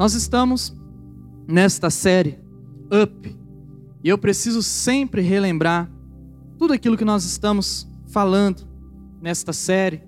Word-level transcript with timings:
Nós 0.00 0.14
estamos 0.14 0.74
nesta 1.46 1.90
série 1.90 2.38
Up 2.90 3.38
e 4.02 4.08
eu 4.08 4.16
preciso 4.16 4.62
sempre 4.62 5.20
relembrar 5.20 5.92
tudo 6.56 6.72
aquilo 6.72 6.96
que 6.96 7.04
nós 7.04 7.22
estamos 7.26 7.86
falando 8.06 8.66
nesta 9.20 9.52
série, 9.52 10.02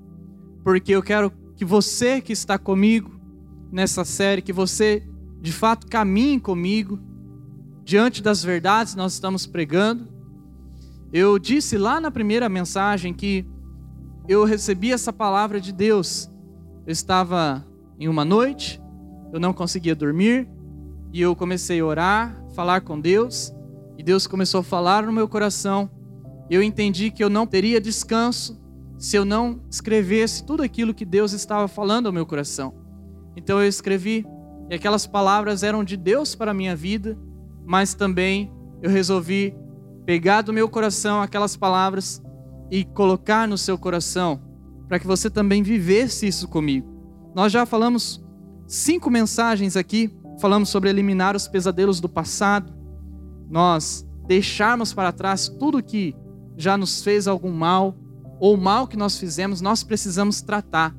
porque 0.64 0.92
eu 0.92 1.02
quero 1.02 1.30
que 1.54 1.62
você 1.62 2.22
que 2.22 2.32
está 2.32 2.58
comigo 2.58 3.20
nessa 3.70 4.02
série, 4.02 4.40
que 4.40 4.50
você 4.50 5.06
de 5.42 5.52
fato 5.52 5.86
caminhe 5.86 6.40
comigo 6.40 6.98
diante 7.84 8.22
das 8.22 8.42
verdades 8.42 8.94
que 8.94 8.98
nós 8.98 9.12
estamos 9.12 9.46
pregando. 9.46 10.08
Eu 11.12 11.38
disse 11.38 11.76
lá 11.76 12.00
na 12.00 12.10
primeira 12.10 12.48
mensagem 12.48 13.12
que 13.12 13.46
eu 14.26 14.44
recebi 14.46 14.90
essa 14.90 15.12
palavra 15.12 15.60
de 15.60 15.70
Deus. 15.70 16.30
Eu 16.86 16.92
estava 16.92 17.62
em 18.00 18.08
uma 18.08 18.24
noite, 18.24 18.81
eu 19.32 19.40
não 19.40 19.52
conseguia 19.52 19.94
dormir, 19.94 20.48
e 21.12 21.20
eu 21.20 21.34
comecei 21.34 21.80
a 21.80 21.84
orar, 21.84 22.44
falar 22.54 22.82
com 22.82 23.00
Deus, 23.00 23.52
e 23.98 24.02
Deus 24.02 24.26
começou 24.26 24.60
a 24.60 24.64
falar 24.64 25.04
no 25.04 25.12
meu 25.12 25.28
coração. 25.28 25.90
Eu 26.50 26.62
entendi 26.62 27.10
que 27.10 27.22
eu 27.22 27.30
não 27.30 27.46
teria 27.46 27.80
descanso 27.80 28.60
se 28.98 29.16
eu 29.16 29.24
não 29.24 29.60
escrevesse 29.70 30.44
tudo 30.44 30.62
aquilo 30.62 30.94
que 30.94 31.04
Deus 31.04 31.32
estava 31.32 31.66
falando 31.66 32.06
ao 32.06 32.12
meu 32.12 32.24
coração. 32.24 32.74
Então 33.36 33.60
eu 33.60 33.66
escrevi, 33.66 34.26
e 34.70 34.74
aquelas 34.74 35.06
palavras 35.06 35.62
eram 35.62 35.82
de 35.82 35.96
Deus 35.96 36.34
para 36.34 36.50
a 36.52 36.54
minha 36.54 36.76
vida, 36.76 37.18
mas 37.64 37.94
também 37.94 38.52
eu 38.80 38.90
resolvi 38.90 39.54
pegar 40.04 40.42
do 40.42 40.52
meu 40.52 40.68
coração 40.68 41.20
aquelas 41.20 41.56
palavras 41.56 42.22
e 42.70 42.84
colocar 42.84 43.46
no 43.48 43.58
seu 43.58 43.76
coração, 43.76 44.40
para 44.88 44.98
que 44.98 45.06
você 45.06 45.28
também 45.28 45.62
vivesse 45.62 46.26
isso 46.26 46.48
comigo. 46.48 46.88
Nós 47.34 47.52
já 47.52 47.64
falamos 47.66 48.21
cinco 48.72 49.10
mensagens 49.10 49.76
aqui, 49.76 50.10
falamos 50.40 50.70
sobre 50.70 50.88
eliminar 50.88 51.36
os 51.36 51.46
pesadelos 51.46 52.00
do 52.00 52.08
passado, 52.08 52.72
nós 53.50 54.06
deixarmos 54.26 54.94
para 54.94 55.12
trás 55.12 55.46
tudo 55.46 55.82
que 55.82 56.16
já 56.56 56.78
nos 56.78 57.02
fez 57.02 57.28
algum 57.28 57.52
mal, 57.52 57.94
ou 58.40 58.56
mal 58.56 58.88
que 58.88 58.96
nós 58.96 59.18
fizemos, 59.18 59.60
nós 59.60 59.84
precisamos 59.84 60.40
tratar. 60.40 60.96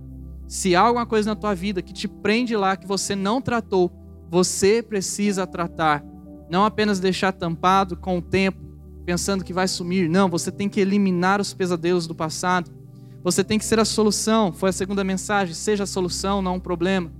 Se 0.47 0.75
há 0.75 0.81
alguma 0.81 1.07
coisa 1.07 1.31
na 1.31 1.35
tua 1.35 1.55
vida 1.55 1.81
que 1.81 1.93
te 1.93 2.07
prende 2.07 2.55
lá, 2.55 2.77
que 2.77 2.85
você 2.85 3.15
não 3.15 3.41
tratou, 3.41 3.91
você 4.29 4.83
precisa 4.83 5.47
tratar. 5.47 6.05
Não 6.51 6.65
apenas 6.65 6.99
deixar 6.99 7.31
tampado 7.31 7.97
com 7.97 8.19
o 8.19 8.21
tempo, 8.21 8.59
pensando 9.03 9.43
que 9.43 9.51
vai 9.51 9.67
sumir. 9.67 10.07
Não, 10.07 10.29
você 10.29 10.51
tem 10.51 10.69
que 10.69 10.79
eliminar 10.79 11.41
os 11.41 11.55
pesadelos 11.55 12.05
do 12.05 12.13
passado. 12.13 12.71
Você 13.23 13.43
tem 13.43 13.57
que 13.57 13.65
ser 13.65 13.79
a 13.79 13.85
solução. 13.85 14.53
Foi 14.53 14.69
a 14.69 14.73
segunda 14.73 15.03
mensagem. 15.03 15.55
Seja 15.55 15.85
a 15.85 15.87
solução, 15.87 16.41
não 16.41 16.55
um 16.55 16.59
problema. 16.59 17.11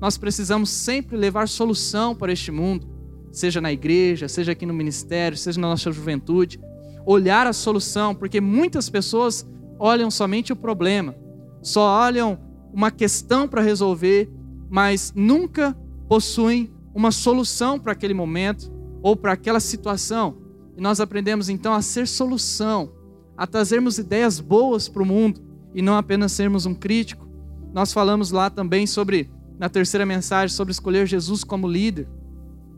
Nós 0.00 0.16
precisamos 0.16 0.70
sempre 0.70 1.16
levar 1.16 1.48
solução 1.48 2.14
para 2.14 2.32
este 2.32 2.50
mundo, 2.50 2.88
seja 3.30 3.60
na 3.60 3.72
igreja, 3.72 4.28
seja 4.28 4.52
aqui 4.52 4.64
no 4.64 4.72
ministério, 4.72 5.36
seja 5.36 5.60
na 5.60 5.68
nossa 5.68 5.92
juventude. 5.92 6.60
Olhar 7.04 7.46
a 7.46 7.52
solução, 7.52 8.14
porque 8.14 8.40
muitas 8.40 8.88
pessoas 8.88 9.46
olham 9.78 10.10
somente 10.10 10.52
o 10.52 10.56
problema, 10.56 11.14
só 11.62 11.82
olham 11.82 12.38
uma 12.72 12.90
questão 12.90 13.46
para 13.46 13.62
resolver, 13.62 14.30
mas 14.70 15.12
nunca 15.14 15.76
possuem 16.08 16.70
uma 16.94 17.10
solução 17.10 17.78
para 17.78 17.92
aquele 17.92 18.14
momento 18.14 18.70
ou 19.02 19.16
para 19.16 19.32
aquela 19.32 19.60
situação. 19.60 20.38
E 20.76 20.80
nós 20.80 21.00
aprendemos 21.00 21.48
então 21.48 21.72
a 21.72 21.82
ser 21.82 22.06
solução, 22.06 22.92
a 23.36 23.46
trazermos 23.46 23.98
ideias 23.98 24.40
boas 24.40 24.88
para 24.88 25.02
o 25.02 25.06
mundo 25.06 25.40
e 25.74 25.82
não 25.82 25.96
apenas 25.96 26.32
sermos 26.32 26.66
um 26.66 26.74
crítico. 26.74 27.28
Nós 27.72 27.92
falamos 27.92 28.30
lá 28.30 28.50
também 28.50 28.86
sobre, 28.86 29.30
na 29.60 29.68
terceira 29.68 30.04
mensagem, 30.04 30.56
sobre 30.56 30.72
escolher 30.72 31.06
Jesus 31.06 31.44
como 31.44 31.68
líder, 31.68 32.08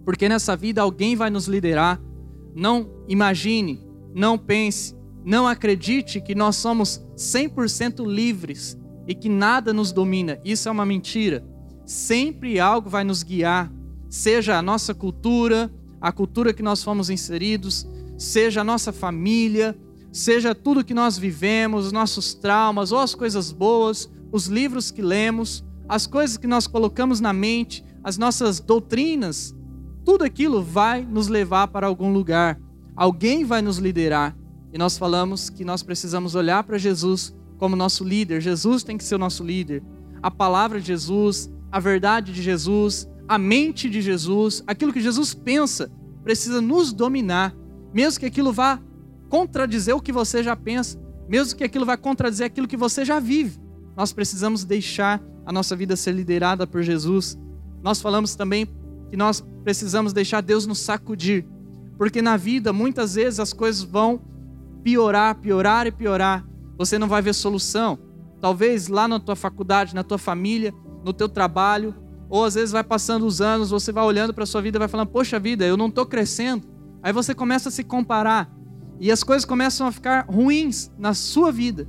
porque 0.04 0.28
nessa 0.28 0.54
vida 0.54 0.82
alguém 0.82 1.16
vai 1.16 1.30
nos 1.30 1.46
liderar. 1.46 1.98
Não 2.54 2.90
imagine, 3.08 3.80
não 4.14 4.36
pense 4.36 4.94
não 5.24 5.46
acredite 5.46 6.20
que 6.20 6.34
nós 6.34 6.56
somos 6.56 7.00
100% 7.16 8.04
livres 8.04 8.76
e 9.06 9.14
que 9.14 9.28
nada 9.28 9.72
nos 9.72 9.92
domina. 9.92 10.40
Isso 10.44 10.68
é 10.68 10.72
uma 10.72 10.84
mentira. 10.84 11.44
Sempre 11.86 12.58
algo 12.58 12.90
vai 12.90 13.04
nos 13.04 13.22
guiar, 13.22 13.72
seja 14.08 14.58
a 14.58 14.62
nossa 14.62 14.94
cultura, 14.94 15.72
a 16.00 16.10
cultura 16.10 16.52
que 16.52 16.62
nós 16.62 16.82
fomos 16.82 17.10
inseridos, 17.10 17.86
seja 18.18 18.60
a 18.60 18.64
nossa 18.64 18.92
família, 18.92 19.76
seja 20.12 20.54
tudo 20.54 20.84
que 20.84 20.94
nós 20.94 21.16
vivemos, 21.16 21.86
os 21.86 21.92
nossos 21.92 22.34
traumas, 22.34 22.92
ou 22.92 22.98
as 22.98 23.14
coisas 23.14 23.52
boas, 23.52 24.10
os 24.30 24.46
livros 24.46 24.90
que 24.90 25.02
lemos, 25.02 25.64
as 25.88 26.06
coisas 26.06 26.36
que 26.36 26.46
nós 26.46 26.66
colocamos 26.66 27.20
na 27.20 27.32
mente, 27.32 27.84
as 28.02 28.16
nossas 28.18 28.60
doutrinas, 28.60 29.54
tudo 30.04 30.24
aquilo 30.24 30.62
vai 30.62 31.04
nos 31.04 31.28
levar 31.28 31.68
para 31.68 31.86
algum 31.86 32.12
lugar. 32.12 32.58
Alguém 32.96 33.44
vai 33.44 33.62
nos 33.62 33.78
liderar. 33.78 34.36
E 34.72 34.78
nós 34.78 34.98
falamos 34.98 35.50
que 35.50 35.64
nós 35.64 35.82
precisamos 35.82 36.34
olhar 36.34 36.64
para 36.64 36.78
Jesus 36.78 37.34
como 37.58 37.76
nosso 37.76 38.02
líder. 38.02 38.40
Jesus 38.40 38.82
tem 38.82 38.98
que 38.98 39.04
ser 39.04 39.14
o 39.14 39.18
nosso 39.18 39.44
líder. 39.44 39.82
A 40.22 40.30
palavra 40.30 40.80
de 40.80 40.86
Jesus, 40.88 41.50
a 41.70 41.78
verdade 41.78 42.32
de 42.32 42.42
Jesus, 42.42 43.08
a 43.28 43.38
mente 43.38 43.88
de 43.88 44.02
Jesus, 44.02 44.62
aquilo 44.66 44.92
que 44.92 45.00
Jesus 45.00 45.34
pensa, 45.34 45.90
precisa 46.22 46.60
nos 46.60 46.92
dominar, 46.92 47.54
mesmo 47.92 48.20
que 48.20 48.26
aquilo 48.26 48.52
vá 48.52 48.80
contradizer 49.28 49.94
o 49.94 50.00
que 50.00 50.12
você 50.12 50.42
já 50.42 50.54
pensa, 50.54 51.00
mesmo 51.28 51.56
que 51.56 51.64
aquilo 51.64 51.86
vá 51.86 51.96
contradizer 51.96 52.46
aquilo 52.46 52.68
que 52.68 52.76
você 52.76 53.04
já 53.04 53.18
vive. 53.18 53.58
Nós 53.96 54.12
precisamos 54.12 54.64
deixar 54.64 55.22
a 55.44 55.52
nossa 55.52 55.76
vida 55.76 55.96
ser 55.96 56.12
liderada 56.12 56.66
por 56.66 56.82
Jesus. 56.82 57.38
Nós 57.82 58.00
falamos 58.00 58.34
também 58.34 58.66
que 59.10 59.16
nós 59.16 59.44
precisamos 59.62 60.12
deixar 60.12 60.40
Deus 60.40 60.66
nos 60.66 60.78
sacudir, 60.78 61.46
porque 61.98 62.22
na 62.22 62.36
vida 62.36 62.72
muitas 62.72 63.14
vezes 63.14 63.38
as 63.38 63.52
coisas 63.52 63.82
vão 63.82 64.20
piorar, 64.82 65.34
piorar 65.36 65.86
e 65.86 65.92
piorar, 65.92 66.44
você 66.76 66.98
não 66.98 67.08
vai 67.08 67.22
ver 67.22 67.34
solução. 67.34 67.98
Talvez 68.40 68.88
lá 68.88 69.06
na 69.06 69.20
tua 69.20 69.36
faculdade, 69.36 69.94
na 69.94 70.02
tua 70.02 70.18
família, 70.18 70.74
no 71.04 71.12
teu 71.12 71.28
trabalho, 71.28 71.94
ou 72.28 72.44
às 72.44 72.54
vezes 72.54 72.72
vai 72.72 72.82
passando 72.82 73.26
os 73.26 73.40
anos, 73.40 73.70
você 73.70 73.92
vai 73.92 74.02
olhando 74.04 74.34
para 74.34 74.46
sua 74.46 74.62
vida 74.62 74.78
e 74.78 74.80
vai 74.80 74.88
falando: 74.88 75.08
"Poxa 75.08 75.38
vida, 75.38 75.64
eu 75.64 75.76
não 75.76 75.88
estou 75.88 76.06
crescendo". 76.06 76.66
Aí 77.02 77.12
você 77.12 77.34
começa 77.34 77.68
a 77.68 77.72
se 77.72 77.84
comparar 77.84 78.50
e 78.98 79.10
as 79.10 79.22
coisas 79.22 79.44
começam 79.44 79.86
a 79.86 79.92
ficar 79.92 80.26
ruins 80.28 80.90
na 80.98 81.14
sua 81.14 81.52
vida. 81.52 81.86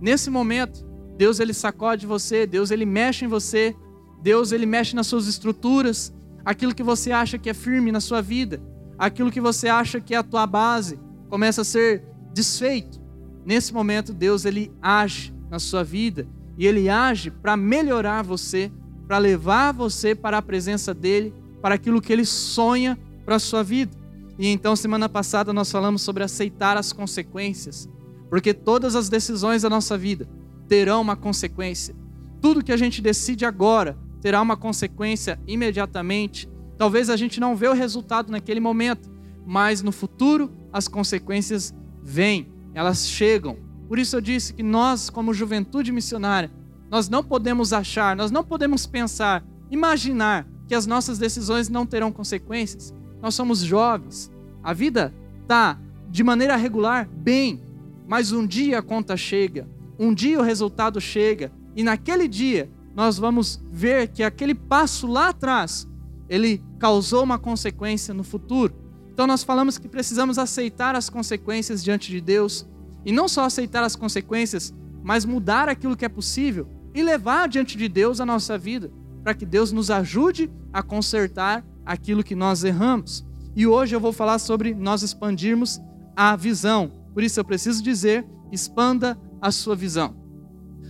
Nesse 0.00 0.30
momento, 0.30 0.84
Deus 1.16 1.40
ele 1.40 1.52
sacode 1.52 2.06
você, 2.06 2.46
Deus 2.46 2.70
ele 2.70 2.86
mexe 2.86 3.24
em 3.24 3.28
você, 3.28 3.74
Deus 4.22 4.52
ele 4.52 4.66
mexe 4.66 4.94
nas 4.94 5.06
suas 5.06 5.26
estruturas, 5.26 6.12
aquilo 6.44 6.74
que 6.74 6.82
você 6.82 7.12
acha 7.12 7.38
que 7.38 7.50
é 7.50 7.54
firme 7.54 7.92
na 7.92 8.00
sua 8.00 8.20
vida, 8.20 8.60
aquilo 8.98 9.30
que 9.30 9.40
você 9.40 9.68
acha 9.68 10.00
que 10.00 10.14
é 10.14 10.18
a 10.18 10.22
tua 10.22 10.46
base, 10.46 10.98
começa 11.28 11.62
a 11.62 11.64
ser 11.64 12.04
desfeito. 12.32 13.00
Nesse 13.44 13.72
momento, 13.72 14.12
Deus 14.12 14.44
ele 14.44 14.72
age 14.80 15.34
na 15.50 15.58
sua 15.58 15.82
vida 15.82 16.26
e 16.56 16.66
ele 16.66 16.88
age 16.88 17.30
para 17.30 17.56
melhorar 17.56 18.22
você, 18.22 18.70
para 19.06 19.18
levar 19.18 19.72
você 19.72 20.14
para 20.14 20.38
a 20.38 20.42
presença 20.42 20.94
dele, 20.94 21.34
para 21.60 21.74
aquilo 21.74 22.00
que 22.00 22.12
ele 22.12 22.24
sonha 22.24 22.98
para 23.24 23.36
a 23.36 23.40
sua 23.40 23.62
vida. 23.62 23.96
E 24.38 24.46
então, 24.48 24.74
semana 24.74 25.08
passada, 25.08 25.52
nós 25.52 25.70
falamos 25.70 26.02
sobre 26.02 26.22
aceitar 26.22 26.76
as 26.76 26.92
consequências, 26.92 27.88
porque 28.30 28.54
todas 28.54 28.96
as 28.96 29.08
decisões 29.08 29.62
da 29.62 29.70
nossa 29.70 29.98
vida 29.98 30.28
terão 30.68 31.00
uma 31.00 31.16
consequência. 31.16 31.94
Tudo 32.40 32.62
que 32.64 32.72
a 32.72 32.76
gente 32.76 33.00
decide 33.00 33.44
agora 33.44 33.96
terá 34.20 34.40
uma 34.40 34.56
consequência 34.56 35.38
imediatamente. 35.46 36.48
Talvez 36.78 37.10
a 37.10 37.16
gente 37.16 37.40
não 37.40 37.56
vê 37.56 37.68
o 37.68 37.74
resultado 37.74 38.30
naquele 38.30 38.60
momento, 38.60 39.10
mas 39.46 39.82
no 39.82 39.92
futuro 39.92 40.50
as 40.72 40.88
consequências 40.88 41.74
vêm, 42.02 42.52
elas 42.74 43.06
chegam. 43.06 43.56
Por 43.88 43.98
isso 43.98 44.16
eu 44.16 44.20
disse 44.20 44.54
que 44.54 44.62
nós, 44.62 45.10
como 45.10 45.34
juventude 45.34 45.92
missionária, 45.92 46.50
nós 46.90 47.08
não 47.08 47.22
podemos 47.22 47.72
achar, 47.72 48.16
nós 48.16 48.30
não 48.30 48.44
podemos 48.44 48.86
pensar, 48.86 49.44
imaginar 49.70 50.46
que 50.66 50.74
as 50.74 50.86
nossas 50.86 51.18
decisões 51.18 51.68
não 51.68 51.84
terão 51.84 52.12
consequências. 52.12 52.94
Nós 53.20 53.34
somos 53.34 53.60
jovens, 53.60 54.30
a 54.62 54.72
vida 54.72 55.12
está 55.42 55.78
de 56.10 56.22
maneira 56.22 56.56
regular 56.56 57.08
bem, 57.08 57.62
mas 58.06 58.32
um 58.32 58.46
dia 58.46 58.78
a 58.78 58.82
conta 58.82 59.16
chega, 59.16 59.68
um 60.02 60.12
dia 60.12 60.40
o 60.40 60.42
resultado 60.42 61.00
chega, 61.00 61.52
e 61.76 61.84
naquele 61.84 62.26
dia 62.26 62.68
nós 62.94 63.18
vamos 63.18 63.62
ver 63.70 64.08
que 64.08 64.24
aquele 64.24 64.54
passo 64.54 65.06
lá 65.06 65.28
atrás, 65.28 65.88
ele 66.28 66.60
causou 66.78 67.22
uma 67.22 67.38
consequência 67.38 68.12
no 68.12 68.24
futuro. 68.24 68.74
Então 69.12 69.26
nós 69.26 69.44
falamos 69.44 69.78
que 69.78 69.88
precisamos 69.88 70.38
aceitar 70.38 70.96
as 70.96 71.08
consequências 71.08 71.84
diante 71.84 72.10
de 72.10 72.20
Deus 72.20 72.66
e 73.04 73.12
não 73.12 73.28
só 73.28 73.44
aceitar 73.44 73.84
as 73.84 73.94
consequências, 73.94 74.74
mas 75.04 75.24
mudar 75.24 75.68
aquilo 75.68 75.96
que 75.96 76.04
é 76.04 76.08
possível 76.08 76.66
e 76.92 77.02
levar 77.02 77.48
diante 77.48 77.78
de 77.78 77.88
Deus 77.88 78.20
a 78.20 78.26
nossa 78.26 78.58
vida, 78.58 78.90
para 79.22 79.34
que 79.34 79.46
Deus 79.46 79.70
nos 79.70 79.90
ajude 79.90 80.50
a 80.72 80.82
consertar 80.82 81.64
aquilo 81.86 82.24
que 82.24 82.34
nós 82.34 82.64
erramos. 82.64 83.24
E 83.54 83.66
hoje 83.66 83.94
eu 83.94 84.00
vou 84.00 84.12
falar 84.12 84.38
sobre 84.40 84.74
nós 84.74 85.02
expandirmos 85.02 85.80
a 86.16 86.34
visão. 86.34 86.90
Por 87.14 87.22
isso 87.22 87.38
eu 87.38 87.44
preciso 87.44 87.82
dizer, 87.82 88.26
expanda 88.50 89.16
a 89.42 89.50
sua 89.50 89.74
visão. 89.74 90.14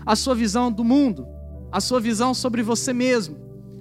A 0.05 0.15
sua 0.15 0.35
visão 0.35 0.71
do 0.71 0.85
mundo, 0.85 1.27
a 1.73 1.81
sua 1.81 1.99
visão 1.99 2.35
sobre 2.35 2.63
você 2.63 2.93
mesmo, 2.93 3.39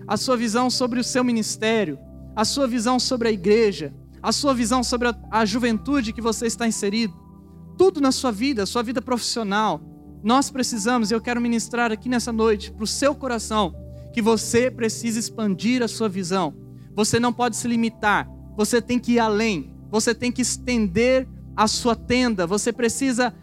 a 0.08 0.16
sua 0.16 0.38
visão 0.38 0.70
sobre 0.70 1.00
o 1.00 1.04
seu 1.04 1.24
ministério, 1.24 2.00
a 2.34 2.46
sua 2.46 2.66
visão 2.68 2.98
sobre 2.98 3.28
a 3.28 3.32
igreja, 3.32 3.94
a 4.24 4.32
sua 4.32 4.54
visão 4.54 4.82
sobre 4.84 5.10
a, 5.10 5.16
a 5.30 5.46
juventude 5.46 6.14
que 6.14 6.22
você 6.22 6.48
está 6.48 6.66
inserido, 6.66 7.14
tudo 7.78 8.00
na 8.00 8.12
sua 8.12 8.32
vida, 8.32 8.66
sua 8.66 8.82
vida 8.82 9.02
profissional. 9.02 9.82
Nós 10.24 10.50
precisamos, 10.50 11.12
eu 11.12 11.20
quero 11.20 11.42
ministrar 11.42 11.92
aqui 11.92 12.08
nessa 12.08 12.32
noite 12.32 12.72
para 12.72 12.84
o 12.84 12.88
seu 12.88 13.14
coração, 13.14 13.76
que 14.14 14.22
você 14.22 14.72
precisa 14.72 15.20
expandir 15.20 15.82
a 15.84 15.88
sua 15.88 16.08
visão. 16.08 16.54
Você 16.96 17.20
não 17.20 17.34
pode 17.34 17.58
se 17.58 17.68
limitar, 17.68 18.30
você 18.56 18.82
tem 18.82 19.00
que 19.00 19.14
ir 19.14 19.20
além, 19.20 19.74
você 19.90 20.14
tem 20.14 20.32
que 20.32 20.42
estender 20.42 21.28
a 21.56 21.68
sua 21.68 21.96
tenda, 21.96 22.48
você 22.48 22.72
precisa 22.72 23.34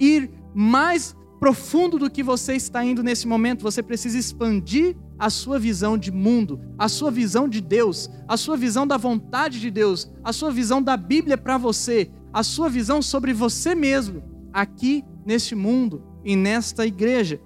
ir 0.00 0.30
mais 0.58 1.14
profundo 1.38 1.98
do 1.98 2.10
que 2.10 2.22
você 2.22 2.54
está 2.54 2.82
indo 2.82 3.02
nesse 3.02 3.28
momento, 3.28 3.62
você 3.62 3.82
precisa 3.82 4.16
expandir 4.16 4.96
a 5.18 5.28
sua 5.28 5.58
visão 5.58 5.98
de 5.98 6.10
mundo, 6.10 6.58
a 6.78 6.88
sua 6.88 7.10
visão 7.10 7.46
de 7.46 7.60
Deus, 7.60 8.08
a 8.26 8.38
sua 8.38 8.56
visão 8.56 8.86
da 8.86 8.96
vontade 8.96 9.60
de 9.60 9.70
Deus, 9.70 10.10
a 10.24 10.32
sua 10.32 10.50
visão 10.50 10.82
da 10.82 10.96
Bíblia 10.96 11.36
para 11.36 11.58
você, 11.58 12.10
a 12.32 12.42
sua 12.42 12.70
visão 12.70 13.02
sobre 13.02 13.34
você 13.34 13.74
mesmo, 13.74 14.22
aqui 14.50 15.04
neste 15.26 15.54
mundo 15.54 16.02
e 16.24 16.34
nesta 16.34 16.86
igreja. 16.86 17.38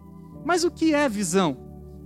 Mas 0.45 0.63
o 0.63 0.71
que 0.71 0.95
é 0.95 1.09
visão? 1.09 1.57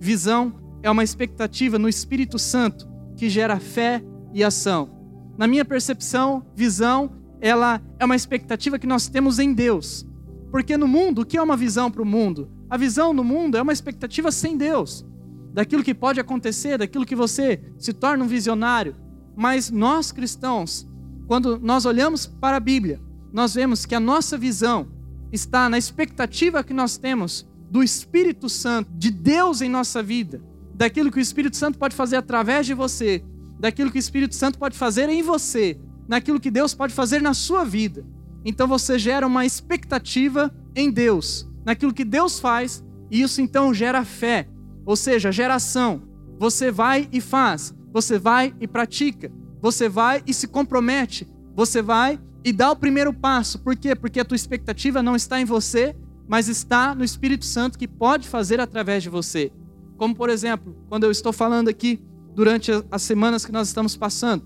Visão 0.00 0.54
é 0.82 0.90
uma 0.90 1.04
expectativa 1.04 1.78
no 1.78 1.88
Espírito 1.88 2.38
Santo 2.38 2.88
que 3.14 3.28
gera 3.28 3.60
fé 3.60 4.02
e 4.32 4.42
ação. 4.42 4.88
Na 5.36 5.46
minha 5.46 5.66
percepção, 5.66 6.46
visão, 6.56 7.12
ela 7.42 7.78
é 7.98 8.06
uma 8.06 8.16
expectativa 8.16 8.78
que 8.78 8.86
nós 8.86 9.06
temos 9.06 9.38
em 9.38 9.52
Deus. 9.52 10.06
Porque 10.54 10.76
no 10.76 10.86
mundo, 10.86 11.22
o 11.22 11.26
que 11.26 11.36
é 11.36 11.42
uma 11.42 11.56
visão 11.56 11.90
para 11.90 12.00
o 12.00 12.06
mundo? 12.06 12.48
A 12.70 12.76
visão 12.76 13.12
no 13.12 13.24
mundo 13.24 13.56
é 13.56 13.62
uma 13.62 13.72
expectativa 13.72 14.30
sem 14.30 14.56
Deus 14.56 15.04
daquilo 15.52 15.82
que 15.82 15.92
pode 15.92 16.20
acontecer, 16.20 16.78
daquilo 16.78 17.04
que 17.04 17.16
você 17.16 17.60
se 17.76 17.92
torna 17.92 18.22
um 18.22 18.28
visionário. 18.28 18.94
Mas 19.34 19.68
nós 19.68 20.12
cristãos, 20.12 20.86
quando 21.26 21.58
nós 21.58 21.84
olhamos 21.84 22.24
para 22.24 22.56
a 22.56 22.60
Bíblia, 22.60 23.00
nós 23.32 23.54
vemos 23.54 23.84
que 23.84 23.96
a 23.96 23.98
nossa 23.98 24.38
visão 24.38 24.86
está 25.32 25.68
na 25.68 25.76
expectativa 25.76 26.62
que 26.62 26.72
nós 26.72 26.96
temos 26.96 27.44
do 27.68 27.82
Espírito 27.82 28.48
Santo, 28.48 28.92
de 28.96 29.10
Deus 29.10 29.60
em 29.60 29.68
nossa 29.68 30.04
vida, 30.04 30.40
daquilo 30.72 31.10
que 31.10 31.18
o 31.18 31.20
Espírito 31.20 31.56
Santo 31.56 31.78
pode 31.78 31.96
fazer 31.96 32.14
através 32.14 32.64
de 32.64 32.74
você, 32.74 33.24
daquilo 33.58 33.90
que 33.90 33.98
o 33.98 34.06
Espírito 34.06 34.36
Santo 34.36 34.56
pode 34.56 34.78
fazer 34.78 35.08
em 35.08 35.20
você, 35.20 35.76
naquilo 36.06 36.38
que 36.38 36.48
Deus 36.48 36.74
pode 36.74 36.94
fazer 36.94 37.20
na 37.20 37.34
sua 37.34 37.64
vida. 37.64 38.06
Então 38.44 38.68
você 38.68 38.98
gera 38.98 39.26
uma 39.26 39.46
expectativa 39.46 40.54
em 40.76 40.90
Deus, 40.90 41.48
naquilo 41.64 41.94
que 41.94 42.04
Deus 42.04 42.38
faz, 42.38 42.84
e 43.10 43.22
isso 43.22 43.40
então 43.40 43.72
gera 43.72 44.04
fé, 44.04 44.48
ou 44.84 44.96
seja, 44.96 45.32
geração. 45.32 46.02
Você 46.38 46.70
vai 46.70 47.08
e 47.12 47.20
faz, 47.20 47.74
você 47.92 48.18
vai 48.18 48.54
e 48.60 48.66
pratica, 48.66 49.32
você 49.62 49.88
vai 49.88 50.22
e 50.26 50.34
se 50.34 50.48
compromete, 50.48 51.26
você 51.54 51.80
vai 51.80 52.20
e 52.44 52.52
dá 52.52 52.70
o 52.70 52.76
primeiro 52.76 53.12
passo. 53.12 53.58
Por 53.60 53.74
quê? 53.76 53.94
Porque 53.94 54.20
a 54.20 54.24
tua 54.24 54.36
expectativa 54.36 55.02
não 55.02 55.16
está 55.16 55.40
em 55.40 55.44
você, 55.44 55.96
mas 56.28 56.48
está 56.48 56.94
no 56.94 57.04
Espírito 57.04 57.44
Santo 57.44 57.78
que 57.78 57.88
pode 57.88 58.28
fazer 58.28 58.60
através 58.60 59.02
de 59.02 59.08
você. 59.08 59.50
Como 59.96 60.14
por 60.14 60.28
exemplo, 60.28 60.76
quando 60.88 61.04
eu 61.04 61.10
estou 61.10 61.32
falando 61.32 61.68
aqui 61.68 62.02
durante 62.34 62.72
as 62.90 63.02
semanas 63.02 63.46
que 63.46 63.52
nós 63.52 63.68
estamos 63.68 63.96
passando. 63.96 64.44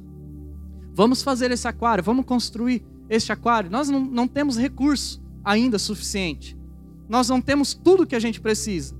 Vamos 0.94 1.22
fazer 1.22 1.50
esse 1.50 1.66
aquário, 1.66 2.04
vamos 2.04 2.24
construir 2.24 2.84
este 3.08 3.32
aquário. 3.32 3.70
Nós 3.70 3.88
não, 3.88 4.00
não 4.00 4.28
temos 4.28 4.56
recurso 4.56 5.22
ainda 5.44 5.78
suficiente. 5.78 6.56
Nós 7.08 7.28
não 7.28 7.40
temos 7.40 7.74
tudo 7.74 8.06
que 8.06 8.16
a 8.16 8.20
gente 8.20 8.40
precisa. 8.40 8.94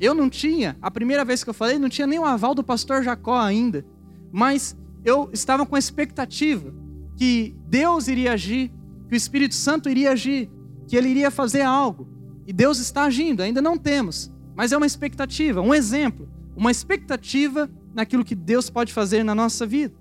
Eu 0.00 0.14
não 0.14 0.28
tinha, 0.28 0.76
a 0.82 0.90
primeira 0.90 1.24
vez 1.24 1.44
que 1.44 1.50
eu 1.50 1.54
falei, 1.54 1.78
não 1.78 1.88
tinha 1.88 2.06
nem 2.06 2.18
o 2.18 2.24
aval 2.24 2.54
do 2.54 2.64
pastor 2.64 3.04
Jacó 3.04 3.38
ainda. 3.38 3.84
Mas 4.32 4.76
eu 5.04 5.30
estava 5.32 5.64
com 5.64 5.76
a 5.76 5.78
expectativa 5.78 6.74
que 7.16 7.54
Deus 7.68 8.08
iria 8.08 8.32
agir, 8.32 8.72
que 9.08 9.14
o 9.14 9.16
Espírito 9.16 9.54
Santo 9.54 9.88
iria 9.88 10.12
agir, 10.12 10.50
que 10.88 10.96
ele 10.96 11.08
iria 11.08 11.30
fazer 11.30 11.62
algo. 11.62 12.08
E 12.46 12.52
Deus 12.52 12.78
está 12.78 13.04
agindo, 13.04 13.42
ainda 13.42 13.62
não 13.62 13.78
temos, 13.78 14.32
mas 14.56 14.72
é 14.72 14.76
uma 14.76 14.86
expectativa, 14.86 15.60
um 15.60 15.72
exemplo, 15.72 16.28
uma 16.56 16.70
expectativa 16.70 17.70
naquilo 17.94 18.24
que 18.24 18.34
Deus 18.34 18.68
pode 18.68 18.92
fazer 18.92 19.22
na 19.22 19.34
nossa 19.34 19.64
vida. 19.64 19.94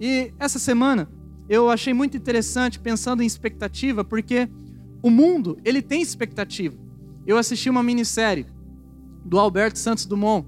E 0.00 0.32
essa 0.38 0.58
semana 0.58 1.08
eu 1.48 1.68
achei 1.70 1.92
muito 1.92 2.16
interessante 2.16 2.78
pensando 2.78 3.22
em 3.22 3.26
expectativa, 3.26 4.04
porque 4.04 4.48
o 5.02 5.10
mundo, 5.10 5.58
ele 5.64 5.82
tem 5.82 6.00
expectativa. 6.00 6.76
Eu 7.26 7.36
assisti 7.36 7.68
uma 7.68 7.82
minissérie 7.82 8.46
do 9.24 9.38
Alberto 9.38 9.78
Santos 9.78 10.06
Dumont. 10.06 10.46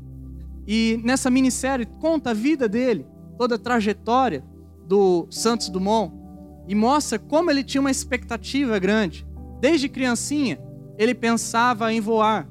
E 0.67 1.00
nessa 1.05 1.31
minissérie 1.31 1.87
conta 2.00 2.31
a 2.31 2.35
vida 2.35 2.69
dele, 2.69 3.06
toda 3.37 3.56
a 3.56 3.58
trajetória 3.58 4.44
do 4.87 5.26
Santos 5.31 5.69
Dumont 5.69 6.12
e 6.67 6.75
mostra 6.75 7.19
como 7.19 7.50
ele 7.50 7.62
tinha 7.62 7.81
uma 7.81 7.91
expectativa 7.91 8.79
grande. 8.79 9.26
Desde 9.61 9.88
criancinha, 9.88 10.58
ele 10.99 11.14
pensava 11.14 11.93
em 11.93 12.00
voar. 12.00 12.49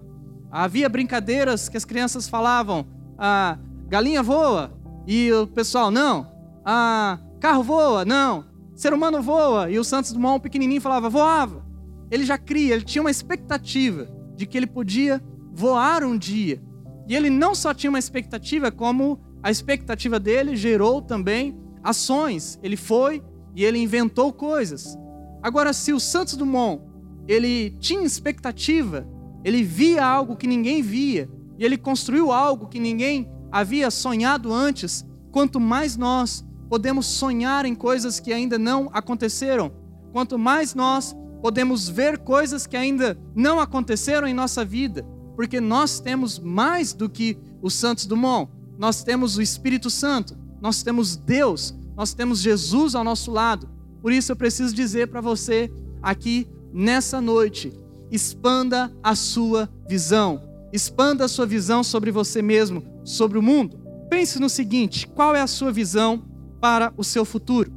Havia 0.52 0.88
brincadeiras 0.88 1.68
que 1.68 1.78
as 1.78 1.86
crianças 1.86 2.28
falavam: 2.28 2.86
a 3.18 3.58
galinha 3.88 4.22
voa, 4.22 4.72
e 5.08 5.32
o 5.32 5.48
pessoal, 5.48 5.90
não. 5.90 6.32
A 6.66 7.20
carro 7.44 7.62
voa, 7.62 8.06
não. 8.06 8.46
Ser 8.74 8.94
humano 8.94 9.22
voa, 9.22 9.70
e 9.70 9.78
o 9.78 9.84
Santos 9.84 10.14
Dumont, 10.14 10.42
pequenininho, 10.42 10.80
falava: 10.80 11.10
voava. 11.10 11.66
Ele 12.10 12.24
já 12.24 12.38
cria, 12.38 12.74
ele 12.74 12.86
tinha 12.86 13.02
uma 13.02 13.12
expectativa 13.12 14.08
de 14.34 14.46
que 14.46 14.58
ele 14.58 14.66
podia 14.66 15.22
voar 15.54 16.06
um 16.06 16.18
dia. 16.18 16.64
E 17.06 17.14
ele 17.14 17.30
não 17.30 17.54
só 17.54 17.74
tinha 17.74 17.90
uma 17.90 18.00
expectativa, 18.00 18.72
como 18.72 19.20
a 19.44 19.52
expectativa 19.52 20.18
dele 20.22 20.56
gerou 20.56 21.02
também 21.02 21.60
ações. 21.84 22.58
Ele 22.64 22.78
foi 22.78 23.22
e 23.54 23.66
ele 23.66 23.78
inventou 23.78 24.32
coisas. 24.32 24.98
Agora, 25.42 25.74
se 25.74 25.92
o 25.92 26.00
Santos 26.00 26.38
Dumont 26.38 26.82
ele 27.28 27.72
tinha 27.72 28.06
expectativa, 28.06 29.06
ele 29.44 29.64
via 29.64 30.06
algo 30.06 30.38
que 30.38 30.48
ninguém 30.48 30.82
via 30.82 31.30
e 31.60 31.66
ele 31.66 31.78
construiu 31.78 32.32
algo 32.32 32.70
que 32.70 32.80
ninguém 32.80 33.30
havia 33.52 33.92
sonhado 33.92 34.54
antes, 34.54 35.06
quanto 35.30 35.60
mais 35.60 35.98
nós 35.98 36.46
podemos 36.70 37.06
sonhar 37.06 37.66
em 37.66 37.76
coisas 37.76 38.20
que 38.20 38.34
ainda 38.34 38.58
não 38.58 38.90
aconteceram, 38.94 39.72
quanto 40.12 40.38
mais 40.38 40.74
nós 40.74 41.16
podemos 41.42 41.90
ver 41.90 42.20
coisas 42.20 42.66
que 42.66 42.78
ainda 42.78 43.18
não 43.36 43.60
aconteceram 43.60 44.28
em 44.28 44.34
nossa 44.34 44.64
vida, 44.64 45.06
porque 45.36 45.60
nós 45.60 46.00
temos 46.00 46.40
mais 46.40 46.94
do 46.94 47.10
que 47.10 47.38
os 47.62 47.74
Santos 47.74 48.06
Dumont. 48.06 48.50
Nós 48.78 49.04
temos 49.04 49.38
o 49.38 49.42
Espírito 49.42 49.90
Santo, 49.90 50.38
nós 50.62 50.84
temos 50.84 51.16
Deus, 51.16 51.76
nós 51.96 52.14
temos 52.14 52.40
Jesus 52.40 52.96
ao 52.96 53.04
nosso 53.04 53.32
lado. 53.32 53.70
Por 54.02 54.12
isso 54.12 54.32
eu 54.32 54.36
preciso 54.36 54.74
dizer 54.74 55.08
para 55.08 55.22
você 55.22 55.72
aqui 56.02 56.48
nessa 56.74 57.20
noite: 57.20 57.74
expanda 58.12 58.92
a 59.04 59.16
sua 59.16 59.70
visão, 59.88 60.42
expanda 60.72 61.26
a 61.26 61.28
sua 61.28 61.46
visão 61.46 61.84
sobre 61.84 62.10
você 62.10 62.42
mesmo, 62.42 62.84
sobre 63.04 63.38
o 63.38 63.42
mundo. 63.42 63.80
Pense 64.10 64.40
no 64.40 64.50
seguinte: 64.50 65.08
qual 65.08 65.36
é 65.36 65.42
a 65.42 65.48
sua 65.48 65.72
visão 65.72 66.24
para 66.64 66.94
o 66.96 67.04
seu 67.04 67.26
futuro? 67.26 67.70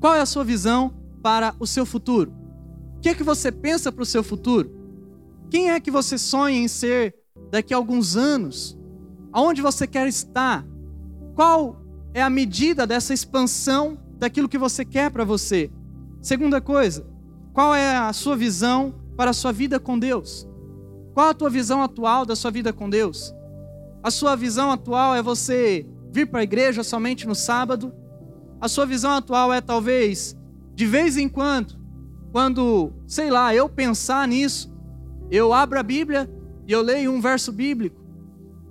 Qual 0.00 0.14
é 0.14 0.20
a 0.22 0.24
sua 0.24 0.42
visão 0.42 0.94
para 1.22 1.54
o 1.60 1.66
seu 1.66 1.84
futuro? 1.84 2.32
O 2.96 3.00
que 3.00 3.10
é 3.10 3.14
que 3.14 3.22
você 3.22 3.52
pensa 3.52 3.92
para 3.92 4.02
o 4.02 4.06
seu 4.06 4.24
futuro? 4.24 4.74
Quem 5.50 5.70
é 5.70 5.78
que 5.78 5.90
você 5.90 6.16
sonha 6.16 6.56
em 6.56 6.68
ser 6.68 7.14
daqui 7.50 7.74
a 7.74 7.76
alguns 7.76 8.16
anos? 8.16 8.78
Aonde 9.30 9.60
você 9.60 9.86
quer 9.86 10.08
estar? 10.08 10.66
Qual 11.34 11.84
é 12.14 12.22
a 12.22 12.30
medida 12.30 12.86
dessa 12.86 13.12
expansão 13.12 13.98
daquilo 14.18 14.48
que 14.48 14.56
você 14.56 14.86
quer 14.86 15.10
para 15.10 15.26
você? 15.26 15.70
Segunda 16.22 16.62
coisa, 16.62 17.06
qual 17.52 17.74
é 17.74 17.94
a 17.94 18.12
sua 18.14 18.36
visão 18.36 18.94
para 19.18 19.32
a 19.32 19.34
sua 19.34 19.52
vida 19.52 19.78
com 19.78 19.98
Deus? 19.98 20.48
Qual 21.12 21.28
a 21.28 21.34
tua 21.34 21.50
visão 21.50 21.82
atual 21.82 22.24
da 22.24 22.34
sua 22.34 22.50
vida 22.50 22.72
com 22.72 22.88
Deus? 22.88 23.34
A 24.02 24.10
sua 24.10 24.34
visão 24.34 24.72
atual 24.72 25.14
é 25.14 25.20
você 25.20 25.86
vir 26.12 26.26
para 26.26 26.40
a 26.40 26.44
igreja 26.44 26.82
somente 26.82 27.26
no 27.26 27.34
sábado? 27.34 27.92
A 28.60 28.68
sua 28.68 28.86
visão 28.86 29.12
atual 29.12 29.52
é 29.52 29.60
talvez 29.60 30.36
de 30.74 30.86
vez 30.86 31.16
em 31.16 31.28
quando, 31.28 31.74
quando, 32.30 32.92
sei 33.06 33.30
lá, 33.30 33.54
eu 33.54 33.68
pensar 33.68 34.26
nisso, 34.26 34.72
eu 35.30 35.52
abro 35.52 35.78
a 35.78 35.82
Bíblia 35.82 36.30
e 36.66 36.72
eu 36.72 36.80
leio 36.80 37.12
um 37.12 37.20
verso 37.20 37.52
bíblico. 37.52 38.00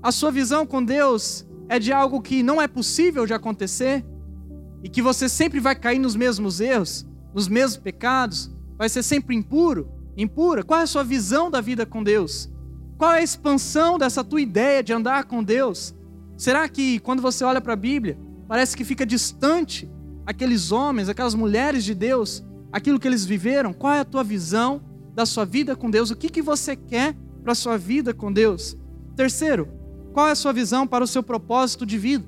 A 0.02 0.12
sua 0.12 0.32
visão 0.32 0.66
com 0.66 0.84
Deus 0.84 1.46
é 1.70 1.78
de 1.78 1.92
algo 1.94 2.22
que 2.22 2.42
não 2.42 2.62
é 2.62 2.68
possível 2.68 3.26
de 3.26 3.34
acontecer 3.34 4.06
e 4.84 4.90
que 4.90 5.02
você 5.02 5.30
sempre 5.30 5.60
vai 5.60 5.76
cair 5.76 6.00
nos 6.00 6.16
mesmos 6.16 6.60
erros, 6.60 7.06
nos 7.34 7.48
mesmos 7.48 7.78
pecados, 7.78 8.52
vai 8.78 8.90
ser 8.90 9.04
sempre 9.04 9.36
impuro, 9.36 9.92
impura. 10.18 10.64
Qual 10.64 10.80
é 10.80 10.84
a 10.84 10.88
sua 10.88 11.04
visão 11.04 11.52
da 11.52 11.62
vida 11.62 11.86
com 11.86 12.04
Deus? 12.04 12.52
Qual 12.98 13.14
é 13.14 13.20
a 13.20 13.24
expansão 13.24 13.98
dessa 13.98 14.24
tua 14.24 14.42
ideia 14.42 14.82
de 14.84 14.92
andar 14.92 15.26
com 15.26 15.44
Deus? 15.44 15.96
Será 16.42 16.68
que 16.68 16.98
quando 16.98 17.22
você 17.22 17.44
olha 17.44 17.62
para 17.62 17.74
a 17.74 17.76
Bíblia, 17.76 18.18
parece 18.48 18.76
que 18.76 18.84
fica 18.84 19.06
distante 19.06 19.88
aqueles 20.26 20.72
homens, 20.72 21.08
aquelas 21.08 21.36
mulheres 21.36 21.84
de 21.84 21.94
Deus, 21.94 22.44
aquilo 22.72 23.00
que 23.00 23.08
eles 23.08 23.24
viveram? 23.24 23.74
Qual 23.74 23.94
é 23.94 24.00
a 24.00 24.06
tua 24.06 24.24
visão 24.24 24.82
da 25.14 25.24
sua 25.24 25.46
vida 25.46 25.76
com 25.76 25.88
Deus, 25.88 26.10
o 26.10 26.16
que, 26.16 26.30
que 26.30 26.42
você 26.42 26.76
quer 26.76 27.16
para 27.44 27.52
a 27.52 27.56
sua 27.56 27.78
vida 27.78 28.12
com 28.12 28.34
Deus. 28.34 28.76
Terceiro, 29.16 29.68
Qual 30.14 30.28
é 30.28 30.32
a 30.32 30.36
sua 30.36 30.52
visão 30.52 30.88
para 30.88 31.04
o 31.04 31.08
seu 31.08 31.22
propósito 31.22 31.86
de 31.86 31.98
vida? 31.98 32.26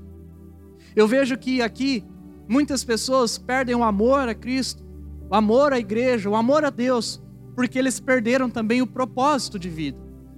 Eu 0.96 1.08
vejo 1.08 1.36
que 1.38 1.60
aqui 1.60 2.06
muitas 2.48 2.84
pessoas 2.84 3.40
perdem 3.40 3.76
o 3.76 3.84
amor 3.84 4.30
a 4.30 4.36
Cristo, 4.36 4.86
o 5.28 5.36
amor 5.36 5.74
à 5.74 5.80
igreja, 5.80 6.30
o 6.30 6.36
amor 6.36 6.64
a 6.64 6.70
Deus, 6.70 7.20
porque 7.56 7.80
eles 7.80 8.00
perderam 8.00 8.48
também 8.48 8.82
o 8.82 8.88
propósito 8.88 9.58
de 9.58 9.70
vida. 9.70 9.98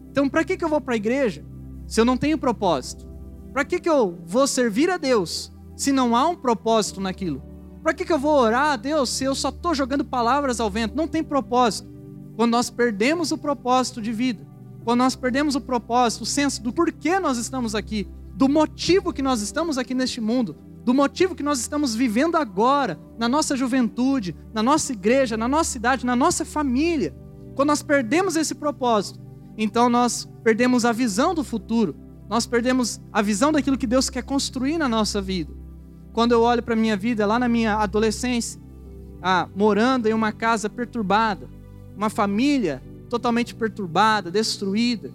Então, 0.10 0.30
para 0.30 0.44
que, 0.46 0.56
que 0.56 0.64
eu 0.64 0.70
vou 0.70 0.82
para 0.82 0.94
a 0.94 0.98
igreja 0.98 1.46
se 1.86 2.00
eu 2.02 2.06
não 2.06 2.18
tenho 2.18 2.38
propósito? 2.38 3.15
Para 3.56 3.64
que, 3.64 3.80
que 3.80 3.90
eu 3.90 4.20
vou 4.26 4.46
servir 4.48 4.90
a 4.90 4.98
Deus 4.98 5.50
se 5.78 5.94
não 5.94 6.14
há 6.14 6.28
um 6.28 6.36
propósito 6.36 7.00
naquilo? 7.00 7.42
Para 7.82 7.94
que, 7.94 8.04
que 8.04 8.12
eu 8.12 8.20
vou 8.20 8.38
orar 8.38 8.74
a 8.74 8.76
Deus 8.76 9.10
se 9.10 9.24
eu 9.24 9.34
só 9.34 9.48
estou 9.48 9.74
jogando 9.74 10.04
palavras 10.04 10.60
ao 10.60 10.70
vento? 10.70 10.94
Não 10.94 11.08
tem 11.08 11.24
propósito. 11.24 11.90
Quando 12.36 12.52
nós 12.52 12.70
perdemos 12.70 13.32
o 13.32 13.38
propósito 13.38 14.02
de 14.02 14.12
vida, 14.12 14.46
quando 14.84 15.00
nós 15.00 15.16
perdemos 15.16 15.56
o 15.56 15.62
propósito, 15.62 16.24
o 16.24 16.26
senso 16.26 16.62
do 16.62 16.74
porquê 16.74 17.18
nós 17.18 17.38
estamos 17.38 17.76
aqui, 17.76 18.10
do 18.36 18.50
motivo 18.50 19.14
que 19.14 19.22
nós 19.22 19.40
estamos 19.40 19.78
aqui 19.78 19.94
neste 19.94 20.20
mundo, 20.20 20.58
do 20.84 20.94
motivo 20.94 21.34
que 21.34 21.42
nós 21.42 21.58
estamos 21.62 21.96
vivendo 21.96 22.36
agora, 22.36 23.00
na 23.18 23.30
nossa 23.30 23.56
juventude, 23.56 24.36
na 24.54 24.62
nossa 24.62 24.92
igreja, 24.92 25.38
na 25.38 25.48
nossa 25.48 25.72
cidade, 25.72 26.06
na 26.06 26.14
nossa 26.14 26.44
família. 26.44 27.16
Quando 27.56 27.70
nós 27.70 27.82
perdemos 27.82 28.36
esse 28.36 28.54
propósito, 28.54 29.18
então 29.58 29.90
nós 29.90 30.30
perdemos 30.44 30.84
a 30.84 30.92
visão 30.92 31.34
do 31.34 31.42
futuro, 31.42 32.04
nós 32.30 32.46
perdemos 32.46 33.00
a 33.12 33.22
visão 33.22 33.52
daquilo 33.52 33.78
que 33.78 33.88
Deus 33.88 34.10
quer 34.10 34.24
construir 34.24 34.78
na 34.78 34.90
nossa 34.90 35.22
vida. 35.22 35.54
Quando 36.12 36.32
eu 36.32 36.42
olho 36.42 36.64
para 36.64 36.74
a 36.74 36.78
minha 36.78 36.96
vida, 36.96 37.26
lá 37.26 37.38
na 37.38 37.48
minha 37.48 37.76
adolescência, 37.76 38.60
ah, 39.22 39.48
morando 39.56 40.08
em 40.08 40.14
uma 40.14 40.32
casa 40.32 40.70
perturbada, 40.70 41.50
uma 41.96 42.10
família 42.10 42.82
totalmente 43.10 43.54
perturbada, 43.54 44.32
destruída, 44.32 45.12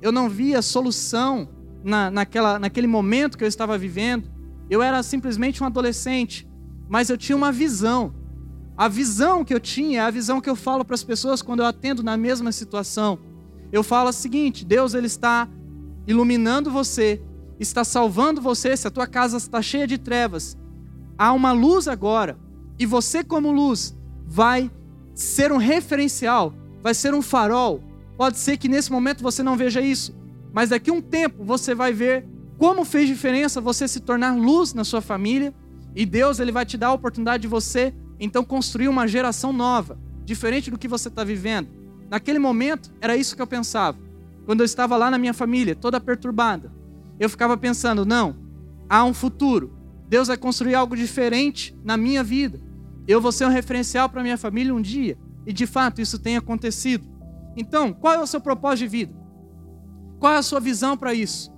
eu 0.00 0.12
não 0.12 0.28
via 0.28 0.62
solução 0.62 1.48
na, 1.82 2.10
naquela, 2.10 2.58
naquele 2.58 2.86
momento 2.86 3.36
que 3.36 3.44
eu 3.44 3.48
estava 3.48 3.76
vivendo. 3.78 4.30
Eu 4.68 4.82
era 4.82 5.02
simplesmente 5.02 5.62
um 5.62 5.66
adolescente, 5.66 6.48
mas 6.88 7.08
eu 7.08 7.16
tinha 7.16 7.36
uma 7.36 7.52
visão. 7.52 8.14
A 8.76 8.88
visão 8.88 9.44
que 9.44 9.52
eu 9.52 9.60
tinha 9.60 10.00
é 10.00 10.04
a 10.04 10.10
visão 10.10 10.40
que 10.40 10.48
eu 10.48 10.56
falo 10.56 10.84
para 10.84 10.94
as 10.94 11.04
pessoas 11.04 11.42
quando 11.42 11.60
eu 11.60 11.66
atendo 11.66 12.02
na 12.02 12.16
mesma 12.16 12.50
situação. 12.52 13.18
Eu 13.70 13.82
falo 13.82 14.08
o 14.08 14.12
seguinte: 14.12 14.64
Deus 14.64 14.94
ele 14.94 15.06
está 15.06 15.48
iluminando 16.06 16.70
você, 16.70 17.20
está 17.58 17.84
salvando 17.84 18.40
você. 18.40 18.76
Se 18.76 18.86
a 18.86 18.90
tua 18.90 19.06
casa 19.06 19.36
está 19.36 19.62
cheia 19.62 19.86
de 19.86 19.98
trevas, 19.98 20.56
há 21.16 21.32
uma 21.32 21.52
luz 21.52 21.88
agora, 21.88 22.38
e 22.78 22.86
você, 22.86 23.22
como 23.22 23.52
luz, 23.52 23.96
vai 24.26 24.70
ser 25.14 25.52
um 25.52 25.58
referencial, 25.58 26.54
vai 26.82 26.94
ser 26.94 27.14
um 27.14 27.22
farol. 27.22 27.82
Pode 28.16 28.38
ser 28.38 28.56
que 28.56 28.68
nesse 28.68 28.90
momento 28.90 29.22
você 29.22 29.42
não 29.42 29.56
veja 29.56 29.80
isso, 29.80 30.14
mas 30.52 30.70
daqui 30.70 30.90
a 30.90 30.94
um 30.94 31.00
tempo 31.00 31.44
você 31.44 31.74
vai 31.74 31.92
ver 31.92 32.26
como 32.58 32.84
fez 32.84 33.08
diferença 33.08 33.60
você 33.60 33.88
se 33.88 34.00
tornar 34.00 34.36
luz 34.36 34.72
na 34.72 34.84
sua 34.84 35.00
família 35.00 35.52
e 35.94 36.06
Deus 36.06 36.38
ele 36.38 36.52
vai 36.52 36.64
te 36.64 36.76
dar 36.76 36.88
a 36.88 36.92
oportunidade 36.92 37.42
de 37.42 37.48
você 37.48 37.94
então 38.20 38.44
construir 38.44 38.88
uma 38.88 39.08
geração 39.08 39.52
nova, 39.52 39.98
diferente 40.24 40.70
do 40.70 40.78
que 40.78 40.86
você 40.86 41.08
está 41.08 41.24
vivendo. 41.24 41.68
Naquele 42.08 42.38
momento 42.38 42.92
era 43.00 43.16
isso 43.16 43.34
que 43.34 43.42
eu 43.42 43.46
pensava. 43.46 43.98
Quando 44.44 44.60
eu 44.60 44.64
estava 44.64 44.96
lá 44.96 45.10
na 45.10 45.18
minha 45.18 45.34
família, 45.34 45.74
toda 45.74 46.00
perturbada, 46.00 46.72
eu 47.18 47.28
ficava 47.28 47.56
pensando: 47.56 48.04
não, 48.04 48.36
há 48.88 49.04
um 49.04 49.14
futuro. 49.14 49.78
Deus 50.08 50.28
vai 50.28 50.36
construir 50.36 50.74
algo 50.74 50.94
diferente 50.94 51.76
na 51.84 51.96
minha 51.96 52.22
vida. 52.22 52.60
Eu 53.06 53.20
vou 53.20 53.32
ser 53.32 53.46
um 53.46 53.50
referencial 53.50 54.08
para 54.08 54.22
minha 54.22 54.36
família 54.36 54.74
um 54.74 54.80
dia. 54.80 55.18
E 55.46 55.52
de 55.52 55.66
fato 55.66 56.00
isso 56.00 56.18
tem 56.18 56.36
acontecido. 56.36 57.08
Então, 57.56 57.92
qual 57.92 58.14
é 58.14 58.18
o 58.20 58.26
seu 58.26 58.40
propósito 58.40 58.80
de 58.80 58.88
vida? 58.88 59.14
Qual 60.18 60.32
é 60.32 60.36
a 60.36 60.42
sua 60.42 60.60
visão 60.60 60.96
para 60.96 61.12
isso? 61.12 61.52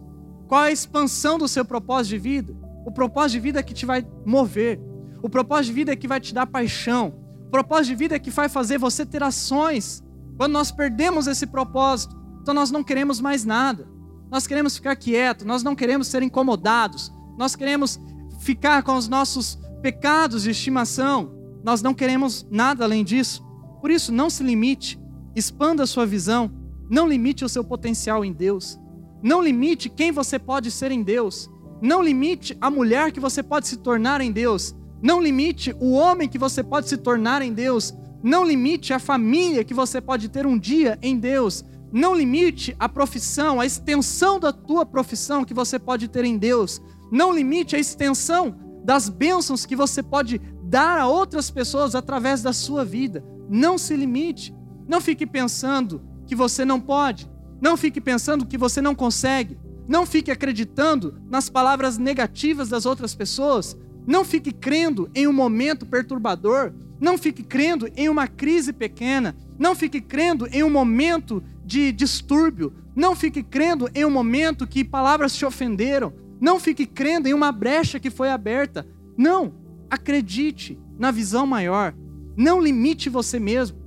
Qual 0.46 0.64
é 0.64 0.68
a 0.68 0.72
expansão 0.72 1.38
do 1.38 1.48
seu 1.48 1.64
propósito 1.64 2.10
de 2.10 2.18
vida? 2.18 2.56
O 2.86 2.90
propósito 2.90 3.32
de 3.32 3.40
vida 3.40 3.60
é 3.60 3.62
que 3.62 3.74
te 3.74 3.84
vai 3.84 4.06
mover. 4.24 4.80
O 5.22 5.28
propósito 5.28 5.66
de 5.66 5.72
vida 5.72 5.92
é 5.92 5.96
que 5.96 6.08
vai 6.08 6.20
te 6.20 6.34
dar 6.34 6.46
paixão. 6.46 7.14
O 7.46 7.50
propósito 7.50 7.88
de 7.88 7.94
vida 7.94 8.16
é 8.16 8.18
que 8.18 8.30
vai 8.30 8.48
fazer 8.48 8.78
você 8.78 9.04
ter 9.04 9.22
ações. 9.22 10.02
Quando 10.36 10.52
nós 10.52 10.70
perdemos 10.70 11.26
esse 11.26 11.46
propósito, 11.46 12.16
então 12.44 12.52
nós 12.52 12.70
não 12.70 12.84
queremos 12.84 13.22
mais 13.22 13.42
nada. 13.42 13.88
Nós 14.30 14.46
queremos 14.46 14.76
ficar 14.76 14.94
quietos, 14.96 15.46
nós 15.46 15.62
não 15.62 15.74
queremos 15.74 16.08
ser 16.08 16.22
incomodados, 16.22 17.10
nós 17.38 17.56
queremos 17.56 17.98
ficar 18.38 18.82
com 18.82 18.96
os 18.96 19.08
nossos 19.08 19.58
pecados 19.80 20.42
de 20.42 20.50
estimação. 20.50 21.32
Nós 21.64 21.80
não 21.80 21.94
queremos 21.94 22.46
nada 22.50 22.84
além 22.84 23.02
disso. 23.02 23.42
Por 23.80 23.90
isso, 23.90 24.12
não 24.12 24.28
se 24.28 24.42
limite, 24.42 25.00
expanda 25.34 25.84
a 25.84 25.86
sua 25.86 26.04
visão, 26.04 26.50
não 26.90 27.08
limite 27.08 27.46
o 27.46 27.48
seu 27.48 27.64
potencial 27.64 28.22
em 28.22 28.32
Deus. 28.34 28.78
Não 29.22 29.42
limite 29.42 29.88
quem 29.88 30.12
você 30.12 30.38
pode 30.38 30.70
ser 30.70 30.90
em 30.90 31.02
Deus. 31.02 31.48
Não 31.80 32.02
limite 32.02 32.54
a 32.60 32.70
mulher 32.70 33.10
que 33.10 33.20
você 33.20 33.42
pode 33.42 33.68
se 33.68 33.78
tornar 33.78 34.20
em 34.20 34.30
Deus. 34.30 34.76
Não 35.02 35.18
limite 35.18 35.74
o 35.80 35.92
homem 35.92 36.28
que 36.28 36.36
você 36.36 36.62
pode 36.62 36.90
se 36.90 36.98
tornar 36.98 37.40
em 37.40 37.54
Deus. 37.54 37.94
Não 38.22 38.44
limite 38.44 38.92
a 38.92 38.98
família 38.98 39.64
que 39.64 39.72
você 39.72 39.98
pode 39.98 40.28
ter 40.28 40.46
um 40.46 40.58
dia 40.58 40.98
em 41.00 41.18
Deus. 41.18 41.64
Não 41.94 42.12
limite 42.12 42.74
a 42.76 42.88
profissão, 42.88 43.60
a 43.60 43.66
extensão 43.66 44.40
da 44.40 44.52
tua 44.52 44.84
profissão 44.84 45.44
que 45.44 45.54
você 45.54 45.78
pode 45.78 46.08
ter 46.08 46.24
em 46.24 46.36
Deus. 46.36 46.82
Não 47.08 47.32
limite 47.32 47.76
a 47.76 47.78
extensão 47.78 48.56
das 48.84 49.08
bênçãos 49.08 49.64
que 49.64 49.76
você 49.76 50.02
pode 50.02 50.40
dar 50.64 50.98
a 50.98 51.06
outras 51.06 51.52
pessoas 51.52 51.94
através 51.94 52.42
da 52.42 52.52
sua 52.52 52.84
vida. 52.84 53.24
Não 53.48 53.78
se 53.78 53.94
limite. 53.94 54.52
Não 54.88 55.00
fique 55.00 55.24
pensando 55.24 56.02
que 56.26 56.34
você 56.34 56.64
não 56.64 56.80
pode. 56.80 57.30
Não 57.60 57.76
fique 57.76 58.00
pensando 58.00 58.44
que 58.44 58.58
você 58.58 58.80
não 58.80 58.96
consegue. 58.96 59.56
Não 59.86 60.04
fique 60.04 60.32
acreditando 60.32 61.22
nas 61.30 61.48
palavras 61.48 61.96
negativas 61.96 62.68
das 62.68 62.86
outras 62.86 63.14
pessoas. 63.14 63.76
Não 64.04 64.24
fique 64.24 64.50
crendo 64.50 65.08
em 65.14 65.28
um 65.28 65.32
momento 65.32 65.86
perturbador. 65.86 66.72
Não 67.00 67.16
fique 67.16 67.44
crendo 67.44 67.88
em 67.94 68.08
uma 68.08 68.26
crise 68.26 68.72
pequena. 68.72 69.36
Não 69.56 69.76
fique 69.76 70.00
crendo 70.00 70.48
em 70.50 70.64
um 70.64 70.70
momento 70.70 71.40
de 71.64 71.92
distúrbio. 71.92 72.72
Não 72.94 73.16
fique 73.16 73.42
crendo 73.42 73.88
em 73.94 74.04
um 74.04 74.10
momento 74.10 74.66
que 74.66 74.84
palavras 74.84 75.34
te 75.34 75.44
ofenderam. 75.44 76.12
Não 76.40 76.60
fique 76.60 76.86
crendo 76.86 77.28
em 77.28 77.34
uma 77.34 77.50
brecha 77.50 77.98
que 77.98 78.10
foi 78.10 78.28
aberta. 78.28 78.86
Não. 79.16 79.54
Acredite 79.90 80.78
na 80.98 81.10
visão 81.10 81.46
maior. 81.46 81.94
Não 82.36 82.60
limite 82.60 83.08
você 83.08 83.38
mesmo. 83.38 83.78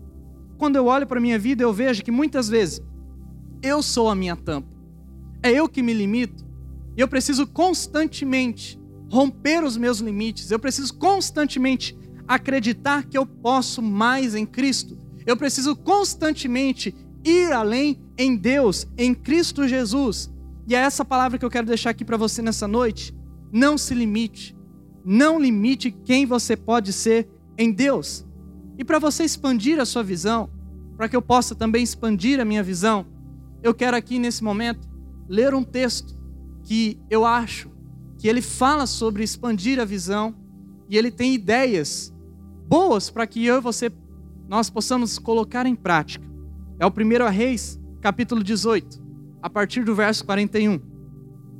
Quando 0.57 0.75
eu 0.75 0.85
olho 0.85 1.05
para 1.05 1.19
a 1.19 1.21
minha 1.21 1.37
vida, 1.37 1.63
eu 1.63 1.71
vejo 1.71 2.03
que 2.03 2.11
muitas 2.11 2.49
vezes 2.49 2.81
eu 3.61 3.83
sou 3.83 4.09
a 4.09 4.15
minha 4.15 4.35
tampa. 4.35 4.75
É 5.43 5.51
eu 5.51 5.69
que 5.69 5.83
me 5.83 5.93
limito. 5.93 6.45
Eu 6.95 7.07
preciso 7.07 7.45
constantemente 7.45 8.79
romper 9.09 9.63
os 9.63 9.77
meus 9.77 9.99
limites. 9.99 10.49
Eu 10.49 10.59
preciso 10.59 10.95
constantemente 10.95 11.97
acreditar 12.27 13.03
que 13.05 13.17
eu 13.17 13.25
posso 13.25 13.81
mais 13.81 14.35
em 14.35 14.45
Cristo. 14.45 14.97
Eu 15.25 15.37
preciso 15.37 15.75
constantemente 15.75 16.95
ir 17.29 17.51
além 17.51 17.99
em 18.17 18.35
Deus, 18.35 18.87
em 18.97 19.13
Cristo 19.13 19.67
Jesus. 19.67 20.31
E 20.67 20.75
é 20.75 20.79
essa 20.79 21.05
palavra 21.05 21.37
que 21.37 21.45
eu 21.45 21.49
quero 21.49 21.67
deixar 21.67 21.91
aqui 21.91 22.03
para 22.03 22.17
você 22.17 22.41
nessa 22.41 22.67
noite. 22.67 23.15
Não 23.51 23.77
se 23.77 23.93
limite. 23.93 24.55
Não 25.05 25.39
limite 25.39 25.91
quem 25.91 26.25
você 26.25 26.55
pode 26.55 26.91
ser 26.91 27.29
em 27.57 27.71
Deus. 27.71 28.25
E 28.77 28.83
para 28.83 28.99
você 28.99 29.23
expandir 29.23 29.79
a 29.79 29.85
sua 29.85 30.03
visão, 30.03 30.49
para 30.95 31.07
que 31.07 31.15
eu 31.15 31.21
possa 31.21 31.55
também 31.55 31.83
expandir 31.83 32.39
a 32.39 32.45
minha 32.45 32.63
visão, 32.63 33.05
eu 33.63 33.73
quero 33.73 33.95
aqui 33.97 34.19
nesse 34.19 34.43
momento 34.43 34.87
ler 35.27 35.53
um 35.53 35.63
texto 35.63 36.15
que 36.63 36.99
eu 37.09 37.25
acho 37.25 37.71
que 38.17 38.27
ele 38.27 38.41
fala 38.41 38.85
sobre 38.85 39.23
expandir 39.23 39.79
a 39.79 39.85
visão 39.85 40.35
e 40.89 40.97
ele 40.97 41.11
tem 41.11 41.33
ideias 41.33 42.13
boas 42.67 43.09
para 43.09 43.27
que 43.27 43.45
eu 43.45 43.57
e 43.57 43.61
você 43.61 43.91
nós 44.47 44.69
possamos 44.69 45.19
colocar 45.19 45.65
em 45.65 45.75
prática. 45.75 46.25
É 46.79 46.85
o 46.85 46.89
1 46.89 47.29
Reis, 47.29 47.79
capítulo 48.01 48.43
18, 48.43 49.01
a 49.41 49.49
partir 49.49 49.83
do 49.83 49.95
verso 49.95 50.25
41. 50.25 50.79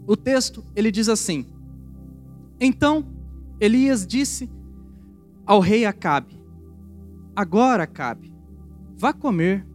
O 0.06 0.16
texto, 0.16 0.64
ele 0.76 0.92
diz 0.92 1.10
assim: 1.10 1.46
Então 2.60 3.06
Elias 3.60 4.06
disse 4.06 4.50
ao 5.46 5.60
rei 5.60 5.86
Acabe: 5.86 6.40
Agora, 7.36 7.84
Acabe, 7.84 8.34
vá 8.96 9.12
comer 9.12 9.66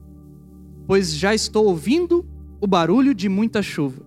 pois 0.87 1.15
já 1.15 1.35
estou 1.35 1.67
ouvindo 1.67 2.27
o 2.61 2.67
barulho 2.67 3.15
de 3.15 3.29
muita 3.29 3.63
chuva. 3.63 4.05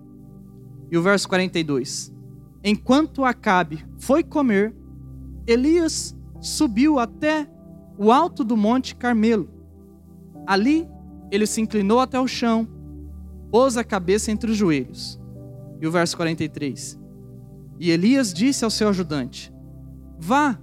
E 0.90 0.96
o 0.96 1.02
verso 1.02 1.28
42. 1.28 2.14
Enquanto 2.62 3.24
Acabe 3.24 3.84
foi 3.98 4.22
comer, 4.22 4.74
Elias 5.46 6.16
subiu 6.40 6.98
até 6.98 7.48
o 7.98 8.12
alto 8.12 8.44
do 8.44 8.56
monte 8.56 8.94
Carmelo. 8.94 9.48
Ali 10.46 10.88
ele 11.30 11.46
se 11.46 11.60
inclinou 11.60 12.00
até 12.00 12.18
o 12.20 12.28
chão, 12.28 12.68
pôs 13.50 13.76
a 13.76 13.84
cabeça 13.84 14.30
entre 14.30 14.50
os 14.50 14.56
joelhos. 14.56 15.20
E 15.80 15.86
o 15.86 15.90
verso 15.90 16.16
43. 16.16 16.98
E 17.78 17.90
Elias 17.90 18.32
disse 18.32 18.64
ao 18.64 18.70
seu 18.70 18.88
ajudante: 18.88 19.52
Vá 20.18 20.58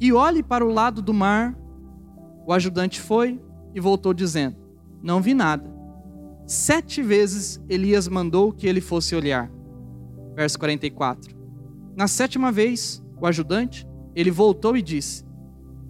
e 0.00 0.12
olhe 0.12 0.42
para 0.42 0.64
o 0.64 0.72
lado 0.72 1.00
do 1.00 1.14
mar. 1.14 1.56
O 2.46 2.52
ajudante 2.52 3.00
foi 3.00 3.40
e 3.74 3.80
voltou 3.80 4.12
dizendo: 4.12 4.56
não 5.02 5.20
vi 5.20 5.34
nada. 5.34 5.68
Sete 6.46 7.02
vezes 7.02 7.62
Elias 7.68 8.08
mandou 8.08 8.52
que 8.52 8.66
ele 8.66 8.80
fosse 8.80 9.14
olhar, 9.14 9.50
verso 10.34 10.58
44. 10.58 11.36
Na 11.96 12.08
sétima 12.08 12.50
vez, 12.50 13.02
o 13.20 13.26
ajudante, 13.26 13.86
ele 14.14 14.30
voltou 14.30 14.76
e 14.76 14.82
disse: 14.82 15.24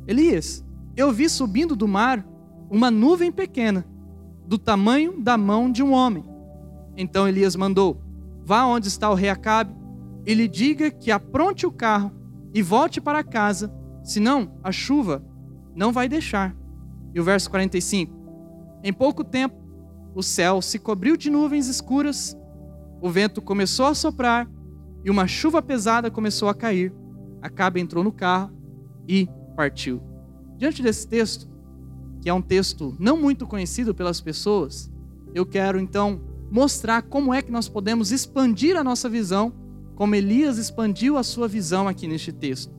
Elias, 0.06 0.64
eu 0.96 1.12
vi 1.12 1.28
subindo 1.28 1.76
do 1.76 1.86
mar 1.86 2.26
uma 2.70 2.90
nuvem 2.90 3.30
pequena, 3.30 3.86
do 4.48 4.56
tamanho 4.56 5.20
da 5.20 5.36
mão 5.36 5.70
de 5.70 5.82
um 5.82 5.92
homem. 5.92 6.24
Então 6.96 7.28
Elias 7.28 7.54
mandou: 7.54 8.00
Vá 8.42 8.64
onde 8.64 8.88
está 8.88 9.10
o 9.10 9.14
rei 9.14 9.28
Acabe 9.28 9.76
e 10.24 10.32
lhe 10.32 10.48
diga 10.48 10.90
que 10.90 11.10
apronte 11.10 11.66
o 11.66 11.70
carro 11.70 12.10
e 12.54 12.62
volte 12.62 12.98
para 12.98 13.22
casa, 13.22 13.70
senão 14.02 14.58
a 14.64 14.72
chuva 14.72 15.22
não 15.76 15.92
vai 15.92 16.08
deixar. 16.08 16.56
E 17.14 17.20
o 17.20 17.24
verso 17.24 17.50
45: 17.50 18.10
Em 18.82 18.92
pouco 18.92 19.22
tempo, 19.22 19.54
o 20.14 20.22
céu 20.22 20.62
se 20.62 20.78
cobriu 20.78 21.14
de 21.14 21.30
nuvens 21.30 21.68
escuras, 21.68 22.34
o 23.02 23.10
vento 23.10 23.42
começou 23.42 23.84
a 23.84 23.94
soprar 23.94 24.48
e 25.04 25.10
uma 25.10 25.26
chuva 25.26 25.60
pesada 25.60 26.10
começou 26.10 26.48
a 26.48 26.54
cair. 26.54 26.90
Acabe 27.42 27.80
entrou 27.80 28.02
no 28.02 28.10
carro 28.10 28.50
e 29.06 29.28
partiu. 29.54 30.02
Diante 30.56 30.82
desse 30.82 31.06
texto, 31.06 31.48
que 32.20 32.28
é 32.28 32.34
um 32.34 32.42
texto 32.42 32.96
não 32.98 33.16
muito 33.16 33.46
conhecido 33.46 33.94
pelas 33.94 34.20
pessoas, 34.20 34.90
eu 35.34 35.46
quero 35.46 35.78
então 35.78 36.20
mostrar 36.50 37.02
como 37.02 37.32
é 37.32 37.42
que 37.42 37.52
nós 37.52 37.68
podemos 37.68 38.10
expandir 38.10 38.76
a 38.76 38.84
nossa 38.84 39.08
visão, 39.08 39.52
como 39.94 40.14
Elias 40.14 40.58
expandiu 40.58 41.16
a 41.16 41.22
sua 41.22 41.46
visão 41.46 41.88
aqui 41.88 42.06
neste 42.06 42.32
texto. 42.32 42.72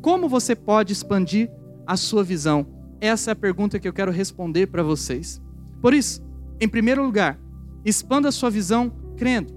Como 0.00 0.28
você 0.28 0.54
pode 0.54 0.92
expandir 0.92 1.50
a 1.86 1.96
sua 1.96 2.22
visão? 2.22 2.66
Essa 3.00 3.30
é 3.30 3.32
a 3.32 3.36
pergunta 3.36 3.78
que 3.78 3.88
eu 3.88 3.92
quero 3.92 4.12
responder 4.12 4.66
para 4.66 4.82
vocês. 4.82 5.40
Por 5.80 5.94
isso, 5.94 6.22
em 6.60 6.68
primeiro 6.68 7.04
lugar, 7.04 7.38
expanda 7.84 8.28
a 8.28 8.32
sua 8.32 8.50
visão 8.50 8.92
crendo. 9.16 9.52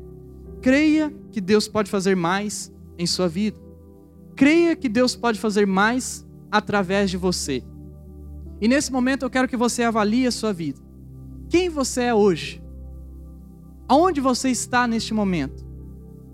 Creia 0.62 1.14
que 1.32 1.40
Deus 1.42 1.68
pode 1.68 1.90
fazer 1.90 2.16
mais 2.16 2.74
em 2.98 3.06
sua 3.06 3.28
vida. 3.28 3.60
Creia 4.36 4.76
que 4.76 4.90
Deus 4.90 5.16
pode 5.16 5.40
fazer 5.40 5.66
mais 5.66 6.26
através 6.52 7.10
de 7.10 7.18
você. 7.18 7.64
E 8.60 8.68
nesse 8.68 8.92
momento 8.92 9.24
eu 9.24 9.30
quero 9.30 9.48
que 9.48 9.58
você 9.58 9.84
avalie 9.84 10.26
a 10.26 10.32
sua 10.32 10.52
vida. 10.52 10.80
Quem 11.50 11.70
você 11.70 12.04
é 12.04 12.14
hoje? 12.14 12.64
Aonde 13.88 14.20
você 14.20 14.50
está 14.50 14.88
neste 14.88 15.14
momento? 15.14 15.66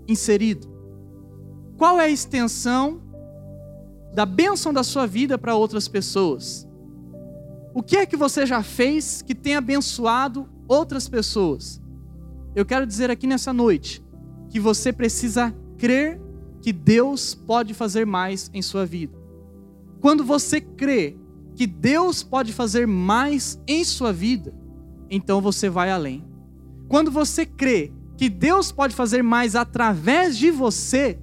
Inserido. 0.08 0.66
Qual 1.76 2.00
é 2.00 2.04
a 2.04 2.10
extensão 2.10 3.00
da 4.14 4.24
bênção 4.24 4.72
da 4.72 4.82
sua 4.82 5.06
vida 5.06 5.36
para 5.36 5.54
outras 5.54 5.86
pessoas? 5.86 6.66
O 7.74 7.82
que 7.82 7.96
é 7.96 8.06
que 8.06 8.16
você 8.16 8.46
já 8.46 8.62
fez 8.62 9.20
que 9.20 9.34
tem 9.34 9.56
abençoado 9.56 10.48
outras 10.66 11.08
pessoas? 11.08 11.80
Eu 12.54 12.64
quero 12.64 12.86
dizer 12.86 13.10
aqui 13.10 13.26
nessa 13.26 13.52
noite 13.52 14.02
que 14.48 14.60
você 14.60 14.92
precisa 14.92 15.54
crer 15.76 16.20
que 16.62 16.72
Deus 16.72 17.34
pode 17.34 17.74
fazer 17.74 18.06
mais 18.06 18.50
em 18.54 18.62
sua 18.62 18.86
vida. 18.86 19.18
Quando 20.00 20.24
você 20.24 20.60
crê 20.60 21.16
que 21.54 21.66
Deus 21.66 22.22
pode 22.22 22.52
fazer 22.52 22.86
mais 22.86 23.58
em 23.66 23.84
sua 23.84 24.12
vida, 24.12 24.54
então 25.10 25.40
você 25.40 25.68
vai 25.68 25.90
além. 25.90 26.24
Quando 26.88 27.10
você 27.10 27.46
crê 27.46 27.92
que 28.16 28.28
Deus 28.28 28.70
pode 28.70 28.94
fazer 28.94 29.22
mais 29.22 29.54
através 29.54 30.36
de 30.36 30.50
você, 30.50 31.18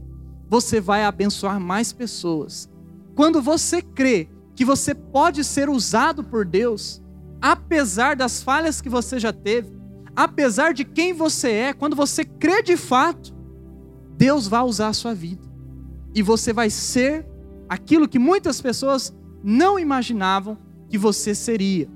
você 0.50 0.81
vai 0.81 1.03
abençoar 1.03 1.59
mais 1.59 1.93
pessoas. 1.93 2.69
Quando 3.15 3.41
você 3.41 3.81
crê 3.81 4.29
que 4.55 4.65
você 4.65 4.93
pode 4.93 5.43
ser 5.43 5.69
usado 5.69 6.23
por 6.23 6.45
Deus, 6.45 7.01
apesar 7.41 8.15
das 8.15 8.43
falhas 8.43 8.81
que 8.81 8.89
você 8.89 9.19
já 9.19 9.31
teve, 9.31 9.71
apesar 10.15 10.73
de 10.73 10.83
quem 10.83 11.13
você 11.13 11.51
é, 11.51 11.74
quando 11.74 11.96
você 11.96 12.24
crê 12.24 12.61
de 12.61 12.77
fato, 12.77 13.33
Deus 14.17 14.48
vai 14.48 14.61
usar 14.61 14.89
a 14.89 14.94
sua 14.94 15.13
vida. 15.13 15.50
E 16.13 16.22
você 16.22 16.51
vai 16.51 16.70
ser 16.70 17.25
aquilo 17.70 18.07
que 18.07 18.20
muitas 18.20 18.61
pessoas 18.61 19.13
não 19.43 19.79
imaginavam 19.79 20.57
que 20.89 20.97
você 20.97 21.33
seria. 21.33 21.89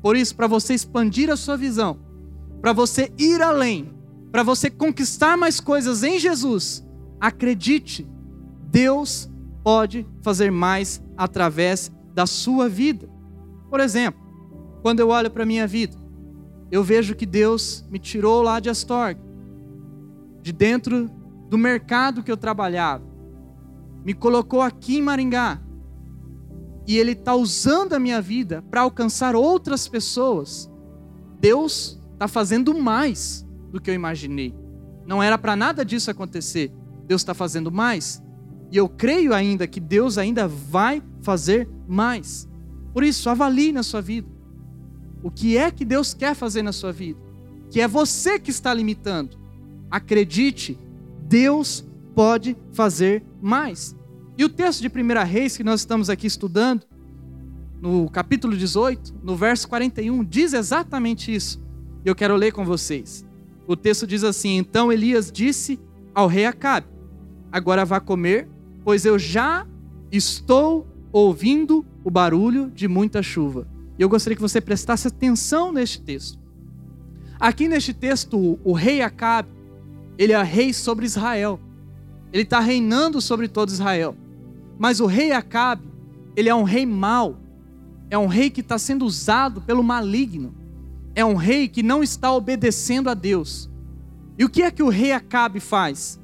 Por 0.00 0.16
isso, 0.16 0.34
para 0.34 0.46
você 0.46 0.74
expandir 0.74 1.30
a 1.30 1.36
sua 1.36 1.56
visão, 1.56 1.98
para 2.60 2.72
você 2.72 3.12
ir 3.18 3.40
além, 3.40 3.92
para 4.30 4.42
você 4.42 4.70
conquistar 4.70 5.36
mais 5.36 5.60
coisas 5.60 6.02
em 6.02 6.18
Jesus, 6.18 6.86
acredite, 7.20 8.06
Deus 8.70 9.30
pode 9.62 10.06
fazer 10.22 10.50
mais 10.50 11.02
através 11.16 11.90
da 12.14 12.26
sua 12.26 12.68
vida. 12.68 13.08
Por 13.70 13.80
exemplo, 13.80 14.20
quando 14.82 15.00
eu 15.00 15.08
olho 15.08 15.30
para 15.30 15.44
a 15.44 15.46
minha 15.46 15.66
vida, 15.66 15.96
eu 16.70 16.82
vejo 16.82 17.14
que 17.14 17.26
Deus 17.26 17.84
me 17.90 17.98
tirou 17.98 18.42
lá 18.42 18.58
de 18.58 18.70
Astorga, 18.70 19.20
de 20.40 20.52
dentro 20.52 21.10
do 21.48 21.58
mercado 21.58 22.22
que 22.22 22.32
eu 22.32 22.36
trabalhava, 22.36 23.04
me 24.04 24.14
colocou 24.14 24.62
aqui 24.62 24.96
em 24.96 25.02
Maringá, 25.02 25.60
e 26.86 26.98
Ele 26.98 27.12
está 27.12 27.34
usando 27.34 27.92
a 27.92 27.98
minha 27.98 28.20
vida 28.20 28.62
para 28.70 28.80
alcançar 28.82 29.34
outras 29.34 29.86
pessoas. 29.86 30.70
Deus 31.40 32.00
está 32.12 32.26
fazendo 32.28 32.74
mais 32.74 33.46
do 33.70 33.80
que 33.80 33.90
eu 33.90 33.94
imaginei. 33.94 34.54
Não 35.06 35.22
era 35.22 35.36
para 35.36 35.56
nada 35.56 35.84
disso 35.84 36.10
acontecer. 36.10 36.72
Deus 37.06 37.20
está 37.20 37.34
fazendo 37.34 37.70
mais. 37.70 38.22
E 38.70 38.76
eu 38.76 38.88
creio 38.88 39.34
ainda 39.34 39.66
que 39.66 39.80
Deus 39.80 40.18
ainda 40.18 40.46
vai 40.48 41.02
fazer 41.20 41.68
mais. 41.86 42.48
Por 42.92 43.02
isso, 43.02 43.28
avalie 43.28 43.72
na 43.72 43.82
sua 43.82 44.00
vida. 44.00 44.28
O 45.22 45.30
que 45.30 45.56
é 45.56 45.70
que 45.70 45.84
Deus 45.84 46.14
quer 46.14 46.34
fazer 46.34 46.62
na 46.62 46.72
sua 46.72 46.92
vida? 46.92 47.20
Que 47.70 47.80
é 47.80 47.88
você 47.88 48.38
que 48.38 48.50
está 48.50 48.72
limitando. 48.72 49.36
Acredite, 49.90 50.78
Deus 51.28 51.84
pode 52.14 52.56
fazer 52.72 53.24
mais. 53.40 53.96
E 54.36 54.44
o 54.44 54.48
texto 54.48 54.80
de 54.80 54.88
1 54.88 55.24
Reis 55.24 55.56
que 55.56 55.64
nós 55.64 55.80
estamos 55.80 56.08
aqui 56.08 56.26
estudando, 56.26 56.86
no 57.80 58.08
capítulo 58.08 58.56
18, 58.56 59.14
no 59.22 59.36
verso 59.36 59.68
41, 59.68 60.24
diz 60.24 60.52
exatamente 60.52 61.34
isso. 61.34 61.62
Eu 62.04 62.14
quero 62.14 62.36
ler 62.36 62.52
com 62.52 62.64
vocês. 62.64 63.24
O 63.66 63.76
texto 63.76 64.06
diz 64.06 64.24
assim: 64.24 64.56
Então 64.56 64.92
Elias 64.92 65.30
disse 65.30 65.78
ao 66.14 66.26
rei 66.26 66.46
Acabe: 66.46 66.86
Agora 67.50 67.84
vá 67.84 68.00
comer 68.00 68.48
pois 68.84 69.04
eu 69.04 69.18
já 69.18 69.66
estou 70.10 70.86
ouvindo 71.12 71.84
o 72.04 72.10
barulho 72.10 72.70
de 72.70 72.88
muita 72.88 73.22
chuva. 73.22 73.66
E 73.98 74.02
eu 74.02 74.08
gostaria 74.08 74.36
que 74.36 74.42
você 74.42 74.60
prestasse 74.60 75.08
atenção 75.08 75.72
neste 75.72 76.00
texto. 76.00 76.38
Aqui 77.38 77.68
neste 77.68 77.92
texto, 77.92 78.58
o 78.64 78.72
rei 78.72 79.02
Acabe, 79.02 79.48
ele 80.18 80.32
é 80.32 80.42
rei 80.42 80.72
sobre 80.72 81.04
Israel. 81.04 81.60
Ele 82.32 82.42
está 82.42 82.60
reinando 82.60 83.20
sobre 83.20 83.48
todo 83.48 83.68
Israel. 83.68 84.16
Mas 84.78 85.00
o 85.00 85.06
rei 85.06 85.32
Acabe, 85.32 85.88
ele 86.36 86.48
é 86.48 86.54
um 86.54 86.64
rei 86.64 86.86
mau. 86.86 87.38
É 88.10 88.18
um 88.18 88.26
rei 88.26 88.50
que 88.50 88.60
está 88.60 88.78
sendo 88.78 89.04
usado 89.04 89.60
pelo 89.60 89.82
maligno. 89.82 90.54
É 91.14 91.24
um 91.24 91.34
rei 91.34 91.68
que 91.68 91.82
não 91.82 92.02
está 92.02 92.32
obedecendo 92.32 93.08
a 93.08 93.14
Deus. 93.14 93.70
E 94.38 94.44
o 94.44 94.48
que 94.48 94.62
é 94.62 94.70
que 94.70 94.82
o 94.82 94.88
rei 94.88 95.12
Acabe 95.12 95.60
faz? 95.60 96.20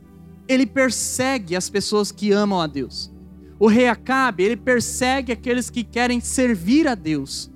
ele 0.48 0.66
persegue 0.66 1.54
as 1.54 1.68
pessoas 1.68 2.10
que 2.10 2.32
amam 2.32 2.60
a 2.60 2.66
Deus. 2.66 3.12
O 3.60 3.68
rei 3.68 3.86
Acabe, 3.86 4.42
ele 4.42 4.56
persegue 4.56 5.30
aqueles 5.30 5.68
que 5.68 5.84
querem 5.84 6.20
servir 6.20 6.88
a 6.88 6.94
Deus. 6.94 7.50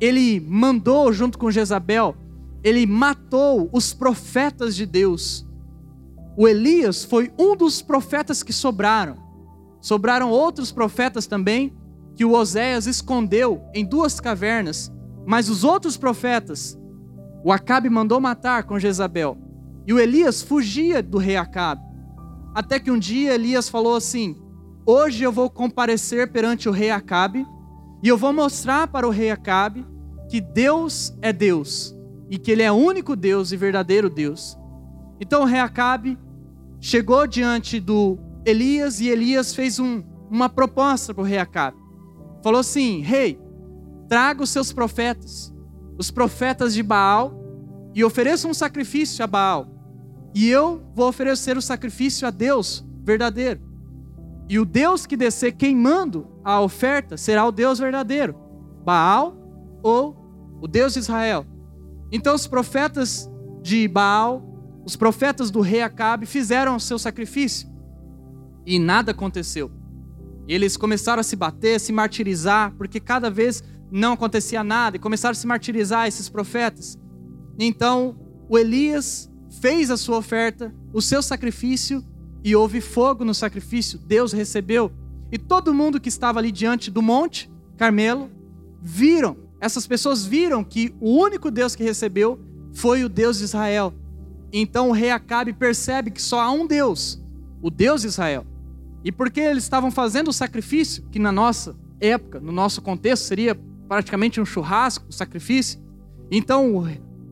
Ele 0.00 0.40
mandou, 0.40 1.12
junto 1.12 1.38
com 1.38 1.50
Jezabel, 1.50 2.16
ele 2.64 2.86
matou 2.86 3.68
os 3.72 3.92
profetas 3.92 4.74
de 4.74 4.86
Deus. 4.86 5.46
O 6.36 6.48
Elias 6.48 7.04
foi 7.04 7.30
um 7.38 7.54
dos 7.54 7.82
profetas 7.82 8.42
que 8.42 8.52
sobraram. 8.52 9.16
Sobraram 9.82 10.30
outros 10.30 10.70
profetas 10.70 11.26
também, 11.26 11.76
que 12.14 12.24
o 12.24 12.32
Oséias 12.32 12.86
escondeu 12.86 13.60
em 13.74 13.84
duas 13.84 14.20
cavernas. 14.20 14.92
Mas 15.26 15.48
os 15.48 15.64
outros 15.64 15.96
profetas, 15.96 16.78
o 17.44 17.50
Acabe 17.50 17.90
mandou 17.90 18.20
matar 18.20 18.62
com 18.62 18.78
Jezabel. 18.78 19.36
E 19.84 19.92
o 19.92 19.98
Elias 19.98 20.40
fugia 20.40 21.02
do 21.02 21.18
rei 21.18 21.36
Acabe. 21.36 21.82
Até 22.54 22.78
que 22.78 22.92
um 22.92 22.98
dia 22.98 23.34
Elias 23.34 23.68
falou 23.68 23.96
assim: 23.96 24.36
Hoje 24.86 25.24
eu 25.24 25.32
vou 25.32 25.50
comparecer 25.50 26.30
perante 26.30 26.68
o 26.68 26.72
rei 26.72 26.90
Acabe 26.90 27.44
e 28.02 28.06
eu 28.06 28.16
vou 28.16 28.32
mostrar 28.32 28.86
para 28.86 29.06
o 29.06 29.10
rei 29.10 29.32
Acabe 29.32 29.84
que 30.28 30.40
Deus 30.40 31.12
é 31.20 31.32
Deus 31.32 31.92
e 32.30 32.38
que 32.38 32.52
ele 32.52 32.62
é 32.62 32.70
o 32.70 32.76
único 32.76 33.16
Deus 33.16 33.50
e 33.50 33.56
verdadeiro 33.56 34.08
Deus. 34.08 34.56
Então 35.20 35.42
o 35.42 35.44
rei 35.44 35.60
Acabe 35.60 36.16
chegou 36.80 37.26
diante 37.26 37.80
do 37.80 38.18
Elias 38.44 39.00
e 39.00 39.08
Elias 39.08 39.54
fez 39.54 39.78
um, 39.78 40.02
uma 40.30 40.48
proposta 40.48 41.14
para 41.14 41.22
o 41.22 41.26
rei 41.26 41.38
Acabe. 41.38 41.76
Falou 42.42 42.60
assim: 42.60 43.00
Rei, 43.00 43.40
traga 44.08 44.42
os 44.42 44.50
seus 44.50 44.72
profetas, 44.72 45.52
os 45.98 46.10
profetas 46.10 46.74
de 46.74 46.82
Baal, 46.82 47.32
e 47.94 48.04
ofereça 48.04 48.48
um 48.48 48.54
sacrifício 48.54 49.22
a 49.22 49.26
Baal. 49.26 49.66
E 50.34 50.48
eu 50.48 50.82
vou 50.94 51.08
oferecer 51.08 51.56
o 51.56 51.62
sacrifício 51.62 52.26
a 52.26 52.30
Deus 52.30 52.84
verdadeiro. 53.04 53.60
E 54.48 54.58
o 54.58 54.64
Deus 54.64 55.06
que 55.06 55.16
descer 55.16 55.52
queimando 55.52 56.26
a 56.44 56.60
oferta 56.60 57.16
será 57.16 57.46
o 57.46 57.52
Deus 57.52 57.78
verdadeiro, 57.78 58.34
Baal 58.84 59.36
ou 59.82 60.16
o 60.60 60.66
Deus 60.66 60.94
de 60.94 61.00
Israel. 61.00 61.46
Então 62.10 62.34
os 62.34 62.46
profetas 62.46 63.30
de 63.62 63.86
Baal 63.86 64.52
os 64.84 64.96
profetas 64.96 65.50
do 65.50 65.60
rei 65.60 65.82
Acabe 65.82 66.26
fizeram 66.26 66.76
o 66.76 66.80
seu 66.80 66.98
sacrifício 66.98 67.68
e 68.66 68.78
nada 68.78 69.12
aconteceu. 69.12 69.70
Eles 70.46 70.76
começaram 70.76 71.20
a 71.20 71.24
se 71.24 71.36
bater, 71.36 71.76
a 71.76 71.78
se 71.78 71.92
martirizar, 71.92 72.74
porque 72.76 73.00
cada 73.00 73.30
vez 73.30 73.62
não 73.90 74.12
acontecia 74.12 74.64
nada, 74.64 74.96
e 74.96 75.00
começaram 75.00 75.32
a 75.32 75.36
se 75.36 75.46
martirizar 75.46 76.06
esses 76.06 76.28
profetas. 76.28 76.98
Então, 77.58 78.16
o 78.48 78.58
Elias 78.58 79.30
fez 79.60 79.90
a 79.90 79.96
sua 79.96 80.18
oferta, 80.18 80.74
o 80.92 81.00
seu 81.00 81.22
sacrifício, 81.22 82.04
e 82.44 82.56
houve 82.56 82.80
fogo 82.80 83.24
no 83.24 83.34
sacrifício, 83.34 83.98
Deus 83.98 84.32
recebeu. 84.32 84.90
E 85.30 85.38
todo 85.38 85.72
mundo 85.72 86.00
que 86.00 86.08
estava 86.08 86.38
ali 86.40 86.50
diante 86.50 86.90
do 86.90 87.00
monte 87.00 87.50
Carmelo 87.76 88.30
viram, 88.82 89.36
essas 89.60 89.86
pessoas 89.86 90.26
viram 90.26 90.64
que 90.64 90.94
o 91.00 91.16
único 91.16 91.50
Deus 91.50 91.76
que 91.76 91.84
recebeu 91.84 92.40
foi 92.72 93.04
o 93.04 93.08
Deus 93.08 93.38
de 93.38 93.44
Israel. 93.44 93.94
Então 94.52 94.90
o 94.90 94.92
rei 94.92 95.10
Acabe 95.10 95.52
percebe 95.52 96.10
que 96.10 96.20
só 96.20 96.40
há 96.40 96.50
um 96.50 96.66
Deus, 96.66 97.22
o 97.62 97.70
Deus 97.70 98.02
de 98.02 98.08
Israel. 98.08 98.44
E 99.04 99.10
porque 99.10 99.40
eles 99.40 99.64
estavam 99.64 99.90
fazendo 99.90 100.28
o 100.28 100.32
sacrifício, 100.32 101.04
que 101.10 101.18
na 101.18 101.32
nossa 101.32 101.76
época, 102.00 102.40
no 102.40 102.52
nosso 102.52 102.80
contexto, 102.80 103.24
seria 103.24 103.54
praticamente 103.88 104.40
um 104.40 104.44
churrasco, 104.44 105.06
um 105.08 105.12
sacrifício. 105.12 105.80
Então 106.30 106.76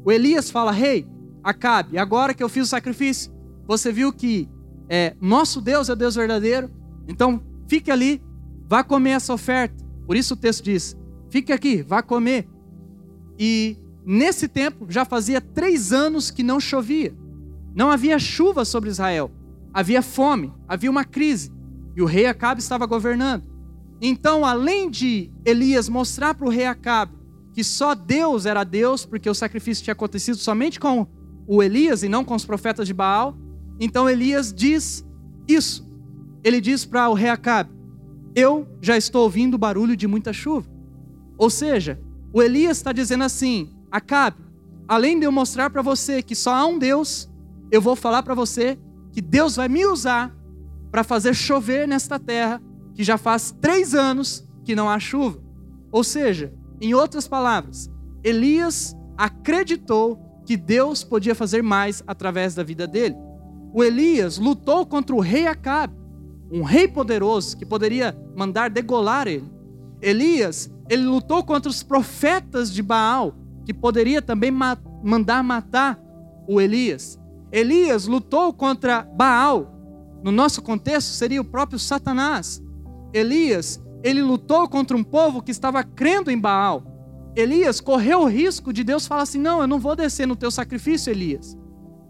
o 0.04 0.10
Elias 0.10 0.50
fala: 0.50 0.72
Rei, 0.72 1.06
Acabe, 1.42 1.96
agora 1.96 2.34
que 2.34 2.42
eu 2.42 2.48
fiz 2.48 2.66
o 2.66 2.70
sacrifício, 2.70 3.32
você 3.66 3.90
viu 3.90 4.12
que 4.12 4.48
é, 4.88 5.16
nosso 5.20 5.60
Deus 5.60 5.88
é 5.88 5.92
o 5.92 5.96
Deus 5.96 6.14
verdadeiro, 6.14 6.70
então 7.08 7.42
fique 7.66 7.90
ali, 7.90 8.22
vá 8.68 8.84
comer 8.84 9.10
essa 9.10 9.32
oferta. 9.32 9.82
Por 10.06 10.16
isso 10.16 10.34
o 10.34 10.36
texto 10.36 10.64
diz: 10.64 10.96
fique 11.30 11.52
aqui, 11.52 11.82
vá 11.82 12.02
comer. 12.02 12.46
E 13.38 13.78
nesse 14.04 14.48
tempo 14.48 14.86
já 14.90 15.04
fazia 15.04 15.40
três 15.40 15.92
anos 15.92 16.30
que 16.30 16.42
não 16.42 16.60
chovia, 16.60 17.14
não 17.74 17.90
havia 17.90 18.18
chuva 18.18 18.64
sobre 18.64 18.90
Israel, 18.90 19.30
havia 19.72 20.02
fome, 20.02 20.52
havia 20.68 20.90
uma 20.90 21.04
crise. 21.04 21.50
E 21.96 22.02
o 22.02 22.06
rei 22.06 22.26
Acabe 22.26 22.60
estava 22.60 22.86
governando. 22.86 23.44
Então, 24.00 24.44
além 24.44 24.90
de 24.90 25.30
Elias 25.44 25.88
mostrar 25.88 26.34
para 26.34 26.46
o 26.46 26.50
rei 26.50 26.66
Acabe 26.66 27.20
que 27.52 27.64
só 27.64 27.94
Deus 27.94 28.46
era 28.46 28.64
Deus, 28.64 29.04
porque 29.04 29.28
o 29.28 29.34
sacrifício 29.34 29.84
tinha 29.84 29.92
acontecido 29.92 30.38
somente 30.38 30.78
com 30.78 31.06
o 31.46 31.62
Elias 31.62 32.02
e 32.02 32.08
não 32.08 32.24
com 32.24 32.34
os 32.34 32.44
profetas 32.44 32.86
de 32.86 32.94
Baal, 32.94 33.36
então 33.78 34.08
Elias 34.08 34.52
diz 34.52 35.04
isso. 35.48 35.88
Ele 36.44 36.60
diz 36.60 36.84
para 36.84 37.08
o 37.08 37.14
rei 37.14 37.28
Acabe: 37.28 37.70
Eu 38.34 38.68
já 38.80 38.96
estou 38.96 39.24
ouvindo 39.24 39.58
barulho 39.58 39.96
de 39.96 40.06
muita 40.06 40.32
chuva. 40.32 40.70
Ou 41.36 41.50
seja, 41.50 42.00
o 42.32 42.40
Elias 42.42 42.76
está 42.76 42.92
dizendo 42.92 43.24
assim: 43.24 43.74
Acabe, 43.90 44.38
além 44.86 45.18
de 45.18 45.26
eu 45.26 45.32
mostrar 45.32 45.70
para 45.70 45.82
você 45.82 46.22
que 46.22 46.34
só 46.34 46.54
há 46.54 46.66
um 46.66 46.78
Deus, 46.78 47.28
eu 47.70 47.80
vou 47.80 47.96
falar 47.96 48.22
para 48.22 48.34
você 48.34 48.78
que 49.12 49.20
Deus 49.20 49.56
vai 49.56 49.68
me 49.68 49.84
usar 49.86 50.34
para 50.90 51.04
fazer 51.04 51.34
chover 51.34 51.86
nesta 51.86 52.18
terra, 52.18 52.60
que 52.94 53.04
já 53.04 53.16
faz 53.16 53.54
três 53.60 53.94
anos 53.94 54.46
que 54.64 54.74
não 54.74 54.88
há 54.88 54.98
chuva. 54.98 55.40
Ou 55.92 56.04
seja, 56.04 56.52
em 56.80 56.94
outras 56.94 57.26
palavras, 57.28 57.90
Elias 58.22 58.96
acreditou 59.16 60.18
que 60.44 60.56
Deus 60.56 61.04
podia 61.04 61.34
fazer 61.34 61.62
mais 61.62 62.02
através 62.06 62.54
da 62.54 62.62
vida 62.62 62.86
dele. 62.86 63.16
O 63.72 63.84
Elias 63.84 64.38
lutou 64.38 64.84
contra 64.84 65.14
o 65.14 65.20
rei 65.20 65.46
Acabe, 65.46 65.94
um 66.50 66.62
rei 66.62 66.88
poderoso 66.88 67.56
que 67.56 67.64
poderia 67.64 68.16
mandar 68.34 68.68
degolar 68.68 69.28
ele. 69.28 69.48
Elias, 70.02 70.70
ele 70.88 71.04
lutou 71.04 71.44
contra 71.44 71.70
os 71.70 71.82
profetas 71.82 72.72
de 72.72 72.82
Baal, 72.82 73.34
que 73.64 73.72
poderia 73.72 74.20
também 74.20 74.50
ma 74.50 74.76
mandar 75.02 75.42
matar 75.42 75.98
o 76.48 76.60
Elias. 76.60 77.18
Elias 77.52 78.06
lutou 78.06 78.52
contra 78.52 79.02
Baal, 79.02 79.79
no 80.22 80.30
nosso 80.30 80.60
contexto 80.60 81.08
seria 81.08 81.40
o 81.40 81.44
próprio 81.44 81.78
Satanás. 81.78 82.62
Elias, 83.12 83.82
ele 84.02 84.22
lutou 84.22 84.68
contra 84.68 84.96
um 84.96 85.02
povo 85.02 85.42
que 85.42 85.50
estava 85.50 85.82
crendo 85.82 86.30
em 86.30 86.38
Baal. 86.38 86.84
Elias 87.34 87.80
correu 87.80 88.20
o 88.20 88.28
risco 88.28 88.72
de 88.72 88.84
Deus 88.84 89.06
falar 89.06 89.22
assim: 89.22 89.38
Não, 89.38 89.60
eu 89.60 89.66
não 89.66 89.78
vou 89.78 89.96
descer 89.96 90.26
no 90.26 90.36
teu 90.36 90.50
sacrifício, 90.50 91.10
Elias. 91.10 91.56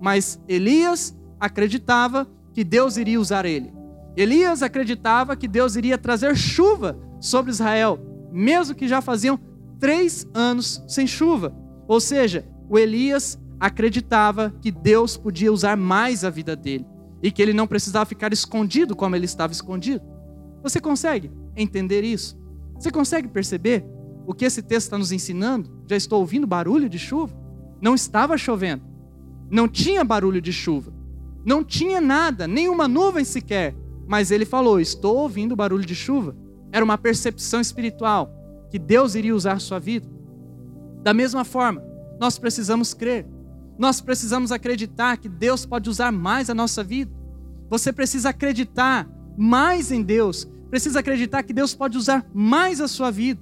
Mas 0.01 0.41
Elias 0.49 1.17
acreditava 1.39 2.27
que 2.53 2.65
Deus 2.65 2.97
iria 2.97 3.21
usar 3.21 3.45
ele. 3.45 3.73
Elias 4.17 4.63
acreditava 4.63 5.37
que 5.37 5.47
Deus 5.47 5.77
iria 5.77 5.97
trazer 5.97 6.37
chuva 6.37 6.99
sobre 7.21 7.53
Israel, 7.53 7.99
mesmo 8.33 8.75
que 8.75 8.89
já 8.89 9.01
faziam 9.01 9.39
três 9.79 10.27
anos 10.35 10.83
sem 10.89 11.07
chuva. 11.07 11.55
Ou 11.87 12.01
seja, 12.01 12.45
o 12.69 12.79
Elias 12.79 13.39
acreditava 13.59 14.53
que 14.61 14.71
Deus 14.71 15.17
podia 15.17 15.53
usar 15.53 15.77
mais 15.77 16.25
a 16.25 16.31
vida 16.31 16.57
dele 16.57 16.87
e 17.23 17.31
que 17.31 17.43
ele 17.43 17.53
não 17.53 17.67
precisava 17.67 18.07
ficar 18.07 18.33
escondido 18.33 18.97
como 18.97 19.15
ele 19.15 19.25
estava 19.25 19.53
escondido. 19.53 20.03
Você 20.63 20.81
consegue 20.81 21.31
entender 21.57 22.03
isso? 22.03 22.39
Você 22.75 22.91
consegue 22.91 23.29
perceber 23.29 23.85
o 24.27 24.35
que 24.35 24.45
esse 24.45 24.63
texto 24.63 24.87
está 24.87 24.99
nos 24.99 25.13
ensinando? 25.13 25.71
Já 25.89 25.97
estou 25.97 26.21
ouvindo 26.21 26.47
barulho 26.47 26.89
de 26.89 26.99
chuva? 26.99 27.35
Não 27.81 27.95
estava 27.95 28.37
chovendo, 28.37 28.83
não 29.51 29.67
tinha 29.67 30.05
barulho 30.05 30.41
de 30.41 30.53
chuva, 30.53 30.93
não 31.45 31.65
tinha 31.65 32.01
nada, 32.01 32.47
nenhuma 32.47 32.87
nuvem 32.87 33.25
sequer, 33.25 33.75
mas 34.07 34.31
ele 34.31 34.45
falou: 34.45 34.81
Estou 34.81 35.17
ouvindo 35.17 35.57
barulho 35.57 35.85
de 35.85 35.95
chuva. 35.95 36.37
Era 36.73 36.85
uma 36.85 36.99
percepção 36.99 37.61
espiritual 37.61 38.31
que 38.71 38.79
Deus 38.79 39.15
iria 39.15 39.35
usar 39.35 39.55
a 39.55 39.59
sua 39.59 39.79
vida. 39.79 40.09
Da 41.03 41.13
mesma 41.15 41.45
forma, 41.45 41.83
nós 42.21 42.39
precisamos 42.39 42.93
crer 42.95 43.27
nós 43.81 43.99
precisamos 43.99 44.53
acreditar 44.53 45.17
que 45.17 45.27
Deus 45.27 45.65
pode 45.65 45.89
usar 45.89 46.13
mais 46.13 46.51
a 46.51 46.55
nossa 46.55 46.85
vida. 46.85 47.11
Você 47.71 47.91
precisa 47.91 48.29
acreditar 48.29 49.09
mais 49.39 49.91
em 49.91 50.03
Deus. 50.03 50.47
Precisa 50.69 51.01
acreditar 51.01 51.43
que 51.43 51.55
Deus 51.55 51.75
pode 51.75 51.97
usar 51.97 52.29
mais 52.35 52.79
a 52.83 52.87
sua 52.87 53.11
vida. 53.11 53.41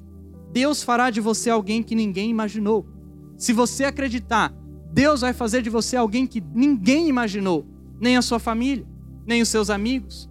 Deus 0.53 0.81
fará 0.81 1.11
de 1.11 1.21
você 1.21 1.51
alguém 1.51 1.83
que 1.83 1.97
ninguém 1.97 2.31
imaginou. 2.31 2.87
Se 3.37 3.53
você 3.53 3.85
acreditar, 3.85 4.55
Deus 4.93 5.23
vai 5.23 5.33
fazer 5.33 5.61
de 5.61 5.71
você 5.71 5.97
alguém 5.97 6.25
que 6.25 6.41
ninguém 6.41 7.09
imaginou. 7.09 7.67
Nem 8.01 8.17
a 8.17 8.23
sua 8.23 8.39
família, 8.39 8.87
nem 9.27 9.43
os 9.43 9.49
seus 9.49 9.69
amigos, 9.69 10.31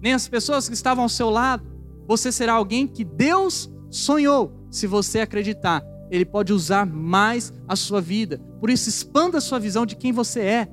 nem 0.00 0.14
as 0.14 0.26
pessoas 0.26 0.68
que 0.68 0.74
estavam 0.74 1.04
ao 1.04 1.08
seu 1.10 1.28
lado. 1.28 1.66
Você 2.08 2.32
será 2.32 2.54
alguém 2.54 2.86
que 2.86 3.04
Deus 3.04 3.70
sonhou, 3.90 4.66
se 4.70 4.86
você 4.86 5.20
acreditar 5.20 5.84
ele 6.10 6.24
pode 6.24 6.52
usar 6.52 6.86
mais 6.86 7.52
a 7.66 7.76
sua 7.76 8.00
vida. 8.00 8.40
Por 8.60 8.70
isso, 8.70 8.88
expanda 8.88 9.38
a 9.38 9.40
sua 9.40 9.58
visão 9.58 9.84
de 9.84 9.96
quem 9.96 10.12
você 10.12 10.40
é. 10.40 10.68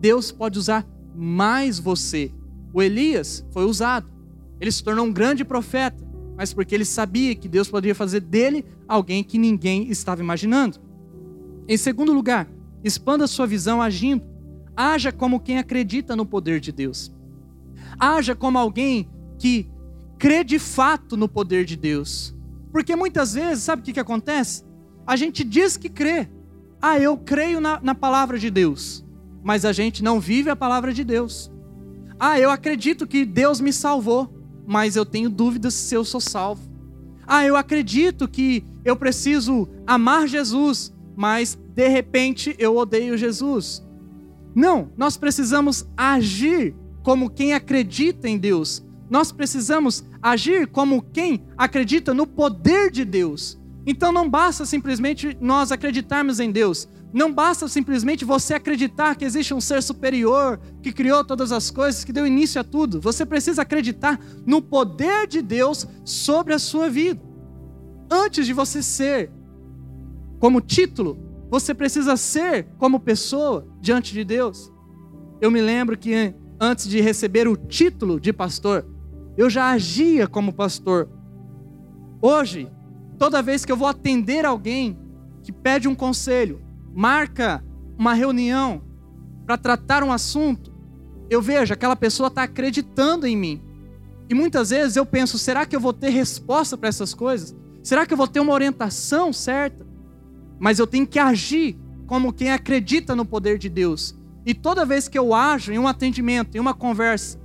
Deus 0.00 0.30
pode 0.30 0.58
usar 0.58 0.86
mais 1.14 1.78
você. 1.78 2.32
O 2.72 2.82
Elias 2.82 3.44
foi 3.50 3.64
usado. 3.64 4.08
Ele 4.60 4.70
se 4.70 4.82
tornou 4.82 5.06
um 5.06 5.12
grande 5.12 5.44
profeta, 5.44 6.06
mas 6.36 6.52
porque 6.52 6.74
ele 6.74 6.84
sabia 6.84 7.34
que 7.34 7.48
Deus 7.48 7.68
poderia 7.68 7.94
fazer 7.94 8.20
dele 8.20 8.64
alguém 8.86 9.24
que 9.24 9.38
ninguém 9.38 9.90
estava 9.90 10.20
imaginando. 10.20 10.78
Em 11.66 11.76
segundo 11.76 12.12
lugar, 12.12 12.48
expanda 12.82 13.24
a 13.24 13.28
sua 13.28 13.46
visão 13.46 13.82
agindo. 13.82 14.24
Haja 14.76 15.12
como 15.12 15.40
quem 15.40 15.58
acredita 15.58 16.14
no 16.14 16.24
poder 16.24 16.60
de 16.60 16.70
Deus. 16.70 17.12
Haja 17.98 18.34
como 18.34 18.58
alguém 18.58 19.10
que 19.38 19.68
crê 20.18 20.42
de 20.42 20.58
fato 20.58 21.16
no 21.16 21.28
poder 21.28 21.64
de 21.64 21.76
Deus. 21.76 22.34
Porque 22.72 22.94
muitas 22.94 23.34
vezes, 23.34 23.64
sabe 23.64 23.82
o 23.82 23.84
que, 23.84 23.92
que 23.92 24.00
acontece? 24.00 24.64
A 25.08 25.16
gente 25.16 25.42
diz 25.42 25.78
que 25.78 25.88
crê. 25.88 26.28
Ah, 26.82 26.98
eu 27.00 27.16
creio 27.16 27.62
na, 27.62 27.80
na 27.80 27.94
palavra 27.94 28.38
de 28.38 28.50
Deus. 28.50 29.02
Mas 29.42 29.64
a 29.64 29.72
gente 29.72 30.04
não 30.04 30.20
vive 30.20 30.50
a 30.50 30.54
palavra 30.54 30.92
de 30.92 31.02
Deus. 31.02 31.50
Ah, 32.20 32.38
eu 32.38 32.50
acredito 32.50 33.06
que 33.06 33.24
Deus 33.24 33.58
me 33.58 33.72
salvou. 33.72 34.30
Mas 34.66 34.96
eu 34.96 35.06
tenho 35.06 35.30
dúvidas 35.30 35.72
se 35.72 35.94
eu 35.94 36.04
sou 36.04 36.20
salvo. 36.20 36.60
Ah, 37.26 37.42
eu 37.42 37.56
acredito 37.56 38.28
que 38.28 38.62
eu 38.84 38.96
preciso 38.96 39.66
amar 39.86 40.28
Jesus. 40.28 40.92
Mas 41.16 41.58
de 41.74 41.88
repente 41.88 42.54
eu 42.58 42.76
odeio 42.76 43.16
Jesus. 43.16 43.82
Não, 44.54 44.92
nós 44.94 45.16
precisamos 45.16 45.88
agir 45.96 46.74
como 47.02 47.30
quem 47.30 47.54
acredita 47.54 48.28
em 48.28 48.36
Deus. 48.36 48.84
Nós 49.08 49.32
precisamos 49.32 50.04
agir 50.20 50.66
como 50.66 51.00
quem 51.00 51.46
acredita 51.56 52.12
no 52.12 52.26
poder 52.26 52.90
de 52.90 53.06
Deus. 53.06 53.58
Então 53.90 54.12
não 54.12 54.28
basta 54.28 54.66
simplesmente 54.66 55.34
nós 55.40 55.72
acreditarmos 55.72 56.38
em 56.40 56.52
Deus. 56.52 56.86
Não 57.10 57.32
basta 57.32 57.66
simplesmente 57.68 58.22
você 58.22 58.52
acreditar 58.52 59.16
que 59.16 59.24
existe 59.24 59.54
um 59.54 59.62
ser 59.62 59.82
superior 59.82 60.60
que 60.82 60.92
criou 60.92 61.24
todas 61.24 61.52
as 61.52 61.70
coisas, 61.70 62.04
que 62.04 62.12
deu 62.12 62.26
início 62.26 62.60
a 62.60 62.64
tudo. 62.64 63.00
Você 63.00 63.24
precisa 63.24 63.62
acreditar 63.62 64.20
no 64.44 64.60
poder 64.60 65.26
de 65.26 65.40
Deus 65.40 65.88
sobre 66.04 66.52
a 66.52 66.58
sua 66.58 66.90
vida. 66.90 67.18
Antes 68.10 68.44
de 68.44 68.52
você 68.52 68.82
ser 68.82 69.30
como 70.38 70.60
título, 70.60 71.18
você 71.50 71.72
precisa 71.72 72.14
ser 72.14 72.66
como 72.76 73.00
pessoa 73.00 73.66
diante 73.80 74.12
de 74.12 74.22
Deus. 74.22 74.70
Eu 75.40 75.50
me 75.50 75.62
lembro 75.62 75.96
que 75.96 76.34
antes 76.60 76.86
de 76.86 77.00
receber 77.00 77.48
o 77.48 77.56
título 77.56 78.20
de 78.20 78.34
pastor, 78.34 78.86
eu 79.34 79.48
já 79.48 79.70
agia 79.70 80.26
como 80.26 80.52
pastor. 80.52 81.08
Hoje, 82.20 82.70
Toda 83.18 83.42
vez 83.42 83.64
que 83.64 83.72
eu 83.72 83.76
vou 83.76 83.88
atender 83.88 84.44
alguém 84.44 84.98
que 85.42 85.52
pede 85.52 85.88
um 85.88 85.94
conselho, 85.94 86.62
marca 86.94 87.64
uma 87.98 88.14
reunião, 88.14 88.82
para 89.44 89.56
tratar 89.56 90.04
um 90.04 90.12
assunto, 90.12 90.72
eu 91.30 91.42
vejo 91.42 91.72
aquela 91.72 91.96
pessoa 91.96 92.28
está 92.28 92.42
acreditando 92.42 93.26
em 93.26 93.36
mim. 93.36 93.62
E 94.28 94.34
muitas 94.34 94.70
vezes 94.70 94.96
eu 94.96 95.06
penso: 95.06 95.38
será 95.38 95.64
que 95.66 95.74
eu 95.74 95.80
vou 95.80 95.92
ter 95.92 96.10
resposta 96.10 96.76
para 96.76 96.88
essas 96.88 97.14
coisas? 97.14 97.56
Será 97.82 98.04
que 98.06 98.12
eu 98.12 98.16
vou 98.16 98.28
ter 98.28 98.40
uma 98.40 98.52
orientação 98.52 99.32
certa? 99.32 99.86
Mas 100.58 100.78
eu 100.78 100.86
tenho 100.86 101.06
que 101.06 101.18
agir 101.18 101.78
como 102.06 102.32
quem 102.32 102.50
acredita 102.50 103.16
no 103.16 103.24
poder 103.24 103.58
de 103.58 103.68
Deus. 103.68 104.14
E 104.44 104.54
toda 104.54 104.84
vez 104.84 105.08
que 105.08 105.18
eu 105.18 105.34
ajo 105.34 105.72
em 105.72 105.78
um 105.78 105.88
atendimento, 105.88 106.56
em 106.56 106.60
uma 106.60 106.74
conversa, 106.74 107.38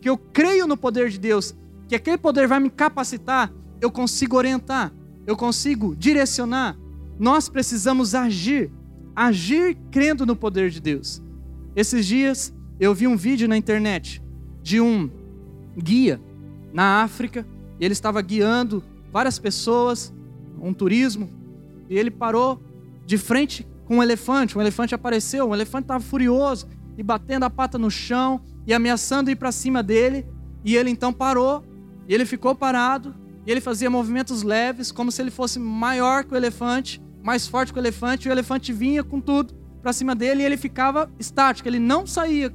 que 0.00 0.08
eu 0.08 0.16
creio 0.16 0.66
no 0.66 0.76
poder 0.76 1.10
de 1.10 1.18
Deus, 1.18 1.54
que 1.88 1.94
aquele 1.94 2.18
poder 2.18 2.48
vai 2.48 2.60
me 2.60 2.70
capacitar, 2.70 3.52
eu 3.80 3.90
consigo 3.90 4.36
orientar, 4.36 4.92
eu 5.26 5.36
consigo 5.36 5.94
direcionar. 5.96 6.76
Nós 7.18 7.48
precisamos 7.48 8.14
agir, 8.14 8.70
agir 9.14 9.76
crendo 9.90 10.24
no 10.24 10.36
poder 10.36 10.70
de 10.70 10.80
Deus. 10.80 11.22
Esses 11.74 12.06
dias 12.06 12.54
eu 12.78 12.94
vi 12.94 13.06
um 13.06 13.16
vídeo 13.16 13.48
na 13.48 13.56
internet 13.56 14.22
de 14.62 14.80
um 14.80 15.10
guia 15.76 16.20
na 16.72 17.02
África, 17.02 17.46
e 17.80 17.84
ele 17.84 17.92
estava 17.92 18.20
guiando 18.20 18.82
várias 19.12 19.38
pessoas, 19.38 20.12
um 20.60 20.72
turismo, 20.72 21.30
e 21.88 21.96
ele 21.96 22.10
parou 22.10 22.60
de 23.04 23.16
frente 23.16 23.66
com 23.86 23.98
um 23.98 24.02
elefante. 24.02 24.58
Um 24.58 24.60
elefante 24.60 24.94
apareceu, 24.94 25.48
um 25.48 25.54
elefante 25.54 25.84
estava 25.84 26.02
furioso 26.02 26.68
e 26.98 27.02
batendo 27.02 27.44
a 27.44 27.50
pata 27.50 27.78
no 27.78 27.90
chão 27.90 28.40
e 28.66 28.74
ameaçando 28.74 29.30
ir 29.30 29.36
para 29.36 29.52
cima 29.52 29.82
dele. 29.82 30.26
E 30.64 30.76
ele 30.76 30.90
então 30.90 31.12
parou, 31.12 31.64
e 32.08 32.14
ele 32.14 32.26
ficou 32.26 32.54
parado, 32.54 33.14
e 33.46 33.50
ele 33.50 33.60
fazia 33.60 33.88
movimentos 33.88 34.42
leves, 34.42 34.90
como 34.90 35.12
se 35.12 35.22
ele 35.22 35.30
fosse 35.30 35.58
maior 35.58 36.24
que 36.24 36.34
o 36.34 36.36
elefante, 36.36 37.00
mais 37.22 37.46
forte 37.46 37.72
que 37.72 37.78
o 37.78 37.80
elefante, 37.80 38.26
e 38.26 38.30
o 38.30 38.32
elefante 38.32 38.72
vinha 38.72 39.04
com 39.04 39.20
tudo 39.20 39.54
para 39.80 39.92
cima 39.92 40.16
dele 40.16 40.42
e 40.42 40.44
ele 40.44 40.56
ficava 40.56 41.08
estático, 41.18 41.68
ele 41.68 41.78
não 41.78 42.06
saía. 42.06 42.52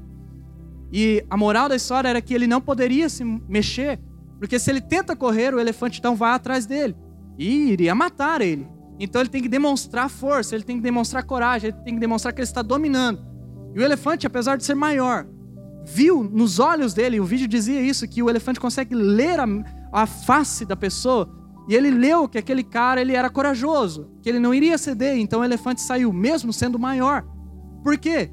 E 0.92 1.26
a 1.30 1.38
moral 1.38 1.70
da 1.70 1.78
história 1.78 2.10
era 2.10 2.22
que 2.22 2.34
ele 2.34 2.46
não 2.46 2.60
poderia 2.60 3.08
se 3.08 3.24
mexer, 3.24 4.00
porque 4.38 4.60
se 4.60 4.70
ele 4.70 4.82
tenta 4.82 5.16
correr, 5.16 5.54
o 5.54 5.60
elefante 5.60 6.00
então 6.00 6.16
vai 6.16 6.34
atrás 6.34 6.66
dele 6.66 6.96
e 7.38 7.72
iria 7.72 7.96
matar 7.96 8.42
ele. 8.42 8.68
Então 9.00 9.22
ele 9.22 9.30
tem 9.30 9.42
que 9.42 9.48
demonstrar 9.48 10.10
força, 10.10 10.54
ele 10.54 10.64
tem 10.64 10.76
que 10.76 10.84
demonstrar 10.84 11.24
coragem, 11.24 11.70
ele 11.70 11.78
tem 11.84 11.94
que 11.94 12.00
demonstrar 12.00 12.34
que 12.34 12.42
ele 12.42 12.48
está 12.48 12.62
dominando. 12.62 13.26
E 13.74 13.80
o 13.80 13.84
elefante, 13.84 14.28
apesar 14.28 14.58
de 14.58 14.66
ser 14.66 14.76
maior, 14.76 15.26
viu 15.86 16.22
nos 16.22 16.60
olhos 16.60 16.94
dele, 16.94 17.20
o 17.20 17.24
vídeo 17.24 17.48
dizia 17.48 17.82
isso, 17.82 18.08
que 18.08 18.22
o 18.22 18.30
elefante 18.30 18.60
consegue 18.60 18.94
ler 18.94 19.40
a, 19.40 19.46
a 19.92 20.06
face 20.06 20.66
da 20.66 20.76
pessoa, 20.76 21.30
e 21.68 21.76
ele 21.76 21.92
leu 21.92 22.28
que 22.28 22.38
aquele 22.38 22.64
cara 22.64 23.02
ele 23.02 23.14
era 23.14 23.30
corajoso, 23.30 24.10
que 24.22 24.30
ele 24.30 24.40
não 24.40 24.54
iria 24.54 24.78
ceder, 24.78 25.18
então 25.18 25.42
o 25.42 25.44
elefante 25.44 25.82
saiu, 25.82 26.12
mesmo 26.12 26.52
sendo 26.52 26.80
maior. 26.80 27.26
Por 27.84 27.98
quê? 27.98 28.32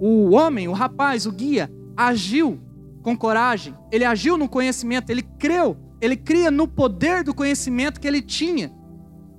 O 0.00 0.30
homem, 0.30 0.68
o 0.68 0.72
rapaz, 0.72 1.26
o 1.26 1.32
guia, 1.32 1.70
agiu 1.96 2.60
com 3.02 3.16
coragem, 3.16 3.74
ele 3.92 4.04
agiu 4.04 4.38
no 4.38 4.48
conhecimento, 4.48 5.10
ele 5.10 5.22
creu, 5.22 5.76
ele 6.00 6.16
cria 6.16 6.50
no 6.50 6.66
poder 6.66 7.22
do 7.22 7.34
conhecimento 7.34 8.00
que 8.00 8.08
ele 8.08 8.22
tinha. 8.22 8.72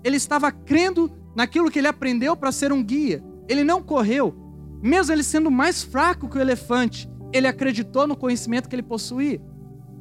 Ele 0.03 0.17
estava 0.17 0.51
crendo 0.51 1.11
naquilo 1.35 1.69
que 1.69 1.79
ele 1.79 1.87
aprendeu 1.87 2.35
para 2.37 2.51
ser 2.51 2.71
um 2.71 2.83
guia. 2.83 3.23
Ele 3.49 3.63
não 3.63 3.81
correu, 3.81 4.35
mesmo 4.81 5.13
ele 5.13 5.23
sendo 5.23 5.49
mais 5.49 5.83
fraco 5.83 6.29
que 6.29 6.37
o 6.37 6.41
elefante, 6.41 7.09
ele 7.33 7.47
acreditou 7.47 8.07
no 8.07 8.15
conhecimento 8.15 8.69
que 8.69 8.75
ele 8.75 8.83
possuía. 8.83 9.41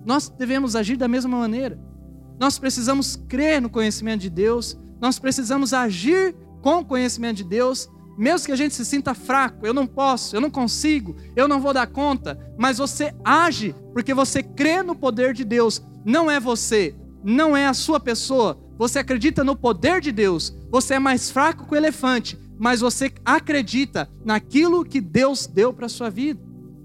Nós 0.04 0.28
devemos 0.28 0.76
agir 0.76 0.96
da 0.96 1.08
mesma 1.08 1.38
maneira. 1.38 1.78
Nós 2.38 2.58
precisamos 2.58 3.16
crer 3.28 3.60
no 3.60 3.70
conhecimento 3.70 4.22
de 4.22 4.30
Deus, 4.30 4.76
nós 5.00 5.18
precisamos 5.18 5.72
agir 5.72 6.34
com 6.60 6.78
o 6.78 6.84
conhecimento 6.84 7.36
de 7.36 7.44
Deus, 7.44 7.88
mesmo 8.16 8.46
que 8.46 8.52
a 8.52 8.56
gente 8.56 8.74
se 8.74 8.84
sinta 8.84 9.14
fraco, 9.14 9.66
eu 9.66 9.74
não 9.74 9.86
posso, 9.86 10.34
eu 10.34 10.40
não 10.40 10.50
consigo, 10.50 11.16
eu 11.34 11.48
não 11.48 11.60
vou 11.60 11.72
dar 11.72 11.86
conta, 11.86 12.38
mas 12.56 12.78
você 12.78 13.14
age 13.24 13.74
porque 13.92 14.14
você 14.14 14.42
crê 14.42 14.82
no 14.82 14.94
poder 14.94 15.32
de 15.34 15.44
Deus. 15.44 15.82
Não 16.04 16.30
é 16.30 16.38
você, 16.38 16.94
não 17.22 17.56
é 17.56 17.66
a 17.66 17.74
sua 17.74 17.98
pessoa. 17.98 18.58
Você 18.76 18.98
acredita 18.98 19.42
no 19.42 19.56
poder 19.56 20.00
de 20.00 20.12
Deus. 20.12 20.54
Você 20.70 20.94
é 20.94 20.98
mais 20.98 21.30
fraco 21.30 21.66
que 21.66 21.74
o 21.74 21.76
elefante, 21.76 22.38
mas 22.58 22.80
você 22.80 23.12
acredita 23.24 24.08
naquilo 24.24 24.84
que 24.84 25.00
Deus 25.00 25.46
deu 25.46 25.72
para 25.72 25.86
a 25.86 25.88
sua 25.88 26.10
vida. 26.10 26.40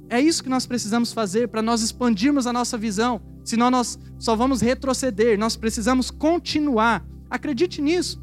É 0.09 0.19
isso 0.19 0.43
que 0.43 0.49
nós 0.49 0.65
precisamos 0.65 1.13
fazer 1.13 1.47
para 1.47 1.61
nós 1.61 1.81
expandirmos 1.81 2.47
a 2.47 2.53
nossa 2.53 2.77
visão. 2.77 3.21
Senão 3.43 3.69
nós 3.69 3.97
só 4.17 4.35
vamos 4.35 4.59
retroceder, 4.59 5.37
nós 5.37 5.55
precisamos 5.55 6.09
continuar. 6.09 7.05
Acredite 7.29 7.81
nisso. 7.81 8.21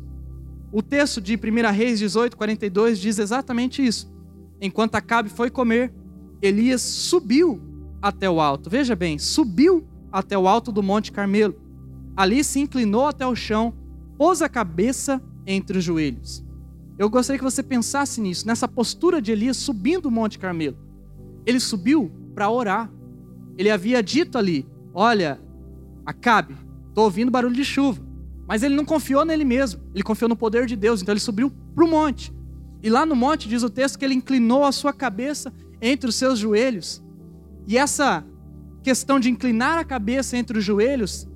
O 0.73 0.83
texto 0.83 1.21
de 1.21 1.37
1 1.37 1.73
Reis 1.73 2.01
18, 2.01 2.37
42 2.37 2.99
diz 2.99 3.19
exatamente 3.21 3.87
isso. 3.87 4.13
Enquanto 4.61 4.97
Acabe 4.97 5.29
foi 5.29 5.49
comer, 5.49 5.95
Elias 6.43 6.83
subiu 6.83 7.61
até 8.03 8.29
o 8.29 8.41
alto. 8.41 8.69
Veja 8.69 8.97
bem, 8.97 9.19
subiu 9.19 9.87
até 10.11 10.37
o 10.37 10.49
alto 10.49 10.73
do 10.73 10.83
Monte 10.83 11.13
Carmelo. 11.13 11.55
Ali 12.17 12.43
se 12.43 12.59
inclinou 12.59 13.07
até 13.07 13.27
o 13.27 13.37
chão, 13.37 13.75
pôs 14.19 14.43
a 14.43 14.49
cabeça 14.49 15.23
entre 15.47 15.79
os 15.79 15.85
joelhos. 15.85 16.45
Eu 16.99 17.09
gostaria 17.11 17.39
que 17.39 17.45
você 17.45 17.63
pensasse 17.63 18.21
nisso, 18.21 18.47
nessa 18.47 18.67
postura 18.67 19.21
de 19.21 19.31
Elias 19.31 19.57
subindo 19.57 20.07
o 20.07 20.11
Monte 20.11 20.39
Carmelo. 20.39 20.86
Ele 21.47 21.61
subiu 21.61 22.11
para 22.35 22.51
orar. 22.51 22.91
Ele 23.57 23.71
havia 23.71 24.03
dito 24.03 24.37
ali: 24.37 24.67
Olha, 24.93 25.41
Acabe, 26.07 26.57
estou 26.89 27.03
ouvindo 27.03 27.33
barulho 27.33 27.57
de 27.57 27.65
chuva. 27.65 28.01
Mas 28.47 28.63
ele 28.63 28.77
não 28.77 28.85
confiou 28.85 29.25
nele 29.25 29.45
mesmo, 29.45 29.83
ele 29.93 30.05
confiou 30.05 30.29
no 30.29 30.37
poder 30.37 30.67
de 30.67 30.77
Deus, 30.77 31.03
então 31.03 31.13
ele 31.13 31.21
subiu 31.21 31.51
para 31.75 31.85
o 31.85 31.89
monte. 31.89 32.33
E 32.81 32.89
lá 32.89 33.05
no 33.05 33.17
monte 33.17 33.49
diz 33.49 33.65
o 33.65 33.69
texto 33.69 33.99
que 33.99 34.05
ele 34.05 34.15
inclinou 34.15 34.65
a 34.65 34.71
sua 34.71 34.93
cabeça 34.93 35.53
entre 35.83 36.09
os 36.09 36.15
seus 36.15 36.39
joelhos. 36.39 37.03
E 37.67 37.77
essa 37.77 38.25
questão 38.85 39.19
de 39.19 39.29
inclinar 39.29 39.79
a 39.79 39.85
cabeça 39.85 40.37
entre 40.37 40.59
os 40.59 40.65
joelhos 40.65 41.29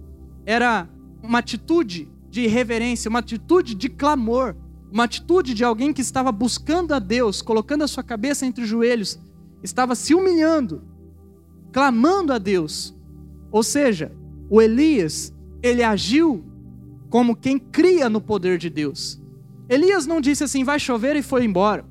era 0.47 0.89
uma 1.21 1.41
atitude 1.41 2.09
de 2.31 2.47
reverência, 2.47 3.09
uma 3.09 3.19
atitude 3.19 3.75
de 3.75 3.89
clamor, 3.89 4.55
uma 4.93 5.03
atitude 5.03 5.53
de 5.53 5.65
alguém 5.65 5.93
que 5.93 6.01
estava 6.01 6.31
buscando 6.31 6.95
a 6.95 7.01
Deus, 7.01 7.43
colocando 7.43 7.83
a 7.83 7.89
sua 7.89 8.05
cabeça 8.05 8.47
entre 8.47 8.63
os 8.63 8.69
joelhos, 8.69 9.19
estava 9.63 9.95
se 9.95 10.15
humilhando, 10.15 10.83
clamando 11.73 12.33
a 12.33 12.39
Deus. 12.39 12.97
Ou 13.51 13.63
seja, 13.63 14.13
o 14.49 14.61
Elias, 14.61 15.35
ele 15.63 15.83
agiu 15.83 16.45
como 17.09 17.37
quem 17.37 17.59
cria 17.59 18.09
no 18.09 18.21
poder 18.21 18.59
de 18.59 18.71
Deus. 18.71 19.21
Elias 19.69 20.07
não 20.07 20.21
disse 20.21 20.45
assim, 20.45 20.65
vai 20.65 20.79
chover 20.79 21.17
e 21.17 21.23
foi 21.23 21.45
embora. 21.45 21.85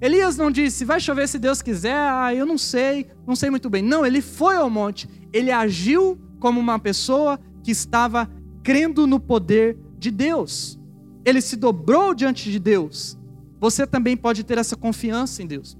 Elias 0.00 0.36
não 0.36 0.50
disse, 0.50 0.84
vai 0.84 1.00
chover 1.00 1.28
se 1.28 1.38
Deus 1.38 1.62
quiser, 1.62 1.96
ah, 1.96 2.34
eu 2.34 2.44
não 2.44 2.58
sei, 2.58 3.06
não 3.26 3.34
sei 3.34 3.48
muito 3.48 3.70
bem. 3.70 3.82
Não, 3.82 4.04
ele 4.04 4.20
foi 4.20 4.56
ao 4.56 4.68
monte, 4.68 5.08
ele 5.32 5.50
agiu 5.50 6.18
como 6.38 6.60
uma 6.60 6.78
pessoa 6.78 7.40
que 7.62 7.70
estava 7.70 8.28
crendo 8.62 9.06
no 9.06 9.18
poder 9.18 9.78
de 9.98 10.10
Deus. 10.10 10.78
Ele 11.24 11.40
se 11.40 11.56
dobrou 11.56 12.14
diante 12.14 12.50
de 12.50 12.58
Deus. 12.58 13.18
Você 13.58 13.86
também 13.86 14.14
pode 14.14 14.44
ter 14.44 14.58
essa 14.58 14.76
confiança 14.76 15.42
em 15.42 15.46
Deus. 15.46 15.78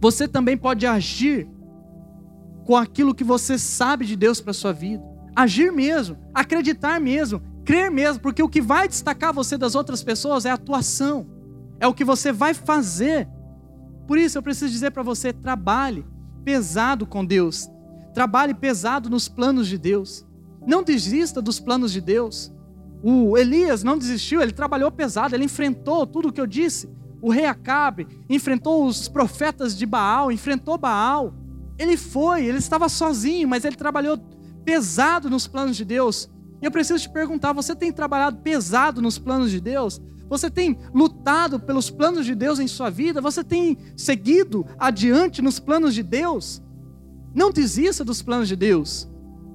Você 0.00 0.26
também 0.26 0.56
pode 0.56 0.86
agir 0.86 1.48
com 2.64 2.76
aquilo 2.76 3.14
que 3.14 3.24
você 3.24 3.58
sabe 3.58 4.06
de 4.06 4.16
Deus 4.16 4.40
para 4.40 4.52
sua 4.52 4.72
vida. 4.72 5.02
Agir 5.36 5.70
mesmo, 5.70 6.16
acreditar 6.34 7.00
mesmo, 7.00 7.42
crer 7.64 7.90
mesmo, 7.90 8.20
porque 8.20 8.42
o 8.42 8.48
que 8.48 8.60
vai 8.60 8.88
destacar 8.88 9.32
você 9.32 9.58
das 9.58 9.74
outras 9.74 10.02
pessoas 10.02 10.44
é 10.44 10.50
a 10.50 10.54
atuação, 10.54 11.26
é 11.78 11.86
o 11.86 11.94
que 11.94 12.04
você 12.04 12.32
vai 12.32 12.54
fazer. 12.54 13.28
Por 14.06 14.18
isso 14.18 14.38
eu 14.38 14.42
preciso 14.42 14.72
dizer 14.72 14.90
para 14.90 15.02
você: 15.02 15.32
trabalhe 15.32 16.04
pesado 16.44 17.06
com 17.06 17.24
Deus, 17.24 17.68
trabalhe 18.14 18.54
pesado 18.54 19.10
nos 19.10 19.28
planos 19.28 19.68
de 19.68 19.78
Deus, 19.78 20.26
não 20.66 20.82
desista 20.82 21.40
dos 21.42 21.60
planos 21.60 21.92
de 21.92 22.00
Deus. 22.00 22.52
O 23.02 23.36
Elias 23.36 23.82
não 23.82 23.96
desistiu, 23.96 24.42
ele 24.42 24.52
trabalhou 24.52 24.90
pesado, 24.90 25.34
ele 25.34 25.44
enfrentou 25.44 26.06
tudo 26.06 26.28
o 26.28 26.32
que 26.32 26.40
eu 26.40 26.46
disse. 26.46 26.88
O 27.22 27.30
rei 27.30 27.46
Acabe 27.46 28.06
enfrentou 28.28 28.86
os 28.86 29.08
profetas 29.08 29.76
de 29.76 29.84
Baal, 29.84 30.32
enfrentou 30.32 30.78
Baal. 30.78 31.34
Ele 31.78 31.96
foi, 31.96 32.44
ele 32.44 32.58
estava 32.58 32.88
sozinho, 32.88 33.48
mas 33.48 33.64
ele 33.64 33.76
trabalhou 33.76 34.18
pesado 34.64 35.28
nos 35.28 35.46
planos 35.46 35.76
de 35.76 35.84
Deus. 35.84 36.30
E 36.60 36.64
eu 36.64 36.70
preciso 36.70 37.02
te 37.02 37.10
perguntar: 37.10 37.52
você 37.52 37.74
tem 37.74 37.92
trabalhado 37.92 38.38
pesado 38.38 39.02
nos 39.02 39.18
planos 39.18 39.50
de 39.50 39.60
Deus? 39.60 40.00
Você 40.28 40.48
tem 40.48 40.78
lutado 40.94 41.58
pelos 41.58 41.90
planos 41.90 42.24
de 42.24 42.34
Deus 42.34 42.60
em 42.60 42.68
sua 42.68 42.88
vida? 42.88 43.20
Você 43.20 43.42
tem 43.42 43.76
seguido 43.96 44.64
adiante 44.78 45.42
nos 45.42 45.58
planos 45.58 45.92
de 45.92 46.04
Deus? 46.04 46.62
Não 47.34 47.50
desista 47.50 48.04
dos 48.04 48.22
planos 48.22 48.46
de 48.46 48.54
Deus. 48.54 49.08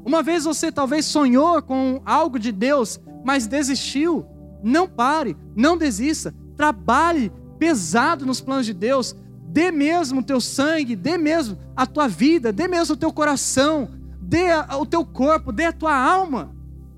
Uma 0.04 0.22
vez 0.22 0.44
você 0.44 0.72
talvez 0.72 1.06
sonhou 1.06 1.62
com 1.62 2.02
algo 2.06 2.38
de 2.38 2.52
Deus, 2.52 3.00
mas 3.24 3.48
desistiu. 3.48 4.26
Não 4.62 4.88
pare, 4.88 5.38
não 5.56 5.78
desista. 5.78 6.36
Trabalhe 6.58 7.32
pesado 7.58 8.26
nos 8.26 8.42
planos 8.42 8.66
de 8.66 8.74
Deus. 8.74 9.16
Dê 9.48 9.72
mesmo 9.72 10.20
o 10.20 10.24
teu 10.24 10.42
sangue, 10.42 10.96
dê 10.96 11.18
mesmo 11.18 11.58
a 11.76 11.86
tua 11.86 12.08
vida, 12.08 12.52
dê 12.52 12.68
mesmo 12.68 12.96
o 12.96 12.98
teu 12.98 13.12
coração, 13.12 13.90
dê 14.22 14.48
o 14.78 14.86
teu 14.86 15.06
corpo, 15.06 15.52
dê 15.52 15.66
a 15.66 15.72
tua 15.72 15.96
alma 15.96 16.56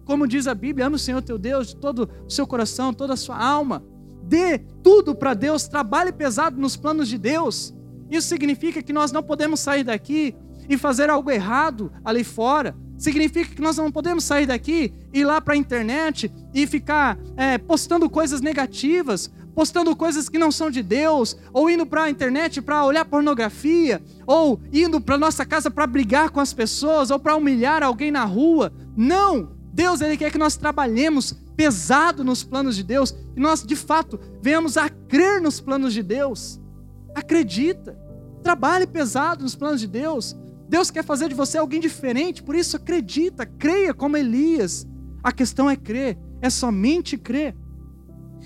como 0.08 0.26
diz 0.26 0.48
a 0.48 0.56
Bíblia, 0.56 0.88
ame 0.88 0.96
o 0.96 1.00
Senhor 1.00 1.22
teu 1.22 1.38
Deus 1.38 1.68
de 1.68 1.76
todo 1.76 2.10
o 2.26 2.32
seu 2.32 2.48
coração, 2.48 2.94
toda 2.94 3.14
a 3.14 3.18
sua 3.18 3.38
alma. 3.38 3.84
Dê 4.24 4.58
tudo 4.82 5.14
para 5.14 5.34
Deus, 5.34 5.68
trabalhe 5.68 6.14
pesado 6.14 6.60
nos 6.60 6.78
planos 6.78 7.10
de 7.10 7.18
Deus. 7.18 7.74
Isso 8.10 8.30
significa 8.30 8.82
que 8.82 8.94
nós 8.94 9.12
não 9.12 9.22
podemos 9.22 9.60
sair 9.60 9.84
daqui 9.84 10.34
e 10.70 10.78
fazer 10.78 11.10
algo 11.10 11.30
errado 11.30 11.92
ali 12.06 12.24
fora. 12.24 12.74
Significa 12.98 13.54
que 13.54 13.62
nós 13.62 13.76
não 13.76 13.92
podemos 13.92 14.24
sair 14.24 14.46
daqui, 14.46 14.94
ir 15.14 15.26
lá 15.26 15.42
para 15.42 15.56
a 15.56 15.58
internet 15.58 16.32
e 16.54 16.66
ficar 16.66 17.20
é, 17.36 17.58
postando 17.58 18.10
coisas 18.10 18.40
negativas, 18.40 19.30
postando 19.58 19.96
coisas 19.96 20.30
que 20.30 20.38
não 20.38 20.52
são 20.52 20.70
de 20.70 20.84
Deus, 20.84 21.36
ou 21.52 21.68
indo 21.68 21.84
para 21.84 22.04
a 22.04 22.10
internet 22.12 22.62
para 22.62 22.86
olhar 22.86 23.04
pornografia, 23.04 24.00
ou 24.28 24.62
indo 24.72 25.02
para 25.02 25.18
nossa 25.18 25.44
casa 25.48 25.72
para 25.72 25.88
brigar 25.88 26.30
com 26.30 26.40
as 26.40 26.54
pessoas, 26.54 27.10
ou 27.10 27.18
para 27.18 27.36
humilhar 27.36 27.82
alguém 27.82 28.12
na 28.12 28.24
rua. 28.24 28.72
Não! 28.96 29.58
Deus 29.74 30.00
ele 30.00 30.16
quer 30.16 30.32
que 30.32 30.38
nós 30.38 30.56
trabalhemos 30.58 31.34
pesado 31.56 32.24
nos 32.24 32.44
planos 32.44 32.76
de 32.76 32.84
Deus, 32.84 33.16
e 33.36 33.40
nós 33.40 33.64
de 33.64 33.76
fato 33.76 34.20
venhamos 34.44 34.78
a 34.78 34.90
crer 34.90 35.42
nos 35.42 35.60
planos 35.60 35.92
de 35.92 36.04
Deus. 36.04 36.62
Acredita, 37.16 37.98
trabalhe 38.44 38.86
pesado 38.86 39.42
nos 39.42 39.56
planos 39.56 39.82
de 39.82 39.88
Deus. 39.88 40.38
Deus 40.70 40.92
quer 40.92 41.04
fazer 41.04 41.30
de 41.30 41.34
você 41.34 41.58
alguém 41.58 41.80
diferente, 41.80 42.44
por 42.44 42.54
isso 42.54 42.78
acredita, 42.78 43.44
creia 43.44 43.92
como 43.92 44.18
Elias. 44.18 44.86
A 45.24 45.32
questão 45.32 45.68
é 45.68 45.76
crer, 45.76 46.16
é 46.44 46.50
somente 46.52 47.18
crer. 47.18 47.56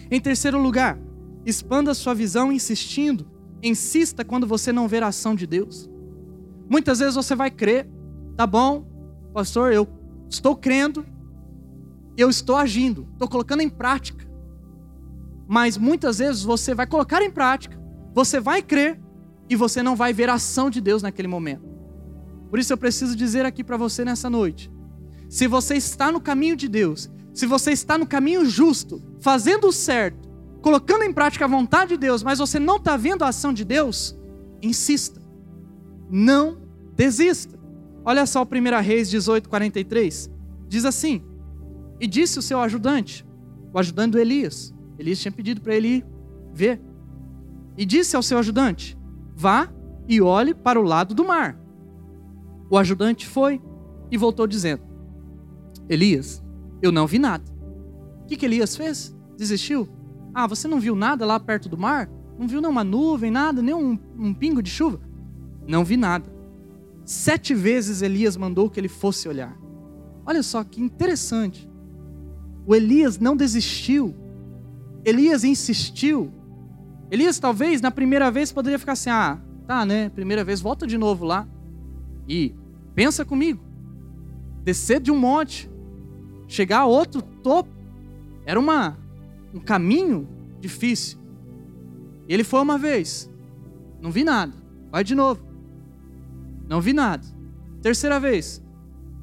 Em 0.09 0.19
terceiro 0.19 0.61
lugar, 0.61 0.99
expanda 1.45 1.93
sua 1.93 2.13
visão 2.13 2.51
insistindo, 2.51 3.27
insista 3.63 4.23
quando 4.23 4.47
você 4.47 4.71
não 4.71 4.87
ver 4.87 5.03
a 5.03 5.07
ação 5.07 5.35
de 5.35 5.45
Deus. 5.47 5.89
Muitas 6.69 6.99
vezes 6.99 7.15
você 7.15 7.35
vai 7.35 7.51
crer, 7.51 7.89
tá 8.35 8.47
bom, 8.47 8.85
pastor, 9.33 9.73
eu 9.73 9.87
estou 10.29 10.55
crendo, 10.55 11.05
eu 12.17 12.29
estou 12.29 12.55
agindo, 12.55 13.07
estou 13.13 13.27
colocando 13.27 13.61
em 13.61 13.69
prática. 13.69 14.29
Mas 15.47 15.77
muitas 15.77 16.19
vezes 16.19 16.43
você 16.43 16.73
vai 16.73 16.87
colocar 16.87 17.21
em 17.21 17.31
prática, 17.31 17.79
você 18.13 18.39
vai 18.39 18.61
crer 18.61 18.99
e 19.49 19.55
você 19.55 19.83
não 19.83 19.95
vai 19.95 20.13
ver 20.13 20.29
a 20.29 20.35
ação 20.35 20.69
de 20.69 20.79
Deus 20.79 21.03
naquele 21.03 21.27
momento. 21.27 21.69
Por 22.49 22.59
isso 22.59 22.71
eu 22.71 22.77
preciso 22.77 23.15
dizer 23.15 23.45
aqui 23.45 23.63
para 23.63 23.77
você 23.77 24.05
nessa 24.05 24.29
noite: 24.29 24.71
se 25.29 25.47
você 25.47 25.75
está 25.75 26.11
no 26.11 26.21
caminho 26.21 26.55
de 26.55 26.67
Deus, 26.67 27.09
se 27.33 27.45
você 27.45 27.71
está 27.71 27.97
no 27.97 28.05
caminho 28.05 28.45
justo, 28.45 29.01
fazendo 29.19 29.67
o 29.67 29.71
certo, 29.71 30.29
colocando 30.61 31.03
em 31.03 31.13
prática 31.13 31.45
a 31.45 31.47
vontade 31.47 31.91
de 31.91 31.97
Deus, 31.97 32.23
mas 32.23 32.39
você 32.39 32.59
não 32.59 32.77
está 32.77 32.97
vendo 32.97 33.23
a 33.23 33.29
ação 33.29 33.53
de 33.53 33.63
Deus, 33.63 34.17
insista. 34.61 35.21
Não 36.09 36.61
desista. 36.95 37.59
Olha 38.03 38.25
só 38.25 38.41
o 38.41 38.45
1 38.45 38.81
Reis 38.81 39.09
18, 39.09 39.47
43. 39.47 40.29
Diz 40.67 40.85
assim: 40.85 41.23
E 41.99 42.07
disse 42.07 42.37
o 42.37 42.41
seu 42.41 42.59
ajudante, 42.59 43.25
o 43.73 43.79
ajudante 43.79 44.11
do 44.11 44.19
Elias. 44.19 44.73
Elias 44.99 45.19
tinha 45.19 45.31
pedido 45.31 45.61
para 45.61 45.75
ele 45.75 46.05
ver. 46.53 46.81
E 47.77 47.85
disse 47.85 48.15
ao 48.15 48.23
seu 48.23 48.37
ajudante: 48.37 48.97
Vá 49.35 49.69
e 50.07 50.21
olhe 50.21 50.53
para 50.53 50.79
o 50.79 50.83
lado 50.83 51.15
do 51.15 51.23
mar. 51.23 51.59
O 52.69 52.77
ajudante 52.77 53.25
foi 53.25 53.61
e 54.09 54.17
voltou 54.17 54.45
dizendo: 54.45 54.83
Elias, 55.89 56.43
eu 56.81 56.91
não 56.91 57.07
vi 57.07 57.19
nada. 57.19 57.43
O 58.23 58.25
que, 58.27 58.35
que 58.35 58.45
Elias 58.45 58.75
fez? 58.75 59.15
Desistiu? 59.37 59.87
Ah, 60.33 60.47
você 60.47 60.67
não 60.67 60.79
viu 60.79 60.95
nada 60.95 61.25
lá 61.25 61.39
perto 61.39 61.67
do 61.67 61.77
mar? 61.77 62.09
Não 62.37 62.47
viu 62.47 62.61
nenhuma 62.61 62.83
nuvem, 62.83 63.29
nada, 63.29 63.61
nem 63.61 63.73
um, 63.73 63.99
um 64.17 64.33
pingo 64.33 64.61
de 64.61 64.69
chuva? 64.69 64.99
Não 65.67 65.83
vi 65.83 65.97
nada. 65.97 66.31
Sete 67.05 67.53
vezes 67.53 68.01
Elias 68.01 68.37
mandou 68.37 68.69
que 68.69 68.79
ele 68.79 68.87
fosse 68.87 69.27
olhar. 69.27 69.57
Olha 70.25 70.41
só 70.41 70.63
que 70.63 70.81
interessante. 70.81 71.69
O 72.65 72.73
Elias 72.73 73.19
não 73.19 73.35
desistiu. 73.35 74.15
Elias 75.03 75.43
insistiu. 75.43 76.31
Elias 77.09 77.39
talvez 77.39 77.81
na 77.81 77.91
primeira 77.91 78.31
vez 78.31 78.51
poderia 78.51 78.79
ficar 78.79 78.93
assim: 78.93 79.09
ah, 79.09 79.39
tá, 79.67 79.85
né? 79.85 80.09
Primeira 80.09 80.43
vez, 80.43 80.61
volta 80.61 80.87
de 80.87 80.97
novo 80.97 81.25
lá. 81.25 81.47
E 82.27 82.55
Pensa 82.93 83.23
comigo. 83.23 83.63
Descer 84.63 84.99
de 84.99 85.11
um 85.11 85.17
monte, 85.17 85.69
chegar 86.51 86.79
a 86.79 86.85
outro 86.85 87.21
topo, 87.21 87.69
era 88.45 88.59
uma, 88.59 88.97
um 89.53 89.59
caminho 89.59 90.27
difícil. 90.59 91.17
Ele 92.27 92.43
foi 92.43 92.59
uma 92.59 92.77
vez, 92.77 93.31
não 94.01 94.11
vi 94.11 94.23
nada. 94.23 94.53
Vai 94.91 95.01
de 95.05 95.15
novo. 95.15 95.41
Não 96.67 96.81
vi 96.81 96.91
nada. 96.91 97.25
Terceira 97.81 98.19
vez, 98.19 98.61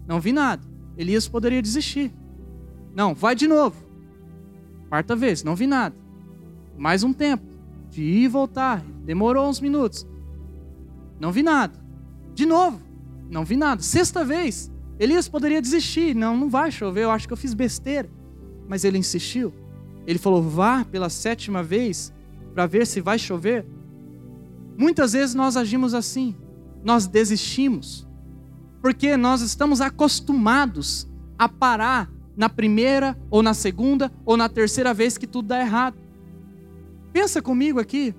não 0.07 0.19
vi 0.19 0.33
nada. 0.33 0.67
Elias 0.97 1.29
poderia 1.29 1.61
desistir. 1.61 2.11
Não, 2.95 3.15
vai 3.15 3.35
de 3.35 3.47
novo. 3.47 3.77
Quarta 4.89 5.15
vez, 5.15 5.45
não 5.45 5.55
vi 5.55 5.67
nada. 5.67 5.95
Mais 6.79 7.05
um 7.05 7.13
tempo, 7.13 7.45
de 7.91 8.03
ir 8.03 8.23
e 8.23 8.29
voltar. 8.29 8.83
Demorou 9.05 9.47
uns 9.47 9.61
minutos. 9.61 10.09
Não 11.21 11.31
vi 11.31 11.43
nada. 11.43 11.79
De 12.35 12.47
novo. 12.47 12.81
Não 13.31 13.45
vi 13.45 13.57
nada. 13.57 13.83
Sexta 13.83 14.25
vez, 14.25 14.73
Elias 14.99 15.29
poderia 15.29 15.63
desistir. 15.63 16.15
Não, 16.15 16.37
não 16.37 16.49
vai 16.49 16.71
chover, 16.71 17.05
eu 17.05 17.11
acho 17.11 17.27
que 17.27 17.33
eu 17.33 17.37
fiz 17.37 17.55
besteira. 17.55 18.09
Mas 18.67 18.85
ele 18.85 18.99
insistiu. 18.99 19.53
Ele 20.07 20.19
falou: 20.19 20.43
vá 20.43 20.85
pela 20.85 21.09
sétima 21.09 21.63
vez 21.63 22.13
para 22.53 22.67
ver 22.67 22.87
se 22.87 23.01
vai 23.01 23.19
chover. 23.19 23.65
Muitas 24.77 25.13
vezes 25.13 25.35
nós 25.35 25.57
agimos 25.57 25.95
assim. 25.95 26.35
Nós 26.83 27.07
desistimos. 27.07 28.07
Porque 28.81 29.17
nós 29.17 29.41
estamos 29.41 29.81
acostumados 29.81 31.09
a 31.39 31.49
parar 31.49 32.11
na 32.37 32.49
primeira, 32.49 33.19
ou 33.31 33.43
na 33.43 33.53
segunda, 33.53 34.13
ou 34.25 34.37
na 34.37 34.49
terceira 34.49 34.95
vez 34.95 35.19
que 35.19 35.27
tudo 35.27 35.49
dá 35.49 35.61
errado. 35.61 35.97
Pensa 37.13 37.43
comigo 37.43 37.81
aqui. 37.81 38.15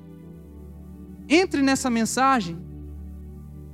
Entre 1.28 1.62
nessa 1.62 1.90
mensagem. 1.90 2.58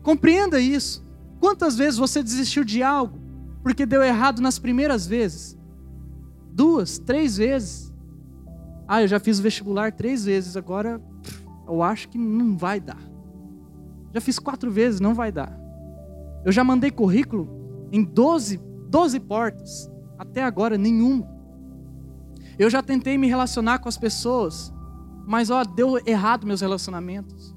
Compreenda 0.03 0.59
isso. 0.59 1.04
Quantas 1.45 1.77
vezes 1.77 1.99
você 1.99 2.23
desistiu 2.23 2.63
de 2.63 2.81
algo 2.81 3.19
porque 3.62 3.86
deu 3.86 4.01
errado 4.01 4.41
nas 4.41 4.58
primeiras 4.58 5.05
vezes? 5.05 5.55
Duas, 6.51 6.97
três 6.97 7.38
vezes. 7.38 7.93
Ah, 8.88 9.03
eu 9.03 9.08
já 9.08 9.19
fiz 9.19 9.38
o 9.38 9.43
vestibular 9.43 9.91
três 9.91 10.25
vezes, 10.25 10.58
agora 10.58 10.99
eu 11.67 11.84
acho 11.84 12.10
que 12.10 12.17
não 12.17 12.58
vai 12.58 12.79
dar. 12.79 12.97
Já 14.12 14.19
fiz 14.19 14.39
quatro 14.39 14.71
vezes, 14.71 14.99
não 14.99 15.13
vai 15.13 15.31
dar. 15.31 15.55
Eu 16.43 16.51
já 16.51 16.63
mandei 16.63 16.89
currículo 16.89 17.47
em 17.91 18.03
12, 18.03 18.60
12 18.89 19.19
portas, 19.19 19.88
até 20.17 20.41
agora 20.41 20.79
nenhuma. 20.79 21.29
Eu 22.58 22.71
já 22.71 22.81
tentei 22.81 23.19
me 23.19 23.27
relacionar 23.27 23.77
com 23.77 23.88
as 23.88 23.99
pessoas, 23.99 24.73
mas 25.27 25.51
ó, 25.51 25.63
deu 25.63 26.01
errado 26.08 26.47
meus 26.47 26.62
relacionamentos. 26.62 27.55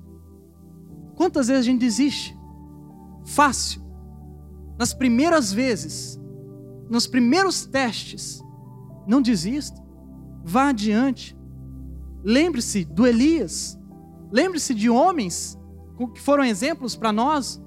Quantas 1.16 1.48
vezes 1.48 1.62
a 1.62 1.64
gente 1.70 1.80
desiste? 1.80 2.37
Fácil. 3.28 3.82
Nas 4.78 4.94
primeiras 4.94 5.52
vezes, 5.52 6.18
nos 6.88 7.06
primeiros 7.06 7.66
testes, 7.66 8.42
não 9.06 9.20
desista. 9.20 9.80
Vá 10.44 10.70
adiante. 10.70 11.36
Lembre-se 12.24 12.84
do 12.84 13.06
Elias. 13.06 13.78
Lembre-se 14.30 14.74
de 14.74 14.88
homens 14.88 15.58
que 16.14 16.20
foram 16.20 16.44
exemplos 16.44 16.96
para 16.96 17.12
nós. 17.12 17.60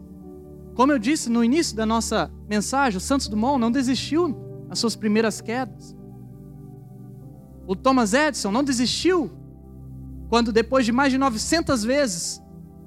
Como 0.74 0.92
eu 0.92 1.00
disse 1.00 1.30
no 1.30 1.44
início 1.44 1.76
da 1.76 1.86
nossa 1.86 2.32
mensagem, 2.50 2.98
o 2.98 3.02
Santos 3.02 3.28
Dumont 3.28 3.60
não 3.60 3.72
desistiu 3.72 4.36
nas 4.68 4.80
suas 4.80 4.96
primeiras 4.96 5.42
quedas. 5.42 5.96
O 7.68 7.76
Thomas 7.76 8.14
Edison 8.14 8.52
não 8.52 8.64
desistiu 8.64 9.30
quando, 10.30 10.52
depois 10.52 10.86
de 10.86 10.92
mais 10.92 11.12
de 11.12 11.18
900 11.18 11.84
vezes, 11.84 12.42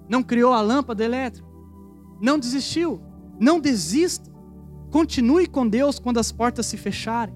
não 0.09 0.23
criou 0.23 0.53
a 0.53 0.63
lâmpada 0.63 1.05
elétrica. 1.05 1.54
Não 2.21 2.39
desistiu. 2.39 3.01
Não 3.41 3.61
desista. 3.61 4.33
Continue 4.91 5.47
com 5.47 5.69
Deus 5.69 5.99
quando 5.99 6.19
as 6.19 6.31
portas 6.31 6.67
se 6.67 6.77
fecharem. 6.77 7.35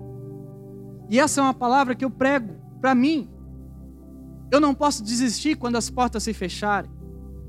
E 1.11 1.19
essa 1.19 1.41
é 1.41 1.45
uma 1.45 1.55
palavra 1.55 1.95
que 1.95 2.05
eu 2.05 2.11
prego 2.11 2.55
para 2.81 2.95
mim. 2.95 3.29
Eu 4.51 4.61
não 4.61 4.75
posso 4.75 5.03
desistir 5.03 5.57
quando 5.57 5.77
as 5.77 5.91
portas 5.91 6.23
se 6.23 6.33
fecharem. 6.33 6.91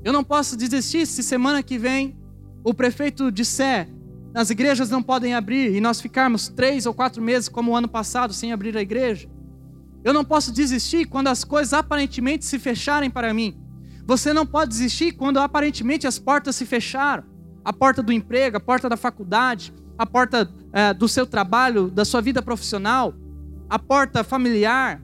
Eu 0.02 0.12
não 0.12 0.24
posso 0.24 0.56
desistir 0.56 1.06
se 1.06 1.22
semana 1.22 1.62
que 1.62 1.78
vem 1.78 2.18
o 2.64 2.74
prefeito 2.74 3.30
disser 3.30 3.88
as 4.34 4.48
igrejas 4.48 4.88
não 4.88 5.02
podem 5.02 5.34
abrir 5.34 5.74
e 5.74 5.80
nós 5.80 6.00
ficarmos 6.00 6.48
três 6.48 6.86
ou 6.86 6.94
quatro 6.94 7.20
meses 7.20 7.48
como 7.48 7.72
o 7.72 7.76
ano 7.76 7.88
passado 7.88 8.32
sem 8.32 8.52
abrir 8.52 8.76
a 8.76 8.82
igreja. 8.82 9.28
Eu 10.04 10.14
não 10.14 10.24
posso 10.24 10.52
desistir 10.52 11.06
quando 11.06 11.26
as 11.26 11.42
coisas 11.42 11.74
aparentemente 11.74 12.44
se 12.44 12.58
fecharem 12.58 13.10
para 13.10 13.34
mim. 13.34 13.59
Você 14.10 14.32
não 14.32 14.44
pode 14.44 14.70
desistir 14.70 15.12
quando 15.12 15.38
aparentemente 15.38 16.04
as 16.04 16.18
portas 16.18 16.56
se 16.56 16.66
fecharam 16.66 17.22
a 17.64 17.72
porta 17.72 18.02
do 18.02 18.12
emprego, 18.12 18.56
a 18.56 18.60
porta 18.60 18.88
da 18.88 18.96
faculdade, 18.96 19.72
a 19.96 20.04
porta 20.04 20.52
é, 20.72 20.92
do 20.92 21.06
seu 21.06 21.24
trabalho, 21.24 21.88
da 21.88 22.04
sua 22.04 22.20
vida 22.20 22.42
profissional, 22.42 23.14
a 23.68 23.78
porta 23.78 24.24
familiar, 24.24 25.00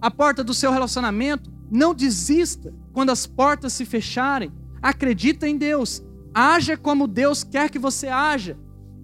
a 0.00 0.10
porta 0.10 0.42
do 0.42 0.54
seu 0.54 0.72
relacionamento. 0.72 1.52
Não 1.70 1.92
desista 1.92 2.72
quando 2.94 3.10
as 3.10 3.26
portas 3.26 3.74
se 3.74 3.84
fecharem. 3.84 4.50
Acredita 4.80 5.46
em 5.46 5.58
Deus. 5.58 6.02
Haja 6.32 6.74
como 6.74 7.06
Deus 7.06 7.44
quer 7.44 7.68
que 7.68 7.78
você 7.78 8.08
haja. 8.08 8.56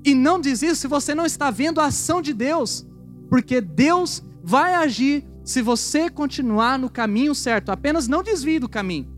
E 0.02 0.14
não 0.14 0.40
desista 0.40 0.76
se 0.76 0.88
você 0.88 1.14
não 1.14 1.26
está 1.26 1.50
vendo 1.50 1.82
a 1.82 1.88
ação 1.88 2.22
de 2.22 2.32
Deus. 2.32 2.86
Porque 3.28 3.60
Deus 3.60 4.24
vai 4.42 4.72
agir 4.72 5.22
se 5.44 5.60
você 5.60 6.08
continuar 6.08 6.78
no 6.78 6.88
caminho 6.88 7.34
certo. 7.34 7.68
Apenas 7.68 8.08
não 8.08 8.22
desvie 8.22 8.58
do 8.58 8.70
caminho. 8.70 9.13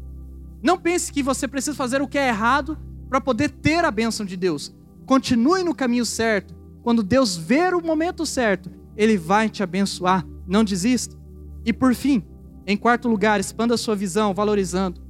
Não 0.67 0.77
pense 0.77 1.13
que 1.13 1.23
você 1.23 1.47
precisa 1.47 1.77
fazer 1.77 2.03
o 2.03 2.09
que 2.09 2.19
é 2.19 2.27
errado 2.27 2.77
para 3.09 3.21
poder 3.21 3.51
ter 3.51 3.85
a 3.85 3.91
bênção 3.93 4.27
de 4.27 4.37
Deus. 4.37 4.75
Continue 5.07 5.63
no 5.63 5.73
caminho 5.73 6.05
certo. 6.05 6.57
Quando 6.83 7.05
Deus 7.05 7.37
ver 7.37 7.73
o 7.73 7.81
momento 7.81 8.27
certo, 8.27 8.69
Ele 8.97 9.17
vai 9.17 9.49
te 9.49 9.63
abençoar. 9.63 10.27
Não 10.45 10.65
desista. 10.65 11.17
E 11.65 11.73
por 11.73 11.95
fim, 11.95 12.21
em 12.67 12.77
quarto 12.77 13.09
lugar, 13.09 13.39
expanda 13.39 13.75
a 13.75 13.79
sua 13.79 13.95
visão, 13.95 14.35
valorizando. 14.35 15.01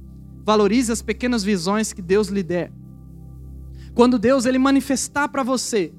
Valorize 0.45 0.91
as 0.91 1.01
pequenas 1.01 1.43
visões 1.43 1.91
que 1.91 2.03
Deus 2.03 2.27
lhe 2.27 2.43
der. 2.43 2.71
Quando 3.95 4.19
Deus 4.19 4.45
ele 4.45 4.59
manifestar 4.59 5.27
para 5.27 5.41
você 5.41 5.91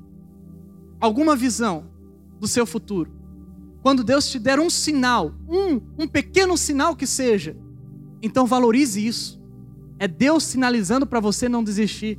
alguma 1.00 1.34
visão 1.34 1.90
do 2.38 2.46
seu 2.46 2.64
futuro, 2.64 3.10
quando 3.82 4.04
Deus 4.04 4.30
te 4.30 4.38
der 4.38 4.60
um 4.60 4.70
sinal, 4.70 5.34
um, 5.48 5.80
um 5.98 6.06
pequeno 6.06 6.56
sinal 6.56 6.94
que 6.94 7.08
seja, 7.08 7.56
então 8.22 8.46
valorize 8.46 9.04
isso. 9.04 9.37
É 9.98 10.06
Deus 10.06 10.44
sinalizando 10.44 11.06
para 11.06 11.20
você 11.20 11.48
não 11.48 11.64
desistir. 11.64 12.18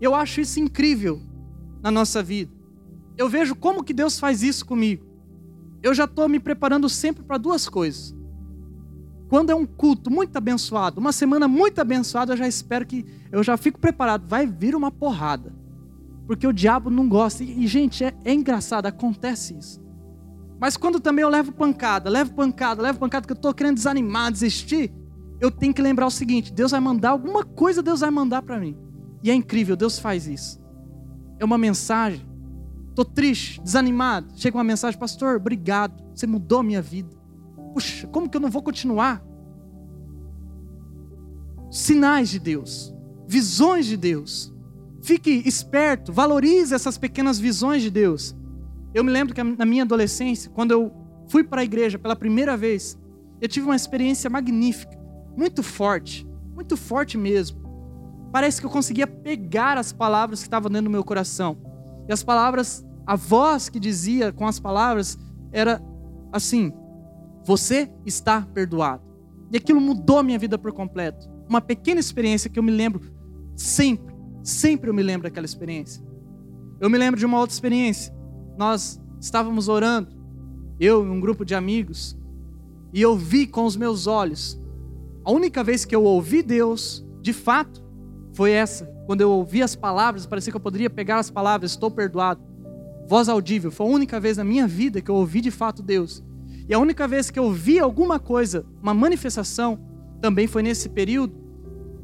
Eu 0.00 0.14
acho 0.14 0.40
isso 0.40 0.60
incrível 0.60 1.20
na 1.82 1.90
nossa 1.90 2.22
vida. 2.22 2.52
Eu 3.16 3.28
vejo 3.28 3.54
como 3.54 3.84
que 3.84 3.94
Deus 3.94 4.18
faz 4.18 4.42
isso 4.42 4.64
comigo. 4.64 5.04
Eu 5.82 5.94
já 5.94 6.04
estou 6.04 6.28
me 6.28 6.40
preparando 6.40 6.88
sempre 6.88 7.22
para 7.22 7.38
duas 7.38 7.68
coisas. 7.68 8.14
Quando 9.28 9.50
é 9.50 9.54
um 9.54 9.66
culto 9.66 10.10
muito 10.10 10.36
abençoado, 10.36 11.00
uma 11.00 11.12
semana 11.12 11.48
muito 11.48 11.80
abençoada, 11.80 12.32
eu 12.32 12.36
já 12.36 12.46
espero 12.46 12.86
que 12.86 13.04
eu 13.32 13.42
já 13.42 13.56
fico 13.56 13.80
preparado. 13.80 14.26
Vai 14.28 14.46
vir 14.46 14.74
uma 14.74 14.90
porrada, 14.90 15.54
porque 16.26 16.46
o 16.46 16.52
diabo 16.52 16.90
não 16.90 17.08
gosta. 17.08 17.42
E, 17.42 17.66
gente, 17.66 18.04
é, 18.04 18.14
é 18.24 18.32
engraçado, 18.32 18.86
acontece 18.86 19.56
isso. 19.58 19.84
Mas 20.60 20.76
quando 20.76 21.00
também 21.00 21.22
eu 21.22 21.28
levo 21.28 21.52
pancada, 21.52 22.08
levo 22.08 22.34
pancada, 22.34 22.80
levo 22.82 22.98
pancada, 22.98 23.26
que 23.26 23.32
eu 23.32 23.36
estou 23.36 23.52
querendo 23.52 23.76
desanimar, 23.76 24.30
desistir, 24.30 24.92
eu 25.40 25.50
tenho 25.50 25.74
que 25.74 25.82
lembrar 25.82 26.06
o 26.06 26.10
seguinte: 26.10 26.52
Deus 26.52 26.70
vai 26.70 26.80
mandar 26.80 27.10
alguma 27.10 27.44
coisa, 27.44 27.82
Deus 27.82 28.00
vai 28.00 28.10
mandar 28.10 28.42
para 28.42 28.58
mim. 28.58 28.76
E 29.22 29.30
é 29.30 29.34
incrível, 29.34 29.76
Deus 29.76 29.98
faz 29.98 30.26
isso. 30.26 30.60
É 31.38 31.44
uma 31.44 31.58
mensagem. 31.58 32.26
Estou 32.90 33.04
triste, 33.04 33.60
desanimado. 33.60 34.32
Chega 34.36 34.56
uma 34.56 34.64
mensagem, 34.64 34.98
pastor, 34.98 35.36
obrigado. 35.36 36.02
Você 36.14 36.26
mudou 36.26 36.60
a 36.60 36.62
minha 36.62 36.80
vida. 36.80 37.14
Puxa, 37.74 38.06
como 38.06 38.28
que 38.28 38.36
eu 38.36 38.40
não 38.40 38.50
vou 38.50 38.62
continuar? 38.62 39.22
Sinais 41.70 42.30
de 42.30 42.38
Deus, 42.38 42.94
visões 43.26 43.84
de 43.86 43.96
Deus. 43.96 44.54
Fique 45.02 45.42
esperto, 45.44 46.12
valorize 46.12 46.74
essas 46.74 46.96
pequenas 46.96 47.38
visões 47.38 47.82
de 47.82 47.90
Deus. 47.90 48.34
Eu 48.94 49.04
me 49.04 49.10
lembro 49.10 49.34
que 49.34 49.42
na 49.42 49.66
minha 49.66 49.82
adolescência, 49.82 50.50
quando 50.50 50.70
eu 50.70 50.90
fui 51.28 51.44
para 51.44 51.60
a 51.60 51.64
igreja 51.64 51.98
pela 51.98 52.16
primeira 52.16 52.56
vez, 52.56 52.98
eu 53.40 53.48
tive 53.48 53.66
uma 53.66 53.76
experiência 53.76 54.30
magnífica, 54.30 54.96
muito 55.36 55.62
forte, 55.62 56.26
muito 56.54 56.76
forte 56.76 57.18
mesmo. 57.18 57.60
Parece 58.32 58.60
que 58.60 58.66
eu 58.66 58.70
conseguia 58.70 59.06
pegar 59.06 59.78
as 59.78 59.92
palavras 59.92 60.40
que 60.40 60.46
estavam 60.46 60.70
dentro 60.70 60.84
do 60.84 60.90
meu 60.90 61.04
coração. 61.04 61.56
E 62.08 62.12
as 62.12 62.22
palavras, 62.22 62.84
a 63.06 63.16
voz 63.16 63.68
que 63.68 63.78
dizia 63.78 64.32
com 64.32 64.46
as 64.46 64.58
palavras 64.58 65.18
era 65.52 65.82
assim: 66.32 66.72
Você 67.44 67.90
está 68.04 68.42
perdoado. 68.42 69.02
E 69.52 69.56
aquilo 69.56 69.80
mudou 69.80 70.22
minha 70.22 70.38
vida 70.38 70.58
por 70.58 70.72
completo. 70.72 71.28
Uma 71.48 71.60
pequena 71.60 72.00
experiência 72.00 72.50
que 72.50 72.58
eu 72.58 72.62
me 72.62 72.72
lembro 72.72 73.00
sempre, 73.54 74.14
sempre 74.42 74.90
eu 74.90 74.94
me 74.94 75.02
lembro 75.02 75.24
daquela 75.24 75.46
experiência. 75.46 76.04
Eu 76.80 76.90
me 76.90 76.98
lembro 76.98 77.18
de 77.18 77.24
uma 77.24 77.38
outra 77.38 77.54
experiência 77.54 78.16
nós 78.56 79.00
estávamos 79.20 79.68
orando, 79.68 80.08
eu 80.80 81.04
e 81.04 81.08
um 81.08 81.20
grupo 81.20 81.44
de 81.44 81.54
amigos, 81.54 82.18
e 82.92 83.00
eu 83.00 83.16
vi 83.16 83.46
com 83.46 83.64
os 83.64 83.76
meus 83.76 84.06
olhos. 84.06 84.60
A 85.26 85.32
única 85.32 85.64
vez 85.64 85.84
que 85.84 85.94
eu 85.94 86.04
ouvi 86.04 86.40
Deus, 86.40 87.04
de 87.20 87.32
fato, 87.32 87.84
foi 88.32 88.52
essa. 88.52 88.86
Quando 89.06 89.22
eu 89.22 89.30
ouvi 89.32 89.60
as 89.60 89.74
palavras, 89.74 90.24
parecia 90.24 90.52
que 90.52 90.56
eu 90.56 90.60
poderia 90.60 90.88
pegar 90.88 91.18
as 91.18 91.28
palavras, 91.32 91.72
estou 91.72 91.90
perdoado. 91.90 92.40
Voz 93.08 93.28
audível, 93.28 93.72
foi 93.72 93.86
a 93.86 93.90
única 93.90 94.20
vez 94.20 94.36
na 94.36 94.44
minha 94.44 94.68
vida 94.68 95.00
que 95.00 95.10
eu 95.10 95.16
ouvi 95.16 95.40
de 95.40 95.50
fato 95.50 95.82
Deus. 95.82 96.22
E 96.68 96.72
a 96.72 96.78
única 96.78 97.08
vez 97.08 97.28
que 97.28 97.40
eu 97.40 97.50
vi 97.50 97.80
alguma 97.80 98.20
coisa, 98.20 98.64
uma 98.80 98.94
manifestação, 98.94 99.80
também 100.20 100.46
foi 100.46 100.62
nesse 100.62 100.88
período. 100.88 101.34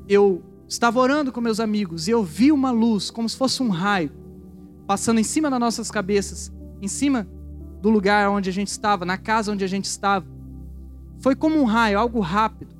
Eu 0.08 0.42
estava 0.66 0.98
orando 0.98 1.30
com 1.30 1.40
meus 1.40 1.60
amigos 1.60 2.08
e 2.08 2.10
eu 2.10 2.24
vi 2.24 2.50
uma 2.50 2.72
luz, 2.72 3.08
como 3.08 3.28
se 3.28 3.36
fosse 3.36 3.62
um 3.62 3.68
raio, 3.68 4.10
passando 4.84 5.20
em 5.20 5.24
cima 5.24 5.48
das 5.48 5.60
nossas 5.60 5.92
cabeças, 5.92 6.52
em 6.80 6.88
cima 6.88 7.28
do 7.80 7.88
lugar 7.88 8.28
onde 8.30 8.50
a 8.50 8.52
gente 8.52 8.68
estava, 8.68 9.04
na 9.04 9.16
casa 9.16 9.52
onde 9.52 9.62
a 9.62 9.68
gente 9.68 9.84
estava. 9.84 10.26
Foi 11.20 11.36
como 11.36 11.60
um 11.60 11.64
raio, 11.64 12.00
algo 12.00 12.18
rápido, 12.18 12.71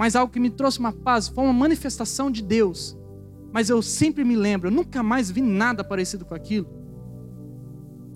mas 0.00 0.16
algo 0.16 0.32
que 0.32 0.40
me 0.40 0.48
trouxe 0.48 0.80
uma 0.80 0.92
paz, 0.92 1.28
foi 1.28 1.44
uma 1.44 1.52
manifestação 1.52 2.30
de 2.30 2.42
Deus. 2.42 2.98
Mas 3.52 3.68
eu 3.68 3.82
sempre 3.82 4.24
me 4.24 4.34
lembro, 4.34 4.68
eu 4.68 4.72
nunca 4.72 5.02
mais 5.02 5.30
vi 5.30 5.42
nada 5.42 5.84
parecido 5.84 6.24
com 6.24 6.34
aquilo. 6.34 6.66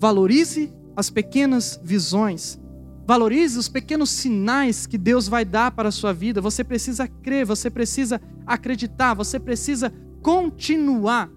Valorize 0.01 0.73
as 0.97 1.11
pequenas 1.11 1.79
visões. 1.85 2.59
Valorize 3.07 3.59
os 3.59 3.69
pequenos 3.69 4.09
sinais 4.09 4.87
que 4.87 4.97
Deus 4.97 5.29
vai 5.29 5.45
dar 5.45 5.73
para 5.73 5.91
a 5.91 5.93
sua 5.93 6.15
vida. 6.15 6.41
Você 6.41 6.65
precisa 6.65 7.07
crer, 7.07 7.45
você 7.45 7.69
precisa 7.69 8.19
acreditar, 8.47 9.13
você 9.13 9.39
precisa 9.39 9.93
continuar 10.23 11.31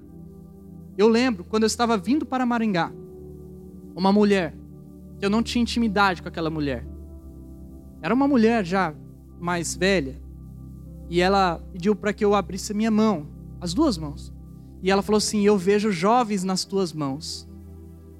eu 0.98 1.08
lembro 1.08 1.43
quando 1.43 1.64
eu 1.64 1.68
estava 1.68 1.95
vindo 1.95 2.26
para 2.26 2.45
Maringá, 2.45 2.91
uma 3.95 4.12
mulher, 4.12 4.56
eu 5.22 5.30
não 5.30 5.43
tinha 5.43 5.62
intimidade 5.62 6.24
com 6.24 6.28
aquela 6.28 6.50
mulher. 6.50 6.86
Era 8.02 8.14
uma 8.14 8.28
mulher 8.28 8.66
já 8.66 8.95
mais 9.39 9.76
velha, 9.76 10.20
e 11.10 11.22
ela 11.22 11.62
pediu 11.72 11.95
para 11.95 12.14
que 12.14 12.24
eu 12.24 12.36
abrisse 12.36 12.72
a 12.72 12.76
minha 12.76 12.91
mão, 12.91 13.28
as 13.62 13.74
duas 13.74 13.97
mãos. 13.97 14.34
E 14.82 14.91
ela 14.91 15.01
falou 15.01 15.18
assim: 15.18 15.41
Eu 15.45 15.58
vejo 15.58 15.91
jovens 15.91 16.43
nas 16.43 16.66
tuas 16.66 16.93
mãos. 16.93 17.47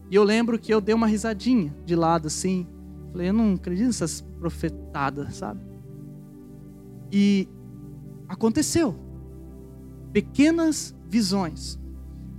E 0.10 0.16
eu 0.16 0.24
lembro 0.24 0.58
que 0.58 0.74
eu 0.74 0.80
dei 0.80 0.96
uma 0.96 1.08
risadinha 1.08 1.76
de 1.86 1.96
lado 1.96 2.28
assim. 2.28 2.66
Falei: 3.12 3.30
Eu 3.30 3.34
não 3.34 3.54
acredito 3.54 3.88
nessas 3.88 4.22
profetadas, 4.40 5.36
sabe? 5.36 5.62
E 7.12 7.48
aconteceu. 8.28 8.96
Pequenas 10.12 10.96
visões 11.08 11.80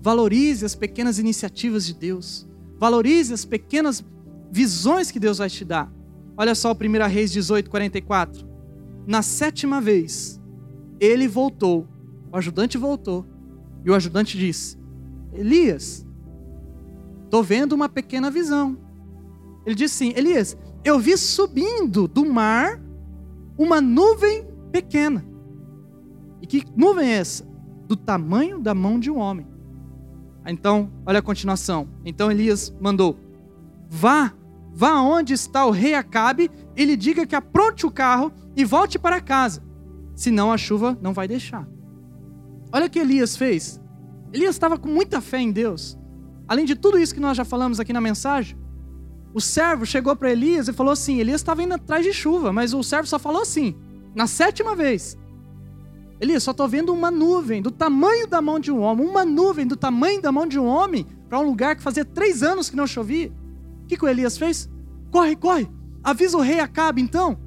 Valorize 0.01 0.65
as 0.65 0.75
pequenas 0.75 1.19
iniciativas 1.19 1.85
de 1.85 1.95
Deus. 1.95 2.47
Valorize 2.79 3.35
as 3.35 3.45
pequenas 3.45 4.05
visões 4.51 5.11
que 5.11 5.19
Deus 5.19 5.39
vai 5.39 5.51
te 5.51 5.65
dar. 5.65 5.93
Olha 6.37 6.55
só 6.55 6.73
o 6.73 6.75
1 6.75 7.09
Reis 7.09 7.33
18, 7.33 7.69
44. 7.69 8.49
Na 9.07 9.23
sétima 9.23 9.81
vez, 9.81 10.38
ele 11.01 11.29
voltou, 11.29 11.87
o 12.33 12.37
ajudante 12.37 12.77
voltou, 12.77 13.27
e 13.85 13.91
o 13.91 13.95
ajudante 13.95 14.37
disse: 14.37 14.79
Elias, 15.33 16.07
estou 17.25 17.43
vendo 17.43 17.73
uma 17.73 17.89
pequena 17.89 18.31
visão. 18.31 18.77
Ele 19.65 19.75
disse 19.75 20.05
assim: 20.05 20.19
Elias, 20.19 20.57
eu 20.85 20.99
vi 20.99 21.17
subindo 21.17 22.09
do 22.09 22.25
mar 22.25 22.81
uma 23.57 23.81
nuvem 23.81 24.47
pequena. 24.73 25.25
E 26.41 26.47
que 26.47 26.65
nuvem 26.77 27.09
é 27.09 27.17
essa? 27.17 27.45
Do 27.87 27.97
tamanho 27.97 28.59
da 28.59 28.75
mão 28.75 28.99
de 28.99 29.11
um 29.11 29.19
homem. 29.19 29.47
Então, 30.47 30.91
olha 31.05 31.19
a 31.19 31.23
continuação. 31.23 31.89
Então 32.05 32.31
Elias 32.31 32.75
mandou: 32.81 33.19
Vá, 33.91 34.33
vá 34.73 35.01
onde 35.01 35.35
está 35.35 35.67
o 35.67 35.71
rei 35.71 35.95
Acabe 35.95 36.51
e 36.77 36.85
lhe 36.85 36.97
diga 36.97 37.27
que 37.27 37.37
apronte 37.37 37.85
o 37.85 37.91
carro 37.91 38.33
e 38.57 38.65
volte 38.65 38.99
para 38.99 39.21
casa, 39.21 39.63
senão 40.19 40.51
a 40.51 40.59
chuva 40.59 40.99
não 41.01 41.13
vai 41.13 41.29
deixar. 41.29 41.65
Olha 42.73 42.87
o 42.87 42.91
que 42.91 42.99
Elias 42.99 43.37
fez. 43.37 43.81
Elias 44.33 44.57
estava 44.57 44.77
com 44.77 44.89
muita 44.89 45.21
fé 45.21 45.39
em 45.39 45.53
Deus. 45.53 45.97
Além 46.49 46.65
de 46.65 46.75
tudo 46.75 46.99
isso 46.99 47.15
que 47.15 47.21
nós 47.21 47.37
já 47.37 47.45
falamos 47.45 47.79
aqui 47.79 47.93
na 47.93 48.01
mensagem, 48.01 48.59
o 49.33 49.41
servo 49.41 49.87
chegou 49.87 50.17
para 50.17 50.33
Elias 50.33 50.67
e 50.67 50.73
falou 50.73 50.93
assim: 50.93 51.21
Elias 51.21 51.41
estava 51.41 51.63
indo 51.63 51.73
atrás 51.73 52.05
de 52.05 52.13
chuva, 52.13 52.53
mas 52.53 52.75
o 52.75 52.83
servo 52.83 53.07
só 53.07 53.17
falou 53.17 53.43
assim, 53.43 53.77
na 54.13 54.27
sétima 54.27 54.75
vez: 54.75 55.17
Elias, 56.21 56.43
só 56.43 56.51
estou 56.51 56.67
vendo 56.67 56.93
uma 56.93 57.13
nuvem 57.13 57.63
do 57.63 57.71
tamanho 57.71 58.27
da 58.27 58.43
mão 58.43 58.59
de 58.59 58.73
um 58.73 58.81
homem, 58.81 59.07
uma 59.07 59.25
nuvem 59.25 59.69
do 59.69 59.77
tamanho 59.77 60.21
da 60.21 60.33
mão 60.33 60.49
de 60.49 60.59
um 60.59 60.67
homem, 60.67 61.07
para 61.29 61.39
um 61.39 61.45
lugar 61.45 61.77
que 61.77 61.83
fazia 61.83 62.05
três 62.05 62.43
anos 62.43 62.69
que 62.69 62.77
não 62.77 62.89
chovia. 62.89 63.33
O 63.85 63.87
que, 63.87 63.97
que 63.97 64.05
o 64.05 64.09
Elias 64.09 64.37
fez? 64.37 64.69
Corre, 65.13 65.37
corre, 65.37 65.71
avisa 66.03 66.37
o 66.37 66.41
rei 66.41 66.59
Acabe 66.59 67.01
então, 67.01 67.39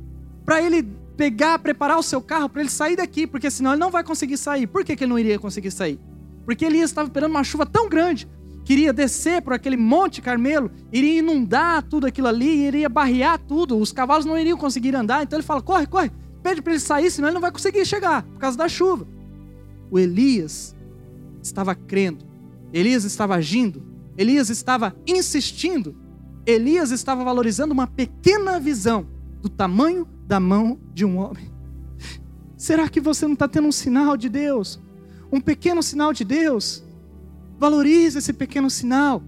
para 0.46 0.62
ele 0.62 1.01
pegar, 1.18 1.60
preparar 1.60 1.98
o 1.98 2.04
seu 2.04 2.22
carro, 2.22 2.50
para 2.50 2.62
ele 2.62 2.70
sair 2.70 2.96
daqui, 2.96 3.28
porque 3.28 3.52
senão 3.52 3.72
ele 3.72 3.80
não 3.80 3.92
vai 3.92 4.04
conseguir 4.04 4.38
sair. 4.38 4.68
Por 4.68 4.84
que, 4.84 4.96
que 4.96 5.04
ele 5.04 5.12
não 5.12 5.20
iria 5.20 5.40
conseguir 5.40 5.72
sair? 5.72 6.00
Porque 6.46 6.66
Elias 6.66 6.90
estava 6.90 7.08
esperando 7.08 7.32
uma 7.32 7.44
chuva 7.44 7.66
tão 7.66 7.88
grande, 7.88 8.28
que 8.64 8.74
iria 8.74 8.94
descer 8.94 9.42
por 9.42 9.54
aquele 9.54 9.78
monte 9.78 10.22
Carmelo, 10.22 10.72
iria 10.92 11.20
inundar 11.20 11.84
tudo 11.84 12.08
aquilo 12.08 12.28
ali, 12.28 12.68
iria 12.68 12.90
barrear 12.90 13.40
tudo, 13.40 13.78
os 13.78 13.92
cavalos 13.92 14.26
não 14.26 14.38
iriam 14.38 14.58
conseguir 14.58 14.96
andar. 14.96 15.24
Então 15.24 15.38
ele 15.38 15.46
fala: 15.46 15.62
corre, 15.62 15.86
corre, 15.88 16.12
Pede 16.42 16.62
para 16.62 16.74
ele 16.74 16.80
sair, 16.80 17.12
senão 17.12 17.28
ele 17.28 17.36
não 17.36 17.42
vai 17.42 17.52
conseguir 17.52 17.86
chegar, 17.86 18.24
por 18.24 18.40
causa 18.40 18.58
da 18.58 18.68
chuva. 18.68 19.08
O 19.90 20.00
Elias 20.00 20.76
estava 21.42 21.76
crendo, 21.76 22.26
Elias 22.74 23.04
estava 23.04 23.36
agindo, 23.36 23.84
Elias 24.18 24.50
estava 24.50 24.96
insistindo, 25.06 25.96
Elias 26.46 26.92
estava 26.92 27.24
valorizando 27.24 27.74
uma 27.74 27.86
pequena 27.86 28.60
visão 28.60 29.06
do 29.42 29.50
tamanho 29.50 30.08
da 30.32 30.40
mão 30.40 30.80
de 30.94 31.04
um 31.04 31.18
homem. 31.18 31.52
Será 32.56 32.88
que 32.88 33.02
você 33.02 33.26
não 33.26 33.34
está 33.34 33.50
tendo 33.50 33.68
um 33.68 33.72
sinal 33.72 34.16
de 34.16 34.30
Deus? 34.30 34.80
Um 35.30 35.42
pequeno 35.42 35.84
sinal 35.84 36.14
de 36.14 36.24
Deus? 36.24 36.82
Valorize 37.60 38.18
esse 38.18 38.32
pequeno 38.32 38.70
sinal. 38.70 39.22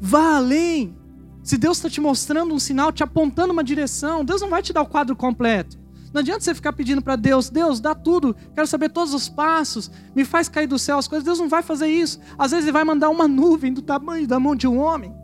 Vá 0.00 0.38
além. 0.38 0.98
Se 1.44 1.56
Deus 1.56 1.76
está 1.76 1.88
te 1.88 2.00
mostrando 2.00 2.52
um 2.52 2.58
sinal, 2.58 2.90
te 2.90 3.04
apontando 3.04 3.52
uma 3.52 3.62
direção, 3.62 4.24
Deus 4.24 4.40
não 4.40 4.50
vai 4.50 4.62
te 4.62 4.72
dar 4.72 4.82
o 4.82 4.86
quadro 4.88 5.14
completo. 5.14 5.78
Não 6.12 6.22
adianta 6.22 6.40
você 6.40 6.52
ficar 6.52 6.72
pedindo 6.72 7.00
para 7.00 7.14
Deus, 7.14 7.48
Deus, 7.48 7.78
dá 7.78 7.94
tudo, 7.94 8.34
quero 8.52 8.66
saber 8.66 8.88
todos 8.88 9.14
os 9.14 9.28
passos, 9.28 9.92
me 10.12 10.24
faz 10.24 10.48
cair 10.48 10.66
do 10.66 10.76
céu 10.76 10.98
as 10.98 11.06
coisas. 11.06 11.24
Deus 11.24 11.38
não 11.38 11.48
vai 11.48 11.62
fazer 11.62 11.86
isso. 11.86 12.18
Às 12.36 12.50
vezes 12.50 12.64
Ele 12.64 12.72
vai 12.72 12.82
mandar 12.82 13.10
uma 13.10 13.28
nuvem 13.28 13.72
do 13.72 13.80
tamanho 13.80 14.26
da 14.26 14.40
mão 14.40 14.56
de 14.56 14.66
um 14.66 14.76
homem, 14.76 15.14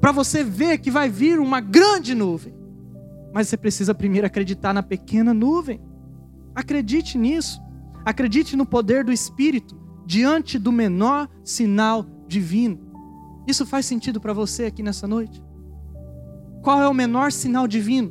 para 0.00 0.10
você 0.10 0.42
ver 0.42 0.78
que 0.78 0.90
vai 0.90 1.08
vir 1.08 1.38
uma 1.38 1.60
grande 1.60 2.12
nuvem. 2.12 2.55
Mas 3.36 3.48
você 3.48 3.58
precisa 3.58 3.94
primeiro 3.94 4.26
acreditar 4.26 4.72
na 4.72 4.82
pequena 4.82 5.34
nuvem. 5.34 5.78
Acredite 6.54 7.18
nisso. 7.18 7.60
Acredite 8.02 8.56
no 8.56 8.64
poder 8.64 9.04
do 9.04 9.12
Espírito 9.12 9.78
diante 10.06 10.58
do 10.58 10.72
menor 10.72 11.28
sinal 11.44 12.06
divino. 12.26 12.80
Isso 13.46 13.66
faz 13.66 13.84
sentido 13.84 14.22
para 14.22 14.32
você 14.32 14.64
aqui 14.64 14.82
nessa 14.82 15.06
noite? 15.06 15.44
Qual 16.62 16.80
é 16.80 16.88
o 16.88 16.94
menor 16.94 17.30
sinal 17.30 17.68
divino? 17.68 18.10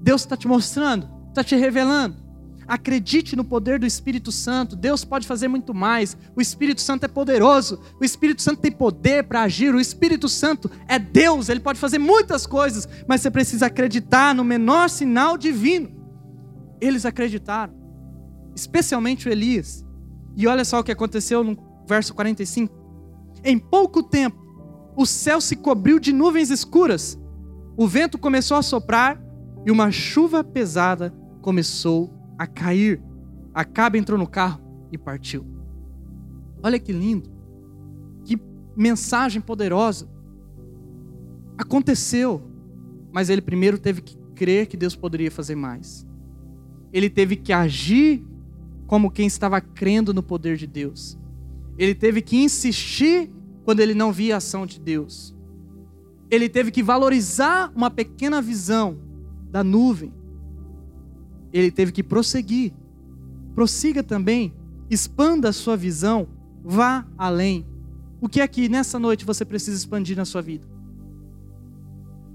Deus 0.00 0.20
está 0.20 0.36
te 0.36 0.46
mostrando, 0.46 1.10
está 1.30 1.42
te 1.42 1.56
revelando. 1.56 2.14
Acredite 2.68 3.34
no 3.34 3.42
poder 3.42 3.78
do 3.78 3.86
Espírito 3.86 4.30
Santo. 4.30 4.76
Deus 4.76 5.02
pode 5.02 5.26
fazer 5.26 5.48
muito 5.48 5.72
mais. 5.72 6.14
O 6.36 6.40
Espírito 6.42 6.82
Santo 6.82 7.04
é 7.04 7.08
poderoso. 7.08 7.80
O 7.98 8.04
Espírito 8.04 8.42
Santo 8.42 8.60
tem 8.60 8.70
poder 8.70 9.24
para 9.24 9.42
agir. 9.42 9.74
O 9.74 9.80
Espírito 9.80 10.28
Santo 10.28 10.70
é 10.86 10.98
Deus. 10.98 11.48
Ele 11.48 11.60
pode 11.60 11.80
fazer 11.80 11.98
muitas 11.98 12.46
coisas, 12.46 12.86
mas 13.08 13.22
você 13.22 13.30
precisa 13.30 13.66
acreditar 13.66 14.34
no 14.34 14.44
menor 14.44 14.90
sinal 14.90 15.38
divino. 15.38 15.90
Eles 16.78 17.06
acreditaram, 17.06 17.72
especialmente 18.54 19.26
o 19.26 19.32
Elias. 19.32 19.82
E 20.36 20.46
olha 20.46 20.64
só 20.64 20.80
o 20.80 20.84
que 20.84 20.92
aconteceu 20.92 21.42
no 21.42 21.56
verso 21.88 22.12
45. 22.12 22.72
Em 23.42 23.58
pouco 23.58 24.02
tempo, 24.02 24.36
o 24.94 25.06
céu 25.06 25.40
se 25.40 25.56
cobriu 25.56 25.98
de 25.98 26.12
nuvens 26.12 26.50
escuras, 26.50 27.18
o 27.76 27.86
vento 27.86 28.18
começou 28.18 28.56
a 28.56 28.62
soprar 28.62 29.22
e 29.64 29.70
uma 29.70 29.90
chuva 29.90 30.42
pesada 30.42 31.14
começou 31.40 32.17
a 32.38 32.46
cair. 32.46 33.02
Acabe 33.52 33.98
entrou 33.98 34.18
no 34.18 34.26
carro 34.26 34.60
e 34.92 34.96
partiu. 34.96 35.44
Olha 36.62 36.78
que 36.78 36.92
lindo, 36.92 37.30
que 38.24 38.40
mensagem 38.76 39.42
poderosa. 39.42 40.08
Aconteceu, 41.56 42.42
mas 43.12 43.28
ele 43.28 43.42
primeiro 43.42 43.78
teve 43.78 44.00
que 44.00 44.16
crer 44.34 44.66
que 44.66 44.76
Deus 44.76 44.94
poderia 44.94 45.30
fazer 45.30 45.56
mais. 45.56 46.06
Ele 46.92 47.10
teve 47.10 47.36
que 47.36 47.52
agir 47.52 48.24
como 48.86 49.10
quem 49.10 49.26
estava 49.26 49.60
crendo 49.60 50.14
no 50.14 50.22
poder 50.22 50.56
de 50.56 50.66
Deus. 50.66 51.18
Ele 51.76 51.94
teve 51.94 52.22
que 52.22 52.36
insistir 52.36 53.30
quando 53.64 53.80
ele 53.80 53.94
não 53.94 54.12
via 54.12 54.34
a 54.34 54.38
ação 54.38 54.64
de 54.64 54.80
Deus. 54.80 55.36
Ele 56.30 56.48
teve 56.48 56.70
que 56.70 56.82
valorizar 56.82 57.72
uma 57.74 57.90
pequena 57.90 58.40
visão 58.40 58.98
da 59.50 59.62
nuvem. 59.62 60.12
Ele 61.52 61.70
teve 61.70 61.92
que 61.92 62.02
prosseguir. 62.02 62.72
Prossiga 63.54 64.02
também, 64.02 64.54
expanda 64.90 65.48
a 65.48 65.52
sua 65.52 65.76
visão, 65.76 66.28
vá 66.62 67.06
além. 67.16 67.66
O 68.20 68.28
que 68.28 68.40
é 68.40 68.48
que 68.48 68.68
nessa 68.68 68.98
noite 68.98 69.24
você 69.24 69.44
precisa 69.44 69.76
expandir 69.76 70.16
na 70.16 70.24
sua 70.24 70.42
vida? 70.42 70.66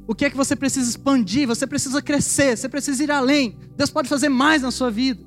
O 0.06 0.14
que 0.14 0.26
é 0.26 0.30
que 0.30 0.38
você 0.38 0.56
precisa 0.56 0.90
expandir? 0.90 1.48
Você 1.48 1.66
precisa 1.66 2.02
crescer, 2.02 2.58
você 2.58 2.68
precisa 2.68 3.04
ir 3.04 3.12
além. 3.12 3.58
Deus 3.78 3.90
pode 3.90 4.10
fazer 4.10 4.30
mais 4.30 4.62
na 4.62 4.72
sua 4.72 4.92
vida. 4.92 5.24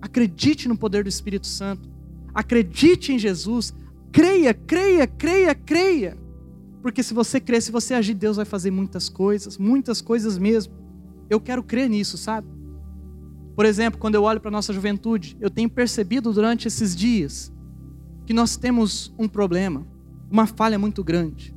Acredite 0.00 0.68
no 0.68 0.76
poder 0.76 1.04
do 1.04 1.08
Espírito 1.08 1.46
Santo. 1.46 1.88
Acredite 2.34 3.12
em 3.12 3.18
Jesus. 3.18 3.74
Creia, 4.12 4.52
creia, 4.52 5.06
creia, 5.06 5.54
creia. 5.54 6.18
Porque 6.82 7.02
se 7.02 7.12
você 7.14 7.40
crer, 7.40 7.62
se 7.62 7.72
você 7.72 7.94
agir, 7.94 8.14
Deus 8.14 8.36
vai 8.36 8.44
fazer 8.44 8.70
muitas 8.70 9.08
coisas, 9.08 9.58
muitas 9.58 10.00
coisas 10.00 10.38
mesmo. 10.38 10.72
Eu 11.28 11.40
quero 11.40 11.62
crer 11.62 11.88
nisso, 11.88 12.16
sabe? 12.16 12.46
Por 13.58 13.66
exemplo, 13.66 13.98
quando 13.98 14.14
eu 14.14 14.22
olho 14.22 14.38
para 14.38 14.50
a 14.50 14.52
nossa 14.52 14.72
juventude, 14.72 15.36
eu 15.40 15.50
tenho 15.50 15.68
percebido 15.68 16.32
durante 16.32 16.68
esses 16.68 16.94
dias 16.94 17.52
que 18.24 18.32
nós 18.32 18.56
temos 18.56 19.12
um 19.18 19.26
problema, 19.26 19.84
uma 20.30 20.46
falha 20.46 20.78
muito 20.78 21.02
grande, 21.02 21.52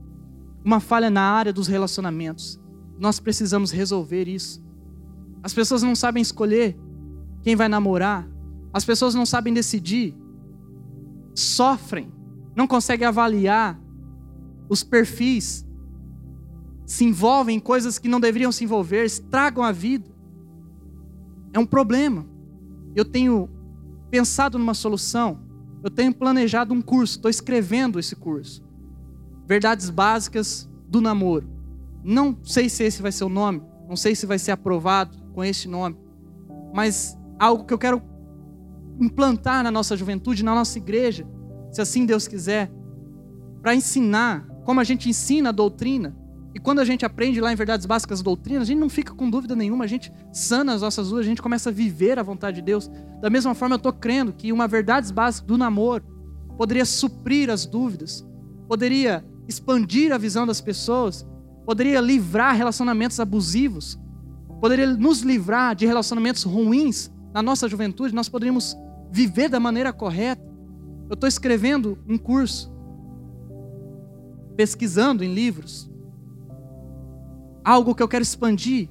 uma 0.66 0.80
falha 0.80 1.12
na 1.12 1.22
área 1.22 1.54
dos 1.54 1.68
relacionamentos. 1.68 2.60
Nós 2.98 3.20
precisamos 3.20 3.70
resolver 3.70 4.28
isso. 4.28 4.66
As 5.44 5.54
pessoas 5.54 5.84
não 5.84 5.94
sabem 5.96 6.24
escolher 6.24 6.76
quem 7.44 7.56
vai 7.56 7.70
namorar, 7.70 8.28
as 8.74 8.84
pessoas 8.84 9.14
não 9.14 9.24
sabem 9.24 9.54
decidir, 9.54 10.16
sofrem, 11.36 12.12
não 12.56 12.66
conseguem 12.66 13.06
avaliar 13.06 13.80
os 14.68 14.84
perfis, 14.84 15.64
se 16.84 17.06
envolvem 17.06 17.58
em 17.58 17.60
coisas 17.60 18.00
que 18.00 18.08
não 18.08 18.20
deveriam 18.20 18.52
se 18.52 18.64
envolver, 18.64 19.06
estragam 19.06 19.64
a 19.64 19.72
vida. 19.72 20.11
É 21.54 21.60
um 21.60 21.66
problema. 21.66 22.26
Eu 22.96 23.06
tenho 23.06 23.50
pensado 24.10 24.60
numa 24.60 24.74
solução, 24.74 25.40
eu 25.84 25.90
tenho 25.90 26.14
planejado 26.14 26.74
um 26.74 26.82
curso, 26.82 27.16
estou 27.16 27.32
escrevendo 27.32 28.00
esse 28.00 28.16
curso. 28.16 28.64
Verdades 29.48 29.90
básicas 29.90 30.70
do 30.88 31.02
namoro. 31.02 31.48
Não 32.04 32.38
sei 32.44 32.70
se 32.70 32.84
esse 32.84 33.02
vai 33.02 33.12
ser 33.12 33.24
o 33.24 33.30
nome, 33.30 33.62
não 33.88 33.96
sei 33.96 34.16
se 34.16 34.26
vai 34.26 34.38
ser 34.38 34.52
aprovado 34.52 35.18
com 35.34 35.44
esse 35.44 35.68
nome, 35.68 35.98
mas 36.74 37.18
algo 37.40 37.64
que 37.64 37.74
eu 37.74 37.78
quero 37.78 38.02
implantar 39.00 39.64
na 39.64 39.72
nossa 39.72 39.96
juventude, 39.96 40.44
na 40.44 40.54
nossa 40.54 40.78
igreja, 40.78 41.28
se 41.72 41.82
assim 41.82 42.06
Deus 42.06 42.28
quiser, 42.28 42.72
para 43.62 43.76
ensinar 43.76 44.46
como 44.64 44.80
a 44.80 44.84
gente 44.84 45.10
ensina 45.10 45.50
a 45.50 45.52
doutrina. 45.52 46.16
E 46.54 46.60
quando 46.60 46.80
a 46.80 46.86
gente 46.86 47.06
aprende 47.06 47.40
lá 47.40 47.52
em 47.52 47.56
Verdades 47.56 47.86
Básicas 47.86 48.20
da 48.20 48.26
Doutrina, 48.26 48.62
a 48.62 48.66
gente 48.66 48.80
não 48.80 48.90
fica 48.90 49.14
com 49.14 49.30
dúvida 49.30 49.56
nenhuma, 49.56 49.86
a 49.86 49.88
gente 49.88 50.12
sana 50.34 50.74
as 50.74 50.82
nossas 50.82 51.08
dúvidas, 51.08 51.26
a 51.26 51.30
gente 51.30 51.42
começa 51.42 51.70
a 51.70 51.74
viver 51.74 52.20
a 52.20 52.24
vontade 52.24 52.58
de 52.58 52.62
Deus. 52.62 52.90
Da 53.22 53.30
mesma 53.30 53.56
forma, 53.56 53.76
eu 53.76 53.78
estou 53.78 53.94
crendo 53.94 54.34
que 54.34 54.52
uma 54.52 54.68
Verdades 54.68 55.12
Básicas 55.12 55.48
do 55.48 55.58
namoro 55.58 56.04
poderia 56.58 56.86
suprir 56.86 57.50
as 57.50 57.66
dúvidas, 57.66 58.26
poderia 58.68 59.26
expandir 59.48 60.12
a 60.12 60.18
visão 60.18 60.46
das 60.46 60.60
pessoas, 60.60 61.26
poderia 61.66 62.02
livrar 62.02 62.56
relacionamentos 62.56 63.20
abusivos, 63.20 64.00
poderia 64.60 64.88
nos 64.88 65.22
livrar 65.22 65.76
de 65.76 65.86
relacionamentos 65.86 66.44
ruins 66.44 67.12
na 67.34 67.42
nossa 67.42 67.68
juventude, 67.68 68.14
nós 68.14 68.30
poderíamos 68.30 68.76
viver 69.12 69.50
da 69.50 69.60
maneira 69.60 69.92
correta. 69.92 70.42
Eu 71.10 71.16
estou 71.16 71.28
escrevendo 71.28 71.98
um 72.08 72.18
curso, 72.18 72.72
pesquisando 74.56 75.24
em 75.24 75.34
livros, 75.34 75.91
algo 77.64 77.96
que 77.96 78.04
eu 78.04 78.08
quero 78.08 78.24
expandir. 78.24 78.90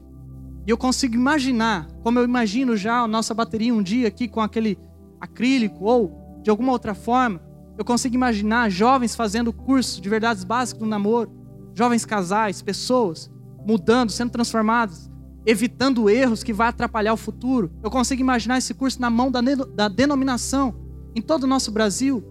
E 0.66 0.71
eu 0.71 0.77
consigo 0.77 1.14
imaginar, 1.14 1.89
como 2.03 2.18
eu 2.18 2.25
imagino 2.25 2.77
já 2.77 3.01
a 3.01 3.09
nossa 3.09 3.35
bateria 3.35 3.75
um 3.75 3.83
dia 3.83 4.09
aqui 4.09 4.29
com 4.29 4.41
aquele 4.41 4.79
acrílico 5.21 5.85
ou 5.85 6.41
de 6.43 6.51
alguma 6.51 6.73
outra 6.73 6.95
forma. 6.95 7.41
Eu 7.79 7.85
consigo 7.85 8.14
imaginar 8.14 8.71
jovens 8.71 9.14
fazendo 9.14 9.53
curso 9.53 10.01
de 10.01 10.09
verdades 10.09 10.45
básicas 10.45 10.81
do 10.81 10.87
namoro, 10.87 11.33
jovens 11.75 12.05
casais, 12.05 12.62
pessoas 12.62 13.31
mudando, 13.66 14.11
sendo 14.11 14.31
transformadas, 14.31 15.11
evitando 15.47 16.09
erros 16.09 16.43
que 16.43 16.53
vai 16.53 16.68
atrapalhar 16.68 17.12
o 17.12 17.16
futuro. 17.16 17.71
Eu 17.83 17.91
consigo 17.91 18.21
imaginar 18.21 18.59
esse 18.59 18.75
curso 18.75 19.01
na 19.01 19.11
mão 19.11 19.31
da, 19.31 19.41
da 19.75 19.89
denominação 19.89 20.75
em 21.14 21.23
todo 21.23 21.45
o 21.45 21.47
nosso 21.47 21.71
Brasil. 21.71 22.23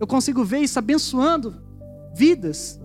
Eu 0.00 0.06
consigo 0.06 0.44
ver 0.44 0.60
isso 0.60 0.78
abençoando 0.78 1.62
vidas, 2.14 2.80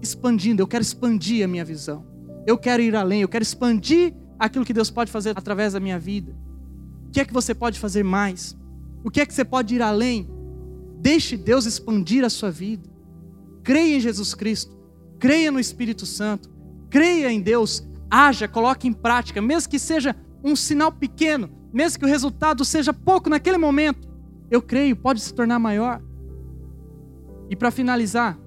expandindo. 0.00 0.62
Eu 0.62 0.66
quero 0.66 0.82
expandir 0.82 1.44
a 1.44 1.48
minha 1.48 1.64
visão. 1.64 2.09
Eu 2.46 2.56
quero 2.56 2.82
ir 2.82 2.96
além, 2.96 3.22
eu 3.22 3.28
quero 3.28 3.42
expandir 3.42 4.14
aquilo 4.38 4.64
que 4.64 4.72
Deus 4.72 4.90
pode 4.90 5.10
fazer 5.10 5.36
através 5.36 5.74
da 5.74 5.80
minha 5.80 5.98
vida. 5.98 6.34
O 7.06 7.10
que 7.10 7.20
é 7.20 7.24
que 7.24 7.32
você 7.32 7.54
pode 7.54 7.78
fazer 7.78 8.02
mais? 8.02 8.56
O 9.04 9.10
que 9.10 9.20
é 9.20 9.26
que 9.26 9.34
você 9.34 9.44
pode 9.44 9.74
ir 9.74 9.82
além? 9.82 10.28
Deixe 11.00 11.36
Deus 11.36 11.66
expandir 11.66 12.24
a 12.24 12.30
sua 12.30 12.50
vida. 12.50 12.88
Creia 13.62 13.96
em 13.96 14.00
Jesus 14.00 14.34
Cristo. 14.34 14.78
Creia 15.18 15.50
no 15.50 15.60
Espírito 15.60 16.06
Santo. 16.06 16.50
Creia 16.88 17.30
em 17.30 17.40
Deus. 17.40 17.86
Haja, 18.10 18.48
coloque 18.48 18.88
em 18.88 18.92
prática, 18.92 19.40
mesmo 19.40 19.70
que 19.70 19.78
seja 19.78 20.16
um 20.42 20.56
sinal 20.56 20.90
pequeno, 20.90 21.48
mesmo 21.72 22.00
que 22.00 22.04
o 22.04 22.08
resultado 22.08 22.64
seja 22.64 22.92
pouco 22.92 23.30
naquele 23.30 23.58
momento. 23.58 24.08
Eu 24.50 24.60
creio, 24.60 24.96
pode 24.96 25.20
se 25.20 25.32
tornar 25.32 25.58
maior. 25.58 26.02
E 27.48 27.54
para 27.54 27.70
finalizar, 27.70 28.38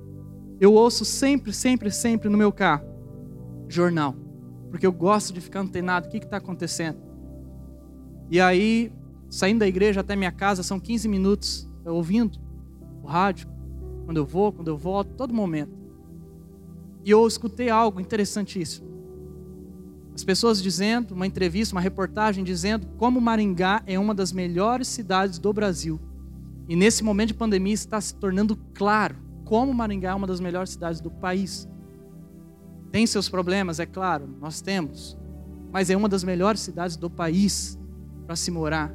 eu 0.60 0.74
ouço 0.74 1.06
sempre, 1.06 1.54
sempre, 1.54 1.91
sempre 1.91 2.28
no 2.28 2.38
meu 2.38 2.52
carro 2.52 2.93
jornal, 3.74 4.15
porque 4.69 4.86
eu 4.86 4.91
gosto 4.91 5.34
de 5.34 5.41
ficar 5.41 5.61
antenado, 5.61 6.07
o 6.07 6.11
que 6.11 6.17
está 6.17 6.38
acontecendo. 6.38 6.97
E 8.30 8.39
aí, 8.39 8.91
saindo 9.30 9.59
da 9.59 9.67
igreja 9.67 10.01
até 10.01 10.15
minha 10.15 10.32
casa, 10.32 10.63
são 10.63 10.80
15 10.80 11.07
minutos 11.07 11.69
ouvindo 11.86 12.39
o 13.03 13.07
rádio, 13.07 13.47
quando 14.05 14.17
eu 14.17 14.26
vou, 14.26 14.51
quando 14.51 14.67
eu 14.67 14.78
volto, 14.78 15.15
todo 15.15 15.34
momento. 15.34 15.71
E 17.03 17.11
eu 17.11 17.28
escutei 17.28 17.69
algo 17.69 17.99
interessantíssimo. 17.99 18.93
As 20.15 20.24
pessoas 20.24 20.61
dizendo, 20.61 21.13
uma 21.13 21.26
entrevista, 21.26 21.76
uma 21.76 21.82
reportagem 21.82 22.43
dizendo 22.43 22.88
como 22.97 23.19
Maringá 23.19 23.82
é 23.88 23.97
uma 23.97 24.13
das 24.13 24.32
melhores 24.32 24.88
cidades 24.88 25.39
do 25.39 25.51
Brasil. 25.51 25.99
E 26.69 26.76
nesse 26.76 27.03
momento 27.03 27.30
de 27.30 27.34
pandemia 27.34 27.74
está 27.74 27.99
se 27.99 28.15
tornando 28.15 28.55
claro 28.74 29.17
como 29.43 29.74
Maringá 29.74 30.11
é 30.11 30.15
uma 30.15 30.28
das 30.28 30.39
melhores 30.39 30.69
cidades 30.69 31.01
do 31.01 31.11
país. 31.11 31.67
Tem 32.94 33.08
seus 33.08 33.28
problemas, 33.28 33.80
é 33.80 33.88
claro, 33.88 34.30
nós 34.39 34.62
temos. 34.62 35.18
Mas 35.72 35.89
é 35.89 35.98
uma 35.98 36.08
das 36.08 36.24
melhores 36.24 36.62
cidades 36.62 36.96
do 36.96 37.10
país 37.10 37.76
para 38.28 38.36
se 38.36 38.52
morar. 38.52 38.94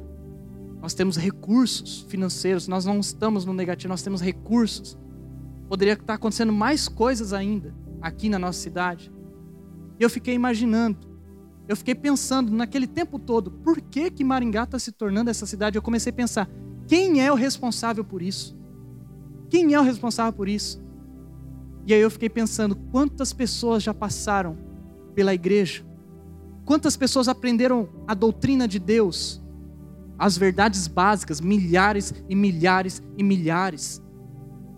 Nós 0.81 0.93
temos 0.93 1.17
recursos 1.17 2.05
financeiros, 2.07 2.65
nós 2.65 2.85
não 2.85 3.01
estamos 3.01 3.43
no 3.43 3.51
negativo, 3.51 3.89
nós 3.89 4.01
temos 4.01 4.21
recursos. 4.21 4.97
Poderia 5.67 5.95
estar 5.95 6.13
acontecendo 6.13 6.53
mais 6.53 6.87
coisas 6.87 7.33
ainda 7.33 7.75
aqui 8.01 8.29
na 8.29 8.39
nossa 8.39 8.61
cidade. 8.61 9.11
E 9.99 10.01
eu 10.03 10.09
fiquei 10.09 10.33
imaginando, 10.33 10.97
eu 11.67 11.75
fiquei 11.75 11.93
pensando 11.93 12.53
naquele 12.53 12.87
tempo 12.87 13.19
todo, 13.19 13.51
por 13.51 13.81
que 13.81 14.09
que 14.09 14.23
Maringá 14.23 14.63
está 14.63 14.79
se 14.79 14.93
tornando 14.93 15.29
essa 15.29 15.45
cidade? 15.45 15.77
Eu 15.77 15.81
comecei 15.81 16.11
a 16.11 16.15
pensar, 16.15 16.49
quem 16.87 17.21
é 17.21 17.29
o 17.29 17.35
responsável 17.35 18.05
por 18.05 18.21
isso? 18.21 18.57
Quem 19.49 19.73
é 19.73 19.79
o 19.79 19.83
responsável 19.83 20.31
por 20.31 20.47
isso? 20.47 20.81
E 21.85 21.93
aí 21.93 22.01
eu 22.01 22.11
fiquei 22.11 22.29
pensando, 22.29 22.75
quantas 22.75 23.33
pessoas 23.33 23.83
já 23.83 23.93
passaram 23.93 24.57
pela 25.15 25.33
igreja? 25.33 25.85
Quantas 26.65 26.95
pessoas 26.95 27.27
aprenderam 27.27 27.89
a 28.07 28.13
doutrina 28.13 28.67
de 28.67 28.79
Deus? 28.79 29.41
As 30.17 30.37
verdades 30.37 30.87
básicas, 30.87 31.41
milhares 31.41 32.13
e 32.27 32.35
milhares 32.35 33.01
e 33.17 33.23
milhares. 33.23 34.01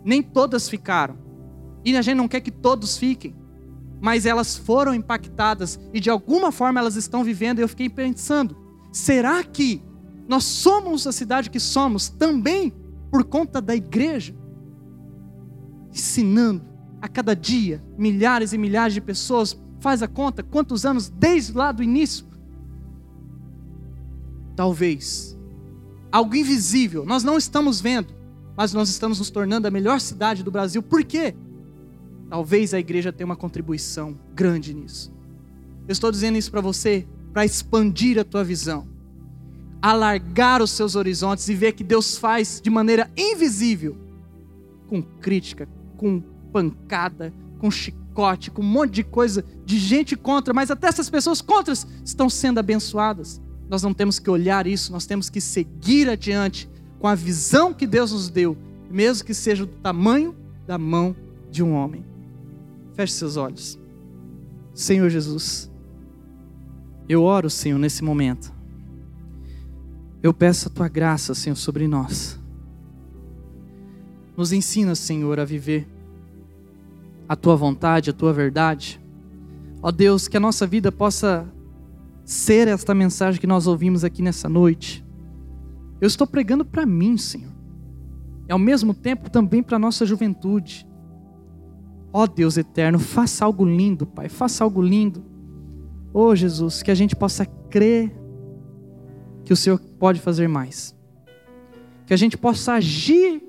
Nem 0.05 0.21
todas 0.21 0.69
ficaram. 0.69 1.17
E 1.83 1.95
a 1.97 2.01
gente 2.01 2.17
não 2.17 2.27
quer 2.27 2.41
que 2.41 2.51
todos 2.51 2.97
fiquem 2.97 3.35
mas 4.01 4.25
elas 4.25 4.57
foram 4.57 4.95
impactadas 4.95 5.79
e 5.93 5.99
de 5.99 6.09
alguma 6.09 6.51
forma 6.51 6.79
elas 6.79 6.95
estão 6.95 7.23
vivendo. 7.23 7.59
E 7.59 7.61
eu 7.61 7.69
fiquei 7.69 7.87
pensando: 7.87 8.57
será 8.91 9.43
que 9.43 9.81
nós 10.27 10.43
somos 10.43 11.05
a 11.05 11.11
cidade 11.11 11.51
que 11.51 11.59
somos 11.59 12.09
também 12.09 12.73
por 13.11 13.23
conta 13.23 13.61
da 13.61 13.75
igreja? 13.75 14.35
Ensinando 15.93 16.70
a 17.01 17.07
cada 17.07 17.35
dia 17.35 17.83
milhares 17.97 18.53
e 18.53 18.57
milhares 18.57 18.93
de 18.93 19.01
pessoas, 19.01 19.59
faz 19.79 20.03
a 20.03 20.07
conta, 20.07 20.43
quantos 20.43 20.85
anos 20.85 21.09
desde 21.09 21.53
lá 21.53 21.71
do 21.71 21.81
início? 21.81 22.25
Talvez 24.55 25.37
algo 26.11 26.35
invisível, 26.35 27.05
nós 27.05 27.23
não 27.23 27.37
estamos 27.37 27.79
vendo, 27.79 28.13
mas 28.55 28.73
nós 28.73 28.89
estamos 28.89 29.17
nos 29.19 29.29
tornando 29.29 29.67
a 29.67 29.71
melhor 29.71 29.99
cidade 30.01 30.43
do 30.43 30.51
Brasil. 30.51 30.83
Por 30.83 31.03
quê? 31.03 31.33
Talvez 32.29 32.73
a 32.73 32.79
igreja 32.79 33.13
tenha 33.13 33.25
uma 33.25 33.35
contribuição 33.35 34.17
grande 34.35 34.73
nisso. 34.73 35.11
Eu 35.87 35.93
estou 35.93 36.11
dizendo 36.11 36.37
isso 36.37 36.51
para 36.51 36.61
você 36.61 37.07
para 37.33 37.45
expandir 37.45 38.19
a 38.19 38.25
tua 38.25 38.43
visão, 38.43 38.87
alargar 39.81 40.61
os 40.61 40.71
seus 40.71 40.95
horizontes 40.95 41.47
e 41.47 41.55
ver 41.55 41.71
que 41.71 41.83
Deus 41.83 42.17
faz 42.17 42.59
de 42.61 42.69
maneira 42.69 43.09
invisível, 43.17 43.97
com 44.87 45.01
crítica, 45.01 45.67
com 45.95 46.21
pancada, 46.51 47.33
com 47.59 47.69
chicote, 47.69 48.51
com 48.51 48.61
um 48.61 48.65
monte 48.65 48.91
de 48.91 49.03
coisa 49.03 49.43
de 49.65 49.77
gente 49.77 50.15
contra, 50.15 50.53
mas 50.53 50.71
até 50.71 50.87
essas 50.87 51.09
pessoas 51.09 51.41
contras 51.41 51.87
estão 52.03 52.29
sendo 52.29 52.59
abençoadas. 52.59 53.41
Nós 53.69 53.83
não 53.83 53.93
temos 53.93 54.19
que 54.19 54.29
olhar 54.29 54.67
isso, 54.67 54.91
nós 54.91 55.05
temos 55.05 55.29
que 55.29 55.39
seguir 55.39 56.09
adiante 56.09 56.69
com 56.99 57.07
a 57.07 57.15
visão 57.15 57.73
que 57.73 57.87
Deus 57.87 58.11
nos 58.11 58.29
deu, 58.29 58.57
mesmo 58.89 59.25
que 59.25 59.33
seja 59.33 59.65
do 59.65 59.71
tamanho 59.73 60.35
da 60.67 60.77
mão 60.77 61.15
de 61.49 61.63
um 61.63 61.73
homem. 61.73 62.05
Feche 62.93 63.13
seus 63.13 63.37
olhos. 63.37 63.79
Senhor 64.73 65.09
Jesus, 65.09 65.71
eu 67.07 67.23
oro, 67.23 67.49
Senhor, 67.49 67.77
nesse 67.77 68.03
momento. 68.03 68.53
Eu 70.23 70.33
peço 70.33 70.67
a 70.67 70.71
tua 70.71 70.87
graça, 70.87 71.33
Senhor, 71.33 71.55
sobre 71.55 71.87
nós. 71.87 72.39
Nos 74.37 74.53
ensina, 74.53 74.95
Senhor, 74.95 75.39
a 75.39 75.45
viver 75.45 75.87
a 77.31 77.35
tua 77.37 77.55
vontade, 77.55 78.09
a 78.09 78.13
tua 78.13 78.33
verdade. 78.33 78.99
Ó 79.81 79.89
Deus, 79.89 80.27
que 80.27 80.35
a 80.35 80.39
nossa 80.39 80.67
vida 80.67 80.91
possa 80.91 81.47
ser 82.25 82.67
esta 82.67 82.93
mensagem 82.93 83.39
que 83.39 83.47
nós 83.47 83.67
ouvimos 83.67 84.03
aqui 84.03 84.21
nessa 84.21 84.49
noite. 84.49 85.01
Eu 86.01 86.07
estou 86.07 86.27
pregando 86.27 86.65
para 86.65 86.85
mim, 86.85 87.15
Senhor, 87.15 87.53
e 88.49 88.51
ao 88.51 88.59
mesmo 88.59 88.93
tempo 88.93 89.29
também 89.29 89.63
para 89.63 89.77
a 89.77 89.79
nossa 89.79 90.05
juventude. 90.05 90.85
Ó 92.11 92.27
Deus 92.27 92.57
eterno, 92.57 92.99
faça 92.99 93.45
algo 93.45 93.63
lindo, 93.63 94.05
Pai, 94.05 94.27
faça 94.27 94.65
algo 94.65 94.81
lindo. 94.81 95.23
Ô 96.13 96.23
oh, 96.25 96.35
Jesus, 96.35 96.83
que 96.83 96.91
a 96.91 96.95
gente 96.95 97.15
possa 97.15 97.45
crer 97.45 98.13
que 99.45 99.53
o 99.53 99.55
Senhor 99.55 99.79
pode 99.97 100.19
fazer 100.19 100.49
mais. 100.49 100.93
Que 102.05 102.13
a 102.13 102.17
gente 102.17 102.37
possa 102.37 102.73
agir 102.73 103.41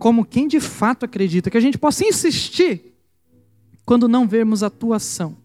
como 0.00 0.24
quem 0.24 0.48
de 0.48 0.58
fato 0.58 1.04
acredita. 1.04 1.50
Que 1.50 1.58
a 1.58 1.60
gente 1.60 1.78
possa 1.78 2.04
insistir 2.04 2.96
quando 3.84 4.08
não 4.08 4.26
vermos 4.26 4.62
a 4.64 4.70
tua 4.70 4.96
ação. 4.96 5.36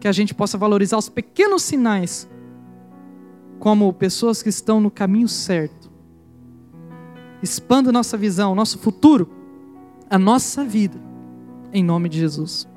Que 0.00 0.08
a 0.08 0.12
gente 0.12 0.34
possa 0.34 0.58
valorizar 0.58 0.98
os 0.98 1.08
pequenos 1.08 1.62
sinais 1.62 2.28
como 3.60 3.90
pessoas 3.94 4.42
que 4.42 4.48
estão 4.48 4.80
no 4.80 4.90
caminho 4.90 5.28
certo. 5.28 5.90
Expanda 7.40 7.92
nossa 7.92 8.16
visão, 8.16 8.54
nosso 8.54 8.78
futuro 8.78 9.30
a 10.10 10.18
nossa 10.18 10.64
vida, 10.64 11.00
em 11.72 11.82
nome 11.82 12.08
de 12.08 12.18
Jesus. 12.18 12.68